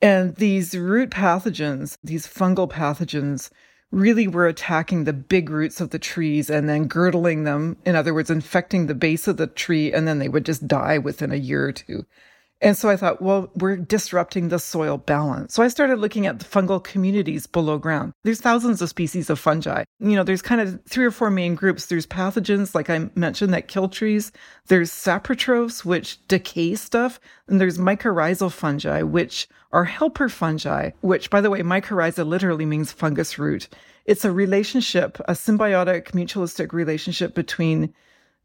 And 0.00 0.34
these 0.36 0.76
root 0.76 1.10
pathogens, 1.10 1.98
these 2.02 2.26
fungal 2.26 2.70
pathogens, 2.70 3.50
really 3.90 4.28
were 4.28 4.46
attacking 4.46 5.04
the 5.04 5.12
big 5.12 5.50
roots 5.50 5.80
of 5.80 5.90
the 5.90 5.98
trees 5.98 6.50
and 6.50 6.68
then 6.68 6.86
girdling 6.86 7.44
them. 7.44 7.76
In 7.84 7.96
other 7.96 8.12
words, 8.12 8.30
infecting 8.30 8.86
the 8.86 8.94
base 8.94 9.26
of 9.26 9.36
the 9.36 9.46
tree, 9.46 9.92
and 9.92 10.06
then 10.06 10.18
they 10.18 10.28
would 10.28 10.44
just 10.44 10.68
die 10.68 10.98
within 10.98 11.32
a 11.32 11.36
year 11.36 11.66
or 11.66 11.72
two. 11.72 12.06
And 12.60 12.76
so 12.76 12.88
I 12.88 12.96
thought, 12.96 13.22
well, 13.22 13.50
we're 13.54 13.76
disrupting 13.76 14.48
the 14.48 14.58
soil 14.58 14.98
balance. 14.98 15.54
So 15.54 15.62
I 15.62 15.68
started 15.68 16.00
looking 16.00 16.26
at 16.26 16.40
the 16.40 16.44
fungal 16.44 16.82
communities 16.82 17.46
below 17.46 17.78
ground. 17.78 18.12
There's 18.24 18.40
thousands 18.40 18.82
of 18.82 18.88
species 18.88 19.30
of 19.30 19.38
fungi. 19.38 19.84
You 20.00 20.16
know, 20.16 20.24
there's 20.24 20.42
kind 20.42 20.60
of 20.60 20.80
three 20.88 21.04
or 21.04 21.12
four 21.12 21.30
main 21.30 21.54
groups. 21.54 21.86
There's 21.86 22.06
pathogens, 22.06 22.74
like 22.74 22.90
I 22.90 23.10
mentioned, 23.14 23.54
that 23.54 23.68
kill 23.68 23.88
trees. 23.88 24.32
There's 24.66 24.90
saprotrophs, 24.90 25.84
which 25.84 26.26
decay 26.26 26.74
stuff. 26.74 27.20
And 27.46 27.60
there's 27.60 27.78
mycorrhizal 27.78 28.50
fungi, 28.50 29.02
which 29.02 29.48
are 29.70 29.84
helper 29.84 30.28
fungi, 30.28 30.90
which, 31.00 31.30
by 31.30 31.40
the 31.40 31.50
way, 31.50 31.60
mycorrhiza 31.60 32.26
literally 32.26 32.66
means 32.66 32.90
fungus 32.90 33.38
root. 33.38 33.68
It's 34.04 34.24
a 34.24 34.32
relationship, 34.32 35.20
a 35.26 35.34
symbiotic 35.34 36.12
mutualistic 36.12 36.72
relationship 36.72 37.34
between 37.34 37.94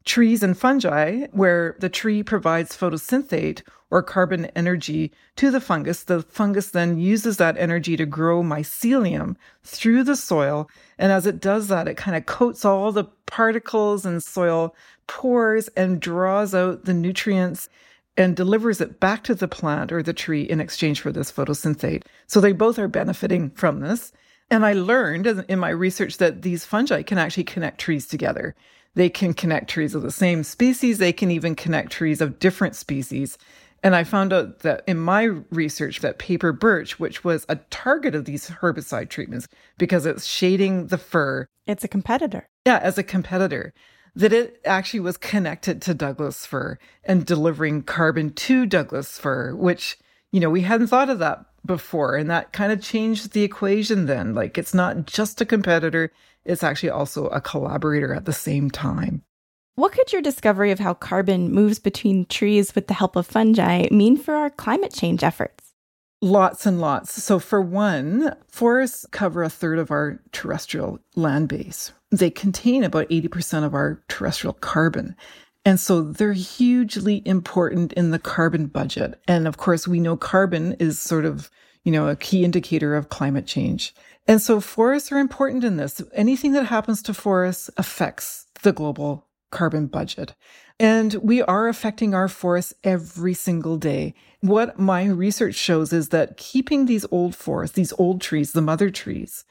trees 0.04 0.42
and 0.42 0.56
fungi, 0.56 1.26
where 1.32 1.76
the 1.80 1.88
tree 1.88 2.22
provides 2.22 2.76
photosynthate 2.76 3.62
or 3.94 4.02
carbon 4.02 4.46
energy 4.56 5.12
to 5.36 5.52
the 5.52 5.60
fungus. 5.60 6.02
The 6.02 6.20
fungus 6.20 6.70
then 6.70 6.98
uses 6.98 7.36
that 7.36 7.56
energy 7.56 7.96
to 7.96 8.04
grow 8.04 8.42
mycelium 8.42 9.36
through 9.62 10.02
the 10.02 10.16
soil. 10.16 10.68
And 10.98 11.12
as 11.12 11.28
it 11.28 11.40
does 11.40 11.68
that, 11.68 11.86
it 11.86 11.96
kind 11.96 12.16
of 12.16 12.26
coats 12.26 12.64
all 12.64 12.90
the 12.90 13.04
particles 13.26 14.04
and 14.04 14.20
soil 14.20 14.74
pores 15.06 15.68
and 15.76 16.00
draws 16.00 16.56
out 16.56 16.86
the 16.86 16.92
nutrients 16.92 17.68
and 18.16 18.34
delivers 18.34 18.80
it 18.80 18.98
back 18.98 19.22
to 19.24 19.34
the 19.36 19.46
plant 19.46 19.92
or 19.92 20.02
the 20.02 20.12
tree 20.12 20.42
in 20.42 20.60
exchange 20.60 21.00
for 21.00 21.12
this 21.12 21.30
photosynthate. 21.30 22.02
So 22.26 22.40
they 22.40 22.50
both 22.50 22.80
are 22.80 22.88
benefiting 22.88 23.50
from 23.50 23.78
this. 23.78 24.12
And 24.50 24.66
I 24.66 24.72
learned 24.72 25.28
in 25.28 25.60
my 25.60 25.70
research 25.70 26.16
that 26.16 26.42
these 26.42 26.64
fungi 26.64 27.02
can 27.02 27.18
actually 27.18 27.44
connect 27.44 27.80
trees 27.80 28.08
together. 28.08 28.56
They 28.94 29.08
can 29.08 29.34
connect 29.34 29.70
trees 29.70 29.94
of 29.94 30.02
the 30.02 30.10
same 30.10 30.44
species. 30.44 30.98
They 30.98 31.12
can 31.12 31.30
even 31.30 31.54
connect 31.54 31.90
trees 31.90 32.20
of 32.20 32.38
different 32.38 32.76
species. 32.76 33.38
And 33.84 33.94
I 33.94 34.02
found 34.02 34.32
out 34.32 34.60
that 34.60 34.82
in 34.86 34.98
my 34.98 35.24
research 35.50 36.00
that 36.00 36.18
paper 36.18 36.52
birch, 36.52 36.98
which 36.98 37.22
was 37.22 37.44
a 37.50 37.56
target 37.56 38.14
of 38.14 38.24
these 38.24 38.48
herbicide 38.48 39.10
treatments 39.10 39.46
because 39.76 40.06
it's 40.06 40.24
shading 40.24 40.86
the 40.86 40.96
fir. 40.96 41.46
It's 41.66 41.84
a 41.84 41.88
competitor. 41.88 42.48
Yeah, 42.64 42.78
as 42.78 42.96
a 42.96 43.02
competitor, 43.02 43.74
that 44.16 44.32
it 44.32 44.58
actually 44.64 45.00
was 45.00 45.18
connected 45.18 45.82
to 45.82 45.92
Douglas 45.92 46.46
fir 46.46 46.78
and 47.04 47.26
delivering 47.26 47.82
carbon 47.82 48.32
to 48.32 48.64
Douglas 48.64 49.18
fir, 49.18 49.54
which, 49.54 49.98
you 50.32 50.40
know, 50.40 50.48
we 50.48 50.62
hadn't 50.62 50.86
thought 50.86 51.10
of 51.10 51.18
that 51.18 51.44
before. 51.66 52.16
And 52.16 52.30
that 52.30 52.54
kind 52.54 52.72
of 52.72 52.80
changed 52.80 53.32
the 53.32 53.42
equation 53.42 54.06
then. 54.06 54.34
Like 54.34 54.56
it's 54.56 54.72
not 54.72 55.04
just 55.04 55.42
a 55.42 55.46
competitor, 55.46 56.10
it's 56.46 56.62
actually 56.62 56.88
also 56.90 57.26
a 57.26 57.40
collaborator 57.40 58.14
at 58.14 58.24
the 58.24 58.32
same 58.32 58.70
time. 58.70 59.24
What 59.76 59.90
could 59.90 60.12
your 60.12 60.22
discovery 60.22 60.70
of 60.70 60.78
how 60.78 60.94
carbon 60.94 61.50
moves 61.50 61.80
between 61.80 62.26
trees 62.26 62.76
with 62.76 62.86
the 62.86 62.94
help 62.94 63.16
of 63.16 63.26
fungi 63.26 63.88
mean 63.90 64.16
for 64.16 64.36
our 64.36 64.48
climate 64.48 64.92
change 64.92 65.24
efforts? 65.24 65.72
Lots 66.22 66.64
and 66.64 66.80
lots. 66.80 67.20
So, 67.20 67.40
for 67.40 67.60
one, 67.60 68.36
forests 68.46 69.04
cover 69.10 69.42
a 69.42 69.50
third 69.50 69.80
of 69.80 69.90
our 69.90 70.20
terrestrial 70.30 71.00
land 71.16 71.48
base. 71.48 71.92
They 72.12 72.30
contain 72.30 72.84
about 72.84 73.08
80% 73.08 73.64
of 73.64 73.74
our 73.74 74.00
terrestrial 74.08 74.54
carbon. 74.54 75.16
And 75.64 75.80
so 75.80 76.02
they're 76.02 76.34
hugely 76.34 77.22
important 77.26 77.92
in 77.94 78.12
the 78.12 78.18
carbon 78.20 78.66
budget. 78.66 79.20
And 79.26 79.48
of 79.48 79.56
course, 79.56 79.88
we 79.88 79.98
know 79.98 80.16
carbon 80.16 80.74
is 80.74 81.00
sort 81.00 81.24
of, 81.24 81.50
you 81.82 81.90
know, 81.90 82.06
a 82.06 82.16
key 82.16 82.44
indicator 82.44 82.94
of 82.94 83.08
climate 83.08 83.46
change. 83.46 83.92
And 84.28 84.40
so 84.40 84.60
forests 84.60 85.10
are 85.10 85.18
important 85.18 85.64
in 85.64 85.78
this. 85.78 86.00
Anything 86.12 86.52
that 86.52 86.66
happens 86.66 87.02
to 87.02 87.14
forests 87.14 87.70
affects 87.76 88.46
the 88.62 88.72
global 88.72 89.26
carbon 89.50 89.86
budget. 89.86 90.34
And 90.80 91.14
we 91.14 91.42
are 91.42 91.68
affecting 91.68 92.14
our 92.14 92.28
forests 92.28 92.74
every 92.82 93.34
single 93.34 93.76
day. 93.76 94.14
What 94.40 94.78
my 94.78 95.04
research 95.06 95.54
shows 95.54 95.92
is 95.92 96.08
that 96.08 96.36
keeping 96.36 96.86
these 96.86 97.06
old 97.10 97.34
forests, 97.34 97.76
these 97.76 97.92
old 97.98 98.20
trees, 98.20 98.52
the 98.52 98.60
mother 98.60 98.90
trees, 98.90 99.44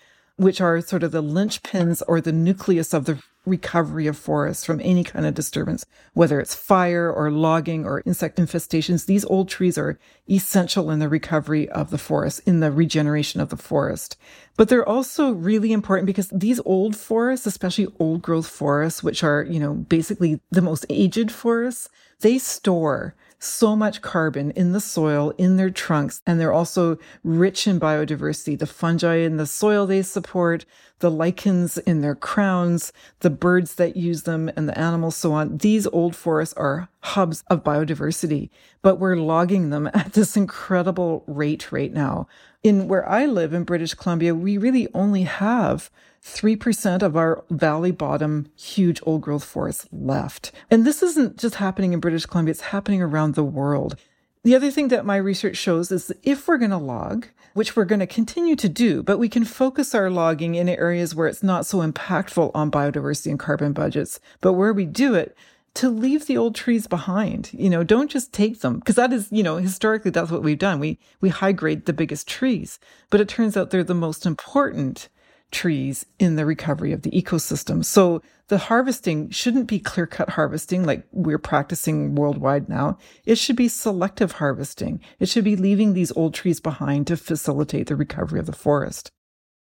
which 0.43 0.61
are 0.61 0.81
sort 0.81 1.03
of 1.03 1.11
the 1.11 1.23
linchpins 1.23 2.01
or 2.07 2.19
the 2.19 2.31
nucleus 2.31 2.93
of 2.93 3.05
the 3.05 3.21
recovery 3.45 4.07
of 4.07 4.17
forests 4.17 4.65
from 4.65 4.79
any 4.81 5.03
kind 5.03 5.25
of 5.25 5.33
disturbance, 5.33 5.85
whether 6.13 6.39
it's 6.39 6.55
fire 6.55 7.11
or 7.11 7.29
logging 7.29 7.85
or 7.85 8.01
insect 8.05 8.37
infestations. 8.37 9.05
These 9.05 9.25
old 9.25 9.49
trees 9.49 9.77
are 9.77 9.99
essential 10.29 10.89
in 10.89 10.99
the 10.99 11.09
recovery 11.09 11.67
of 11.69 11.89
the 11.89 11.97
forest, 11.97 12.41
in 12.45 12.61
the 12.61 12.71
regeneration 12.71 13.41
of 13.41 13.49
the 13.49 13.57
forest. 13.57 14.17
But 14.55 14.69
they're 14.69 14.87
also 14.87 15.31
really 15.31 15.73
important 15.73 16.05
because 16.05 16.29
these 16.29 16.61
old 16.65 16.95
forests, 16.95 17.45
especially 17.45 17.87
old 17.99 18.21
growth 18.21 18.47
forests, 18.47 19.03
which 19.03 19.23
are, 19.23 19.43
you 19.43 19.59
know, 19.59 19.73
basically 19.73 20.39
the 20.51 20.61
most 20.61 20.85
aged 20.89 21.31
forests, 21.31 21.89
they 22.21 22.37
store 22.37 23.15
so 23.43 23.75
much 23.75 24.01
carbon 24.01 24.51
in 24.51 24.71
the 24.71 24.79
soil, 24.79 25.33
in 25.37 25.57
their 25.57 25.69
trunks, 25.69 26.21
and 26.25 26.39
they're 26.39 26.53
also 26.53 26.97
rich 27.23 27.67
in 27.67 27.79
biodiversity. 27.79 28.57
The 28.57 28.65
fungi 28.65 29.17
in 29.17 29.37
the 29.37 29.45
soil 29.45 29.85
they 29.85 30.01
support, 30.01 30.65
the 30.99 31.11
lichens 31.11 31.77
in 31.79 32.01
their 32.01 32.15
crowns, 32.15 32.93
the 33.19 33.29
birds 33.29 33.75
that 33.75 33.97
use 33.97 34.23
them, 34.23 34.49
and 34.55 34.69
the 34.69 34.77
animals, 34.77 35.15
so 35.15 35.33
on. 35.33 35.57
These 35.57 35.87
old 35.87 36.15
forests 36.15 36.53
are 36.55 36.87
hubs 37.01 37.43
of 37.47 37.63
biodiversity, 37.63 38.49
but 38.81 38.99
we're 38.99 39.17
logging 39.17 39.69
them 39.69 39.87
at 39.93 40.13
this 40.13 40.37
incredible 40.37 41.23
rate 41.27 41.71
right 41.71 41.91
now. 41.91 42.27
In 42.63 42.87
where 42.87 43.07
I 43.07 43.25
live 43.25 43.53
in 43.53 43.65
British 43.65 43.93
Columbia, 43.93 44.33
we 44.33 44.57
really 44.57 44.87
only 44.93 45.23
have 45.23 45.91
3% 46.23 47.01
of 47.01 47.17
our 47.17 47.43
valley 47.49 47.91
bottom 47.91 48.47
huge 48.55 49.01
old 49.03 49.21
growth 49.21 49.43
forests 49.43 49.87
left. 49.91 50.51
And 50.71 50.85
this 50.85 51.03
isn't 51.03 51.37
just 51.37 51.55
happening 51.55 51.93
in 51.93 51.99
British 51.99 52.25
Columbia, 52.25 52.51
it's 52.51 52.61
happening 52.61 53.01
around 53.01 53.35
the 53.35 53.43
world. 53.43 53.97
The 54.43 54.55
other 54.55 54.71
thing 54.71 54.89
that 54.89 55.05
my 55.05 55.15
research 55.15 55.57
shows 55.57 55.91
is 55.91 56.07
that 56.07 56.19
if 56.23 56.47
we're 56.47 56.57
going 56.57 56.71
to 56.71 56.77
log, 56.77 57.27
which 57.53 57.75
we're 57.75 57.85
going 57.85 57.99
to 57.99 58.07
continue 58.07 58.55
to 58.57 58.67
do, 58.67 59.01
but 59.03 59.17
we 59.17 59.29
can 59.29 59.45
focus 59.45 59.95
our 59.95 60.09
logging 60.09 60.55
in 60.55 60.67
areas 60.67 61.15
where 61.15 61.27
it's 61.27 61.43
not 61.43 61.65
so 61.65 61.79
impactful 61.79 62.51
on 62.53 62.71
biodiversity 62.71 63.27
and 63.27 63.39
carbon 63.39 63.71
budgets, 63.71 64.19
but 64.41 64.53
where 64.53 64.73
we 64.73 64.85
do 64.85 65.13
it, 65.13 65.35
to 65.75 65.89
leave 65.89 66.27
the 66.27 66.37
old 66.37 66.55
trees 66.55 66.87
behind. 66.87 67.51
You 67.53 67.69
know, 67.69 67.83
don't 67.83 68.11
just 68.11 68.33
take 68.33 68.59
them 68.59 68.79
because 68.79 68.95
that 68.95 69.13
is, 69.13 69.29
you 69.31 69.43
know, 69.43 69.57
historically 69.57 70.11
that's 70.11 70.29
what 70.29 70.43
we've 70.43 70.59
done. 70.59 70.79
We 70.79 70.99
we 71.19 71.29
high 71.29 71.51
grade 71.51 71.85
the 71.85 71.93
biggest 71.93 72.27
trees, 72.27 72.79
but 73.09 73.21
it 73.21 73.29
turns 73.29 73.57
out 73.57 73.69
they're 73.69 73.83
the 73.83 73.93
most 73.93 74.25
important 74.25 75.09
trees 75.53 76.05
in 76.19 76.35
the 76.35 76.45
recovery 76.45 76.91
of 76.91 77.03
the 77.03 77.11
ecosystem. 77.11 77.85
So 77.85 78.21
the 78.47 78.57
harvesting 78.57 79.29
shouldn't 79.29 79.67
be 79.67 79.79
clear 79.79 80.05
cut 80.05 80.31
harvesting 80.31 80.83
like 80.83 81.07
we're 81.11 81.37
practicing 81.37 82.15
worldwide 82.15 82.67
now. 82.67 82.97
It 83.25 83.35
should 83.35 83.55
be 83.55 83.69
selective 83.69 84.33
harvesting. 84.33 84.99
It 85.19 85.29
should 85.29 85.45
be 85.45 85.55
leaving 85.55 85.93
these 85.93 86.11
old 86.13 86.33
trees 86.33 86.59
behind 86.59 87.07
to 87.07 87.17
facilitate 87.17 87.87
the 87.87 87.95
recovery 87.95 88.39
of 88.39 88.45
the 88.45 88.51
forest. 88.51 89.09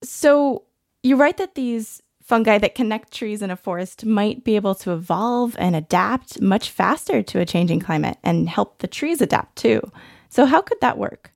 So 0.04 0.66
you 1.02 1.16
write 1.16 1.38
that 1.38 1.56
these 1.56 2.04
fungi 2.28 2.58
that 2.58 2.76
connect 2.76 3.14
trees 3.14 3.42
in 3.42 3.50
a 3.50 3.56
forest 3.56 4.06
might 4.06 4.44
be 4.44 4.58
able 4.58 4.76
to 4.76 4.92
evolve 4.92 5.56
and 5.58 5.76
adapt 5.76 6.42
much 6.42 6.70
faster 6.70 7.24
to 7.24 7.40
a 7.40 7.46
changing 7.46 7.80
climate 7.80 8.18
and 8.22 8.50
help 8.50 8.80
the 8.80 8.88
trees 8.88 9.22
adapt 9.22 9.56
too. 9.56 9.82
So, 10.30 10.46
how 10.46 10.62
could 10.62 10.82
that 10.82 10.98
work? 10.98 11.32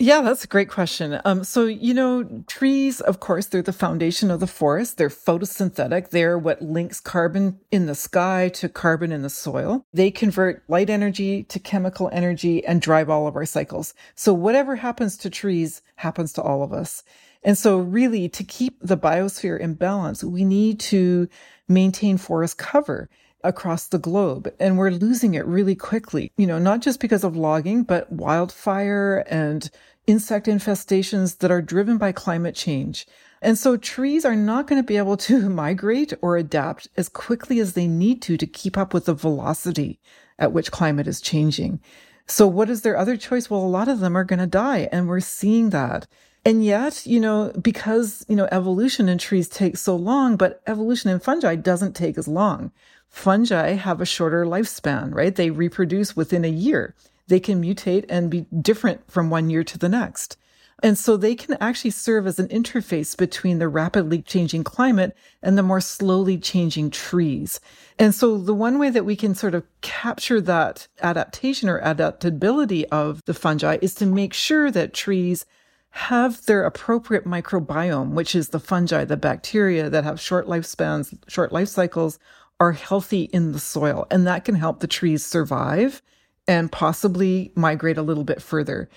Yeah, 0.00 0.22
that's 0.22 0.44
a 0.44 0.48
great 0.48 0.68
question. 0.68 1.20
Um, 1.24 1.42
so, 1.42 1.64
you 1.64 1.92
know, 1.92 2.44
trees, 2.46 3.00
of 3.00 3.18
course, 3.18 3.46
they're 3.46 3.62
the 3.62 3.72
foundation 3.72 4.30
of 4.30 4.38
the 4.38 4.46
forest. 4.46 4.96
They're 4.96 5.08
photosynthetic. 5.08 6.10
They're 6.10 6.38
what 6.38 6.62
links 6.62 7.00
carbon 7.00 7.58
in 7.72 7.86
the 7.86 7.96
sky 7.96 8.48
to 8.50 8.68
carbon 8.68 9.10
in 9.10 9.22
the 9.22 9.30
soil. 9.30 9.84
They 9.92 10.12
convert 10.12 10.62
light 10.68 10.88
energy 10.88 11.42
to 11.44 11.58
chemical 11.58 12.08
energy 12.12 12.64
and 12.64 12.80
drive 12.80 13.10
all 13.10 13.26
of 13.26 13.34
our 13.34 13.44
cycles. 13.44 13.92
So, 14.14 14.32
whatever 14.32 14.76
happens 14.76 15.16
to 15.16 15.30
trees 15.30 15.82
happens 15.96 16.32
to 16.34 16.42
all 16.42 16.62
of 16.62 16.72
us. 16.72 17.02
And 17.42 17.58
so, 17.58 17.78
really, 17.78 18.28
to 18.28 18.44
keep 18.44 18.78
the 18.80 18.96
biosphere 18.96 19.58
in 19.58 19.74
balance, 19.74 20.22
we 20.22 20.44
need 20.44 20.78
to 20.80 21.28
maintain 21.66 22.18
forest 22.18 22.56
cover 22.56 23.10
across 23.44 23.86
the 23.86 23.98
globe. 23.98 24.52
And 24.58 24.78
we're 24.78 24.90
losing 24.90 25.34
it 25.34 25.46
really 25.46 25.74
quickly, 25.74 26.32
you 26.36 26.46
know, 26.46 26.58
not 26.58 26.80
just 26.80 27.00
because 27.00 27.24
of 27.24 27.36
logging, 27.36 27.84
but 27.84 28.10
wildfire 28.10 29.24
and 29.28 29.70
insect 30.06 30.46
infestations 30.46 31.38
that 31.38 31.50
are 31.50 31.62
driven 31.62 31.98
by 31.98 32.12
climate 32.12 32.54
change. 32.54 33.06
And 33.40 33.56
so 33.56 33.76
trees 33.76 34.24
are 34.24 34.36
not 34.36 34.66
going 34.66 34.82
to 34.82 34.86
be 34.86 34.96
able 34.96 35.16
to 35.18 35.48
migrate 35.50 36.12
or 36.20 36.36
adapt 36.36 36.88
as 36.96 37.08
quickly 37.08 37.60
as 37.60 37.74
they 37.74 37.86
need 37.86 38.22
to 38.22 38.36
to 38.36 38.46
keep 38.46 38.76
up 38.76 38.92
with 38.92 39.04
the 39.04 39.14
velocity 39.14 40.00
at 40.38 40.52
which 40.52 40.72
climate 40.72 41.06
is 41.06 41.20
changing. 41.20 41.80
So 42.26 42.46
what 42.46 42.68
is 42.68 42.82
their 42.82 42.96
other 42.96 43.16
choice? 43.16 43.48
Well, 43.48 43.60
a 43.60 43.66
lot 43.66 43.88
of 43.88 44.00
them 44.00 44.16
are 44.16 44.24
going 44.24 44.38
to 44.38 44.46
die 44.46 44.88
and 44.92 45.08
we're 45.08 45.20
seeing 45.20 45.70
that. 45.70 46.06
And 46.44 46.64
yet, 46.64 47.04
you 47.06 47.20
know, 47.20 47.52
because, 47.60 48.24
you 48.28 48.36
know, 48.36 48.48
evolution 48.50 49.08
in 49.08 49.18
trees 49.18 49.48
takes 49.48 49.82
so 49.82 49.96
long, 49.96 50.36
but 50.36 50.62
evolution 50.66 51.10
in 51.10 51.20
fungi 51.20 51.56
doesn't 51.56 51.94
take 51.94 52.16
as 52.16 52.28
long. 52.28 52.70
Fungi 53.08 53.72
have 53.72 54.00
a 54.00 54.06
shorter 54.06 54.44
lifespan, 54.44 55.14
right? 55.14 55.34
They 55.34 55.50
reproduce 55.50 56.14
within 56.14 56.44
a 56.44 56.48
year. 56.48 56.94
They 57.26 57.40
can 57.40 57.62
mutate 57.62 58.04
and 58.08 58.30
be 58.30 58.46
different 58.60 59.10
from 59.10 59.30
one 59.30 59.50
year 59.50 59.64
to 59.64 59.78
the 59.78 59.88
next. 59.88 60.36
And 60.82 60.96
so 60.96 61.16
they 61.16 61.34
can 61.34 61.56
actually 61.60 61.90
serve 61.90 62.26
as 62.26 62.38
an 62.38 62.48
interface 62.48 63.16
between 63.16 63.58
the 63.58 63.68
rapidly 63.68 64.22
changing 64.22 64.62
climate 64.62 65.16
and 65.42 65.58
the 65.58 65.62
more 65.62 65.80
slowly 65.80 66.38
changing 66.38 66.90
trees. 66.90 67.60
And 67.98 68.14
so 68.14 68.38
the 68.38 68.54
one 68.54 68.78
way 68.78 68.88
that 68.90 69.04
we 69.04 69.16
can 69.16 69.34
sort 69.34 69.56
of 69.56 69.64
capture 69.80 70.40
that 70.42 70.86
adaptation 71.02 71.68
or 71.68 71.80
adaptability 71.82 72.86
of 72.88 73.24
the 73.24 73.34
fungi 73.34 73.78
is 73.82 73.94
to 73.96 74.06
make 74.06 74.32
sure 74.32 74.70
that 74.70 74.94
trees 74.94 75.46
have 75.90 76.44
their 76.46 76.64
appropriate 76.64 77.24
microbiome, 77.24 78.10
which 78.10 78.36
is 78.36 78.50
the 78.50 78.60
fungi, 78.60 79.04
the 79.04 79.16
bacteria 79.16 79.90
that 79.90 80.04
have 80.04 80.20
short 80.20 80.46
lifespans, 80.46 81.16
short 81.28 81.50
life 81.50 81.68
cycles, 81.68 82.20
are 82.60 82.72
healthy 82.72 83.22
in 83.24 83.52
the 83.52 83.60
soil. 83.60 84.06
And 84.10 84.26
that 84.26 84.44
can 84.44 84.54
help 84.54 84.80
the 84.80 84.86
trees 84.86 85.24
survive 85.24 86.02
and 86.46 86.72
possibly 86.72 87.52
migrate 87.54 87.98
a 87.98 88.02
little 88.02 88.24
bit 88.24 88.42
further. 88.42 88.88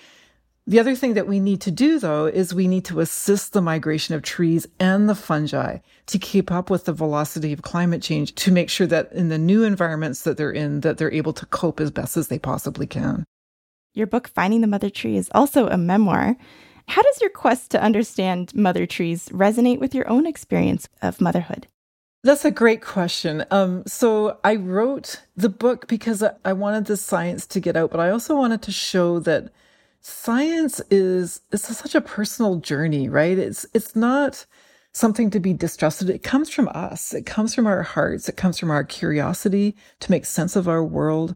The 0.66 0.78
other 0.78 0.94
thing 0.94 1.14
that 1.14 1.26
we 1.26 1.40
need 1.40 1.60
to 1.62 1.72
do 1.72 1.98
though 1.98 2.26
is 2.26 2.54
we 2.54 2.68
need 2.68 2.84
to 2.84 3.00
assist 3.00 3.52
the 3.52 3.60
migration 3.60 4.14
of 4.14 4.22
trees 4.22 4.66
and 4.78 5.08
the 5.08 5.14
fungi 5.14 5.78
to 6.06 6.18
keep 6.18 6.52
up 6.52 6.70
with 6.70 6.84
the 6.84 6.92
velocity 6.92 7.52
of 7.52 7.62
climate 7.62 8.00
change 8.00 8.34
to 8.36 8.52
make 8.52 8.70
sure 8.70 8.86
that 8.86 9.12
in 9.12 9.28
the 9.28 9.38
new 9.38 9.64
environments 9.64 10.22
that 10.22 10.36
they're 10.36 10.52
in 10.52 10.80
that 10.80 10.98
they're 10.98 11.12
able 11.12 11.32
to 11.32 11.46
cope 11.46 11.80
as 11.80 11.90
best 11.90 12.16
as 12.16 12.28
they 12.28 12.38
possibly 12.38 12.86
can. 12.86 13.24
Your 13.92 14.06
book 14.06 14.28
Finding 14.28 14.60
the 14.60 14.68
Mother 14.68 14.88
Tree 14.88 15.16
is 15.16 15.30
also 15.34 15.66
a 15.66 15.76
memoir. 15.76 16.36
How 16.86 17.02
does 17.02 17.20
your 17.20 17.30
quest 17.30 17.72
to 17.72 17.82
understand 17.82 18.54
mother 18.54 18.86
trees 18.86 19.28
resonate 19.30 19.80
with 19.80 19.94
your 19.94 20.08
own 20.08 20.26
experience 20.26 20.88
of 21.02 21.20
motherhood? 21.20 21.66
That's 22.24 22.44
a 22.44 22.52
great 22.52 22.82
question. 22.82 23.44
Um, 23.50 23.82
so 23.86 24.38
I 24.44 24.54
wrote 24.54 25.22
the 25.36 25.48
book 25.48 25.88
because 25.88 26.22
I 26.44 26.52
wanted 26.52 26.84
the 26.84 26.96
science 26.96 27.46
to 27.48 27.60
get 27.60 27.76
out, 27.76 27.90
but 27.90 27.98
I 27.98 28.10
also 28.10 28.36
wanted 28.36 28.62
to 28.62 28.72
show 28.72 29.18
that 29.20 29.52
science 30.00 30.80
is 30.90 31.40
it's 31.50 31.76
such 31.76 31.96
a 31.96 32.00
personal 32.00 32.56
journey, 32.56 33.08
right? 33.08 33.36
It's 33.36 33.66
it's 33.74 33.96
not 33.96 34.46
something 34.92 35.30
to 35.30 35.40
be 35.40 35.52
distrusted. 35.52 36.10
It 36.10 36.22
comes 36.22 36.50
from 36.50 36.68
us. 36.68 37.12
It 37.12 37.26
comes 37.26 37.54
from 37.54 37.66
our 37.66 37.82
hearts. 37.82 38.28
It 38.28 38.36
comes 38.36 38.58
from 38.58 38.70
our 38.70 38.84
curiosity 38.84 39.74
to 40.00 40.10
make 40.10 40.24
sense 40.26 40.54
of 40.54 40.68
our 40.68 40.84
world. 40.84 41.34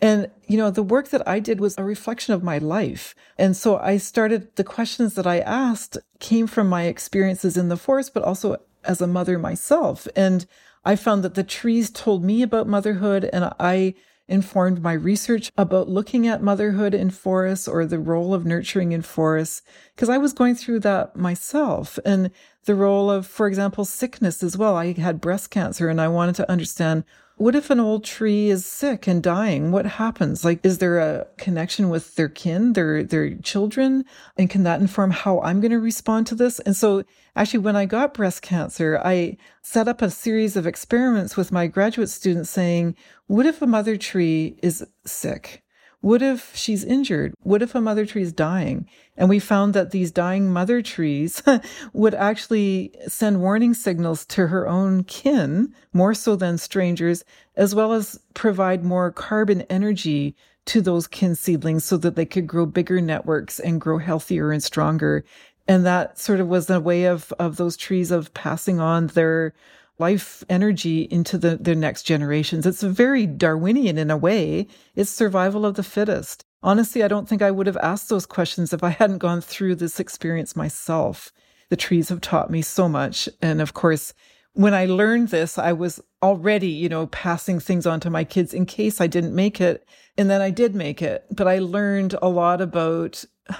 And, 0.00 0.30
you 0.46 0.58
know, 0.58 0.70
the 0.70 0.82
work 0.82 1.08
that 1.08 1.26
I 1.26 1.40
did 1.40 1.60
was 1.60 1.78
a 1.78 1.84
reflection 1.84 2.34
of 2.34 2.42
my 2.42 2.58
life. 2.58 3.14
And 3.38 3.56
so 3.56 3.78
I 3.78 3.96
started, 3.96 4.54
the 4.56 4.64
questions 4.64 5.14
that 5.14 5.26
I 5.26 5.38
asked 5.38 5.96
came 6.20 6.46
from 6.46 6.68
my 6.68 6.84
experiences 6.84 7.56
in 7.56 7.68
the 7.68 7.78
forest, 7.78 8.12
but 8.12 8.22
also 8.22 8.58
as 8.86 9.00
a 9.00 9.06
mother 9.06 9.38
myself. 9.38 10.08
And 10.16 10.46
I 10.84 10.96
found 10.96 11.22
that 11.24 11.34
the 11.34 11.42
trees 11.42 11.90
told 11.90 12.24
me 12.24 12.42
about 12.42 12.68
motherhood 12.68 13.28
and 13.32 13.52
I 13.58 13.94
informed 14.28 14.82
my 14.82 14.92
research 14.92 15.52
about 15.56 15.88
looking 15.88 16.26
at 16.26 16.42
motherhood 16.42 16.94
in 16.94 17.10
forests 17.10 17.68
or 17.68 17.86
the 17.86 17.98
role 17.98 18.34
of 18.34 18.44
nurturing 18.44 18.92
in 18.92 19.02
forests 19.02 19.62
because 19.94 20.08
I 20.08 20.18
was 20.18 20.32
going 20.32 20.56
through 20.56 20.80
that 20.80 21.16
myself 21.16 21.98
and 22.04 22.30
the 22.64 22.74
role 22.74 23.10
of, 23.10 23.26
for 23.26 23.46
example, 23.46 23.84
sickness 23.84 24.42
as 24.42 24.56
well. 24.56 24.76
I 24.76 24.92
had 24.94 25.20
breast 25.20 25.50
cancer 25.50 25.88
and 25.88 26.00
I 26.00 26.08
wanted 26.08 26.34
to 26.36 26.50
understand 26.50 27.04
what 27.38 27.54
if 27.54 27.68
an 27.68 27.78
old 27.78 28.02
tree 28.02 28.48
is 28.48 28.64
sick 28.64 29.06
and 29.06 29.22
dying? 29.22 29.70
What 29.70 29.84
happens? 29.84 30.42
Like, 30.42 30.64
is 30.64 30.78
there 30.78 30.98
a 30.98 31.26
connection 31.36 31.90
with 31.90 32.14
their 32.16 32.30
kin, 32.30 32.72
their, 32.72 33.04
their 33.04 33.34
children? 33.36 34.06
And 34.38 34.48
can 34.48 34.62
that 34.62 34.80
inform 34.80 35.10
how 35.10 35.40
I'm 35.42 35.60
going 35.60 35.70
to 35.70 35.78
respond 35.78 36.26
to 36.28 36.34
this? 36.34 36.60
And 36.60 36.74
so 36.74 37.04
actually, 37.34 37.58
when 37.58 37.76
I 37.76 37.84
got 37.84 38.14
breast 38.14 38.40
cancer, 38.40 38.98
I 39.04 39.36
set 39.60 39.86
up 39.86 40.00
a 40.00 40.10
series 40.10 40.56
of 40.56 40.66
experiments 40.66 41.36
with 41.36 41.52
my 41.52 41.66
graduate 41.66 42.08
students 42.08 42.48
saying, 42.48 42.96
what 43.26 43.44
if 43.44 43.60
a 43.60 43.66
mother 43.66 43.98
tree 43.98 44.58
is 44.62 44.86
sick? 45.04 45.62
What 46.06 46.22
if 46.22 46.54
she's 46.54 46.84
injured? 46.84 47.34
What 47.42 47.62
if 47.62 47.74
a 47.74 47.80
mother 47.80 48.06
tree 48.06 48.22
is 48.22 48.32
dying? 48.32 48.88
And 49.16 49.28
we 49.28 49.40
found 49.40 49.74
that 49.74 49.90
these 49.90 50.12
dying 50.12 50.52
mother 50.52 50.80
trees 50.80 51.42
would 51.92 52.14
actually 52.14 52.92
send 53.08 53.40
warning 53.40 53.74
signals 53.74 54.24
to 54.26 54.46
her 54.46 54.68
own 54.68 55.02
kin, 55.02 55.74
more 55.92 56.14
so 56.14 56.36
than 56.36 56.58
strangers, 56.58 57.24
as 57.56 57.74
well 57.74 57.92
as 57.92 58.20
provide 58.34 58.84
more 58.84 59.10
carbon 59.10 59.62
energy 59.62 60.36
to 60.66 60.80
those 60.80 61.08
kin 61.08 61.34
seedlings 61.34 61.84
so 61.84 61.96
that 61.96 62.14
they 62.14 62.24
could 62.24 62.46
grow 62.46 62.66
bigger 62.66 63.00
networks 63.00 63.58
and 63.58 63.80
grow 63.80 63.98
healthier 63.98 64.52
and 64.52 64.62
stronger. 64.62 65.24
And 65.66 65.84
that 65.86 66.20
sort 66.20 66.38
of 66.38 66.46
was 66.46 66.70
a 66.70 66.78
way 66.78 67.06
of, 67.06 67.32
of 67.40 67.56
those 67.56 67.76
trees 67.76 68.12
of 68.12 68.32
passing 68.32 68.78
on 68.78 69.08
their 69.08 69.54
life 69.98 70.44
energy 70.48 71.02
into 71.10 71.38
the, 71.38 71.56
the 71.56 71.74
next 71.74 72.02
generations. 72.02 72.66
It's 72.66 72.82
very 72.82 73.26
Darwinian 73.26 73.98
in 73.98 74.10
a 74.10 74.16
way. 74.16 74.66
It's 74.94 75.10
survival 75.10 75.64
of 75.64 75.74
the 75.74 75.82
fittest. 75.82 76.44
Honestly, 76.62 77.02
I 77.02 77.08
don't 77.08 77.28
think 77.28 77.42
I 77.42 77.50
would 77.50 77.66
have 77.66 77.76
asked 77.78 78.08
those 78.08 78.26
questions 78.26 78.72
if 78.72 78.82
I 78.82 78.90
hadn't 78.90 79.18
gone 79.18 79.40
through 79.40 79.76
this 79.76 80.00
experience 80.00 80.56
myself. 80.56 81.32
The 81.68 81.76
trees 81.76 82.08
have 82.08 82.20
taught 82.20 82.50
me 82.50 82.62
so 82.62 82.88
much. 82.88 83.28
And 83.40 83.60
of 83.60 83.74
course, 83.74 84.12
when 84.52 84.74
I 84.74 84.86
learned 84.86 85.28
this, 85.28 85.58
I 85.58 85.72
was 85.72 86.00
already, 86.22 86.68
you 86.68 86.88
know, 86.88 87.06
passing 87.08 87.60
things 87.60 87.86
on 87.86 88.00
to 88.00 88.10
my 88.10 88.24
kids 88.24 88.54
in 88.54 88.66
case 88.66 89.00
I 89.00 89.06
didn't 89.06 89.34
make 89.34 89.60
it. 89.60 89.86
And 90.16 90.30
then 90.30 90.40
I 90.40 90.50
did 90.50 90.74
make 90.74 91.02
it, 91.02 91.24
but 91.30 91.46
I 91.46 91.58
learned 91.58 92.14
a 92.20 92.28
lot 92.28 92.60
about 92.60 93.24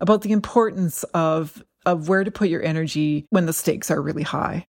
about 0.00 0.22
the 0.22 0.32
importance 0.32 1.04
of 1.14 1.62
of 1.84 2.08
where 2.08 2.24
to 2.24 2.30
put 2.30 2.48
your 2.48 2.62
energy 2.62 3.26
when 3.30 3.46
the 3.46 3.52
stakes 3.52 3.90
are 3.90 4.02
really 4.02 4.24
high. 4.24 4.66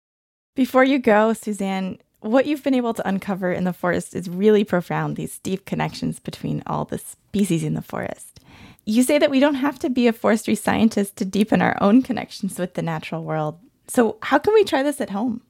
Before 0.55 0.85
you 0.85 0.99
go, 0.99 1.33
Suzanne, 1.33 1.99
what 2.21 2.47
you've 2.47 2.63
been 2.63 2.75
able 2.75 2.95
to 2.95 3.09
uncover 3.09 3.53
in 3.53 3.65
the 3.65 3.73
forest 3.73 4.15
is 4.15 4.29
really 4.29 4.65
profound, 4.65 5.17
these 5.17 5.39
deep 5.39 5.65
connections 5.65 6.19
between 6.19 6.63
all 6.67 6.85
the 6.85 6.99
species 6.99 7.63
in 7.63 7.75
the 7.75 7.83
forest. 7.83 8.41
You 8.85 9.03
say 9.03 9.19
that 9.19 9.31
we 9.31 9.41
don't 9.41 9.55
have 9.55 9.79
to 9.81 9.91
be 9.91 10.07
a 10.07 10.13
forestry 10.13 10.55
scientist 10.55 11.17
to 11.17 11.25
deepen 11.25 11.63
our 11.63 11.77
own 11.81 12.03
connections 12.03 12.59
with 12.59 12.75
the 12.75 12.83
natural 12.83 13.25
world. 13.25 13.59
So, 13.89 14.19
how 14.23 14.39
can 14.39 14.55
we 14.55 14.65
try 14.65 14.83
this 14.83 15.01
at 15.01 15.11
home? 15.11 15.43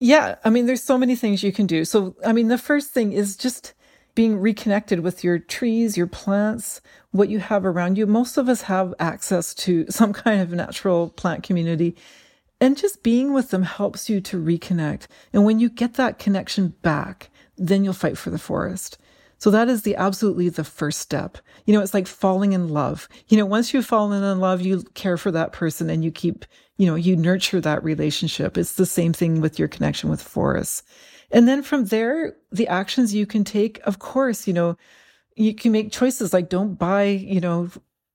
Yeah, 0.00 0.36
I 0.44 0.50
mean, 0.50 0.66
there's 0.66 0.82
so 0.82 0.98
many 0.98 1.16
things 1.16 1.42
you 1.42 1.52
can 1.52 1.66
do. 1.66 1.84
So, 1.84 2.14
I 2.24 2.32
mean, 2.32 2.48
the 2.48 2.58
first 2.58 2.90
thing 2.90 3.12
is 3.12 3.36
just 3.36 3.74
being 4.14 4.38
reconnected 4.38 5.00
with 5.00 5.24
your 5.24 5.38
trees, 5.38 5.96
your 5.96 6.06
plants, 6.06 6.80
what 7.10 7.28
you 7.28 7.40
have 7.40 7.64
around 7.64 7.98
you. 7.98 8.06
Most 8.06 8.36
of 8.36 8.48
us 8.48 8.62
have 8.62 8.94
access 8.98 9.54
to 9.54 9.86
some 9.90 10.12
kind 10.12 10.40
of 10.40 10.50
natural 10.52 11.10
plant 11.10 11.42
community. 11.42 11.96
And 12.64 12.78
just 12.78 13.02
being 13.02 13.34
with 13.34 13.50
them 13.50 13.62
helps 13.62 14.08
you 14.08 14.22
to 14.22 14.42
reconnect. 14.42 15.06
And 15.34 15.44
when 15.44 15.60
you 15.60 15.68
get 15.68 15.94
that 15.94 16.18
connection 16.18 16.68
back, 16.80 17.28
then 17.58 17.84
you'll 17.84 17.92
fight 17.92 18.16
for 18.16 18.30
the 18.30 18.38
forest. 18.38 18.96
So 19.36 19.50
that 19.50 19.68
is 19.68 19.82
the 19.82 19.96
absolutely 19.96 20.48
the 20.48 20.64
first 20.64 21.00
step. 21.00 21.36
You 21.66 21.74
know, 21.74 21.82
it's 21.82 21.92
like 21.92 22.06
falling 22.06 22.54
in 22.54 22.68
love. 22.68 23.06
You 23.28 23.36
know, 23.36 23.44
once 23.44 23.74
you've 23.74 23.84
fallen 23.84 24.22
in 24.24 24.40
love, 24.40 24.62
you 24.62 24.82
care 24.94 25.18
for 25.18 25.30
that 25.30 25.52
person 25.52 25.90
and 25.90 26.02
you 26.02 26.10
keep, 26.10 26.46
you 26.78 26.86
know, 26.86 26.94
you 26.94 27.16
nurture 27.16 27.60
that 27.60 27.84
relationship. 27.84 28.56
It's 28.56 28.76
the 28.76 28.86
same 28.86 29.12
thing 29.12 29.42
with 29.42 29.58
your 29.58 29.68
connection 29.68 30.08
with 30.08 30.22
forests. 30.22 30.84
And 31.30 31.46
then 31.46 31.62
from 31.62 31.84
there, 31.84 32.34
the 32.50 32.68
actions 32.68 33.12
you 33.12 33.26
can 33.26 33.44
take, 33.44 33.78
of 33.80 33.98
course, 33.98 34.46
you 34.46 34.54
know, 34.54 34.78
you 35.36 35.54
can 35.54 35.70
make 35.70 35.92
choices 35.92 36.32
like 36.32 36.48
don't 36.48 36.76
buy, 36.76 37.08
you 37.08 37.42
know, 37.42 37.68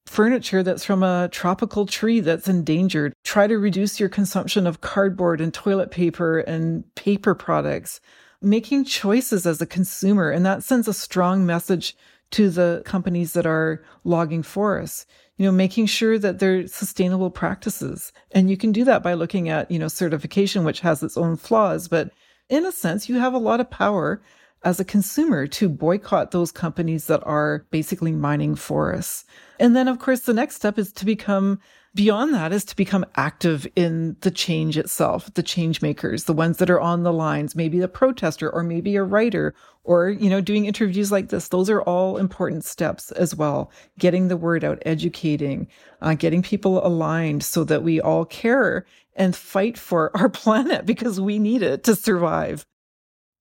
furniture 0.09 0.63
that's 0.63 0.83
from 0.83 1.03
a 1.03 1.29
tropical 1.31 1.85
tree 1.85 2.19
that's 2.19 2.47
endangered. 2.47 3.13
Try 3.23 3.47
to 3.47 3.57
reduce 3.57 3.99
your 3.99 4.09
consumption 4.09 4.67
of 4.67 4.81
cardboard 4.81 5.39
and 5.41 5.53
toilet 5.53 5.91
paper 5.91 6.39
and 6.39 6.83
paper 6.95 7.35
products. 7.35 8.01
Making 8.41 8.85
choices 8.85 9.45
as 9.45 9.61
a 9.61 9.65
consumer, 9.65 10.29
and 10.31 10.45
that 10.45 10.63
sends 10.63 10.87
a 10.87 10.93
strong 10.93 11.45
message 11.45 11.95
to 12.31 12.49
the 12.49 12.81
companies 12.85 13.33
that 13.33 13.47
are 13.47 13.83
logging 14.03 14.43
forests 14.43 15.07
you 15.37 15.45
know 15.45 15.51
making 15.51 15.87
sure 15.87 16.19
that 16.19 16.37
they're 16.37 16.67
sustainable 16.67 17.31
practices 17.31 18.13
and 18.33 18.51
you 18.51 18.55
can 18.55 18.71
do 18.71 18.83
that 18.83 19.01
by 19.01 19.15
looking 19.15 19.49
at 19.49 19.71
you 19.71 19.79
know 19.79 19.87
certification 19.87 20.63
which 20.63 20.81
has 20.81 21.01
its 21.01 21.17
own 21.17 21.35
flaws 21.35 21.87
but 21.87 22.11
in 22.49 22.65
a 22.65 22.71
sense, 22.71 23.07
you 23.07 23.19
have 23.19 23.33
a 23.33 23.37
lot 23.37 23.59
of 23.59 23.69
power 23.69 24.21
as 24.63 24.79
a 24.79 24.85
consumer 24.85 25.47
to 25.47 25.69
boycott 25.69 26.31
those 26.31 26.51
companies 26.51 27.05
that 27.05 27.21
are 27.25 27.65
basically 27.69 28.11
mining 28.11 28.55
forests. 28.55 29.23
And 29.59 29.75
then, 29.75 29.87
of 29.87 29.99
course, 29.99 30.21
the 30.21 30.33
next 30.33 30.55
step 30.55 30.77
is 30.77 30.91
to 30.93 31.05
become 31.05 31.59
beyond 31.95 32.33
that 32.33 32.53
is 32.53 32.63
to 32.65 32.75
become 32.75 33.05
active 33.15 33.67
in 33.75 34.15
the 34.21 34.31
change 34.31 34.77
itself, 34.77 35.33
the 35.33 35.43
change 35.43 35.81
makers, 35.81 36.25
the 36.25 36.33
ones 36.33 36.57
that 36.57 36.69
are 36.69 36.79
on 36.79 37.03
the 37.03 37.13
lines, 37.13 37.55
maybe 37.55 37.81
a 37.81 37.87
protester 37.87 38.49
or 38.49 38.63
maybe 38.63 38.95
a 38.95 39.03
writer 39.03 39.55
or, 39.83 40.09
you 40.09 40.29
know, 40.29 40.41
doing 40.41 40.65
interviews 40.65 41.11
like 41.11 41.29
this. 41.29 41.47
Those 41.47 41.69
are 41.69 41.81
all 41.81 42.17
important 42.17 42.63
steps 42.63 43.11
as 43.11 43.35
well. 43.35 43.71
Getting 43.97 44.27
the 44.27 44.37
word 44.37 44.63
out, 44.63 44.81
educating, 44.85 45.67
uh, 46.01 46.13
getting 46.13 46.43
people 46.43 46.85
aligned 46.85 47.43
so 47.43 47.63
that 47.63 47.83
we 47.83 47.99
all 47.99 48.25
care 48.25 48.85
and 49.15 49.35
fight 49.35 49.77
for 49.77 50.15
our 50.17 50.29
planet 50.29 50.85
because 50.85 51.19
we 51.19 51.39
need 51.39 51.63
it 51.63 51.83
to 51.85 51.95
survive. 51.95 52.65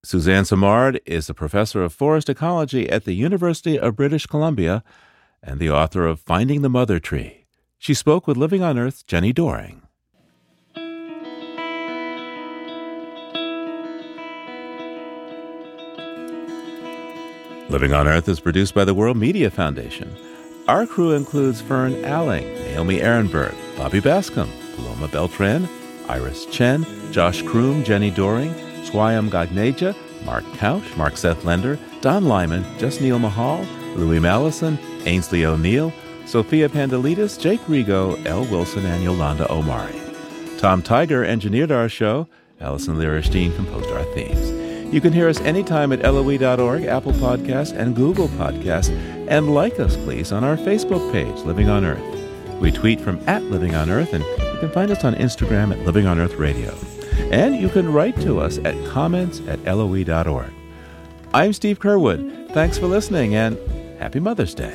Suzanne 0.05 0.45
Simard 0.45 1.01
is 1.05 1.29
a 1.29 1.35
professor 1.35 1.83
of 1.83 1.93
forest 1.93 2.29
ecology 2.29 2.89
at 2.89 3.05
the 3.05 3.15
University 3.15 3.79
of 3.79 3.97
British 3.97 4.27
Columbia 4.27 4.85
and 5.43 5.61
the 5.61 5.71
author 5.71 6.07
of 6.07 6.21
Finding 6.21 6.63
the 6.63 6.69
Mother 6.69 6.99
Tree. 6.99 7.47
She 7.79 7.95
spoke 7.95 8.27
with 8.27 8.37
Living 8.37 8.63
on 8.63 8.79
Earth 8.79 9.07
Jenni 9.07 9.35
Doering. 9.35 9.83
Living 17.71 17.93
on 17.93 18.09
Earth 18.09 18.29
is 18.29 18.41
produced 18.41 18.75
by 18.75 18.85
the 18.85 18.95
World 18.95 19.19
Media 19.19 19.51
Foundation. 19.51 20.15
Our 20.69 20.87
crew 20.87 21.13
includes 21.13 21.61
Fern 21.61 22.05
Alling, 22.05 22.47
Naomi 22.55 22.99
Arenberg, 22.99 23.55
Bobby 23.77 24.01
Bascomb, 24.01 24.51
Paloma 24.75 25.09
Beltran, 25.09 25.69
Iris 26.09 26.47
Chen, 26.47 26.87
Josh 27.13 27.43
Croom, 27.43 27.85
Jenni 27.85 28.15
Doering, 28.15 28.53
Swayam 28.85 29.29
Gagneja, 29.29 29.95
Mark 30.25 30.45
Kausch, 30.57 30.97
Mark 30.97 31.17
Seth 31.17 31.45
Lender, 31.45 31.79
Don 32.01 32.25
Lyman, 32.25 32.65
Just 32.79 33.01
Neil 33.01 33.19
Mahal, 33.19 33.67
Louis 33.97 34.19
Mallison, 34.19 34.79
Aynsley 35.05 35.45
O'Neill, 35.45 35.93
Sophia 36.27 36.69
Pandelidis, 36.69 37.41
Jake 37.41 37.61
Rego, 37.63 38.25
L. 38.27 38.45
Wilson, 38.47 38.85
and 38.85 39.03
Yolanda 39.03 39.51
Omari. 39.51 39.99
Tom 40.59 40.83
Tiger 40.83 41.25
engineered 41.25 41.73
our 41.73 41.89
show. 41.89 42.29
Alison 42.61 42.97
Lirish 42.97 43.31
Dean 43.31 43.55
composed 43.55 43.89
our 43.91 44.03
themes. 44.15 44.69
You 44.93 45.01
can 45.01 45.13
hear 45.13 45.29
us 45.29 45.41
anytime 45.43 45.93
at 45.93 46.03
LOE.org, 46.03 46.85
Apple 46.85 47.13
Podcasts, 47.13 47.77
and 47.77 47.95
Google 47.95 48.29
Podcasts. 48.29 48.91
And 49.29 49.55
like 49.55 49.79
us, 49.79 49.97
please, 49.97 50.33
on 50.33 50.45
our 50.45 50.57
Facebook 50.57 51.13
page, 51.13 51.37
Living 51.45 51.69
on 51.69 51.85
Earth. 51.85 52.61
We 52.61 52.73
tweet 52.73 53.01
from 53.01 53.21
at 53.29 53.43
Living 53.45 53.75
on 53.75 53.91
Earth, 53.91 54.13
and 54.13 54.25
you 54.25 54.59
can 54.61 54.71
find 54.71 54.91
us 54.91 55.05
on 55.05 55.15
Instagram 55.15 55.73
at 55.73 55.85
Living 55.87 56.07
on 56.07 56.19
Earth 56.19 56.35
Radio. 56.35 56.75
And 57.31 57.57
you 57.57 57.69
can 57.69 57.93
write 57.93 58.17
to 58.23 58.41
us 58.41 58.59
at 58.59 58.75
comments 58.87 59.41
at 59.47 59.63
LOE.org. 59.65 60.53
I'm 61.35 61.53
Steve 61.53 61.79
Curwood. 61.79 62.53
Thanks 62.53 62.79
for 62.79 62.87
listening, 62.87 63.35
and 63.35 63.59
happy 64.01 64.21
Mother's 64.21 64.55
Day. 64.55 64.75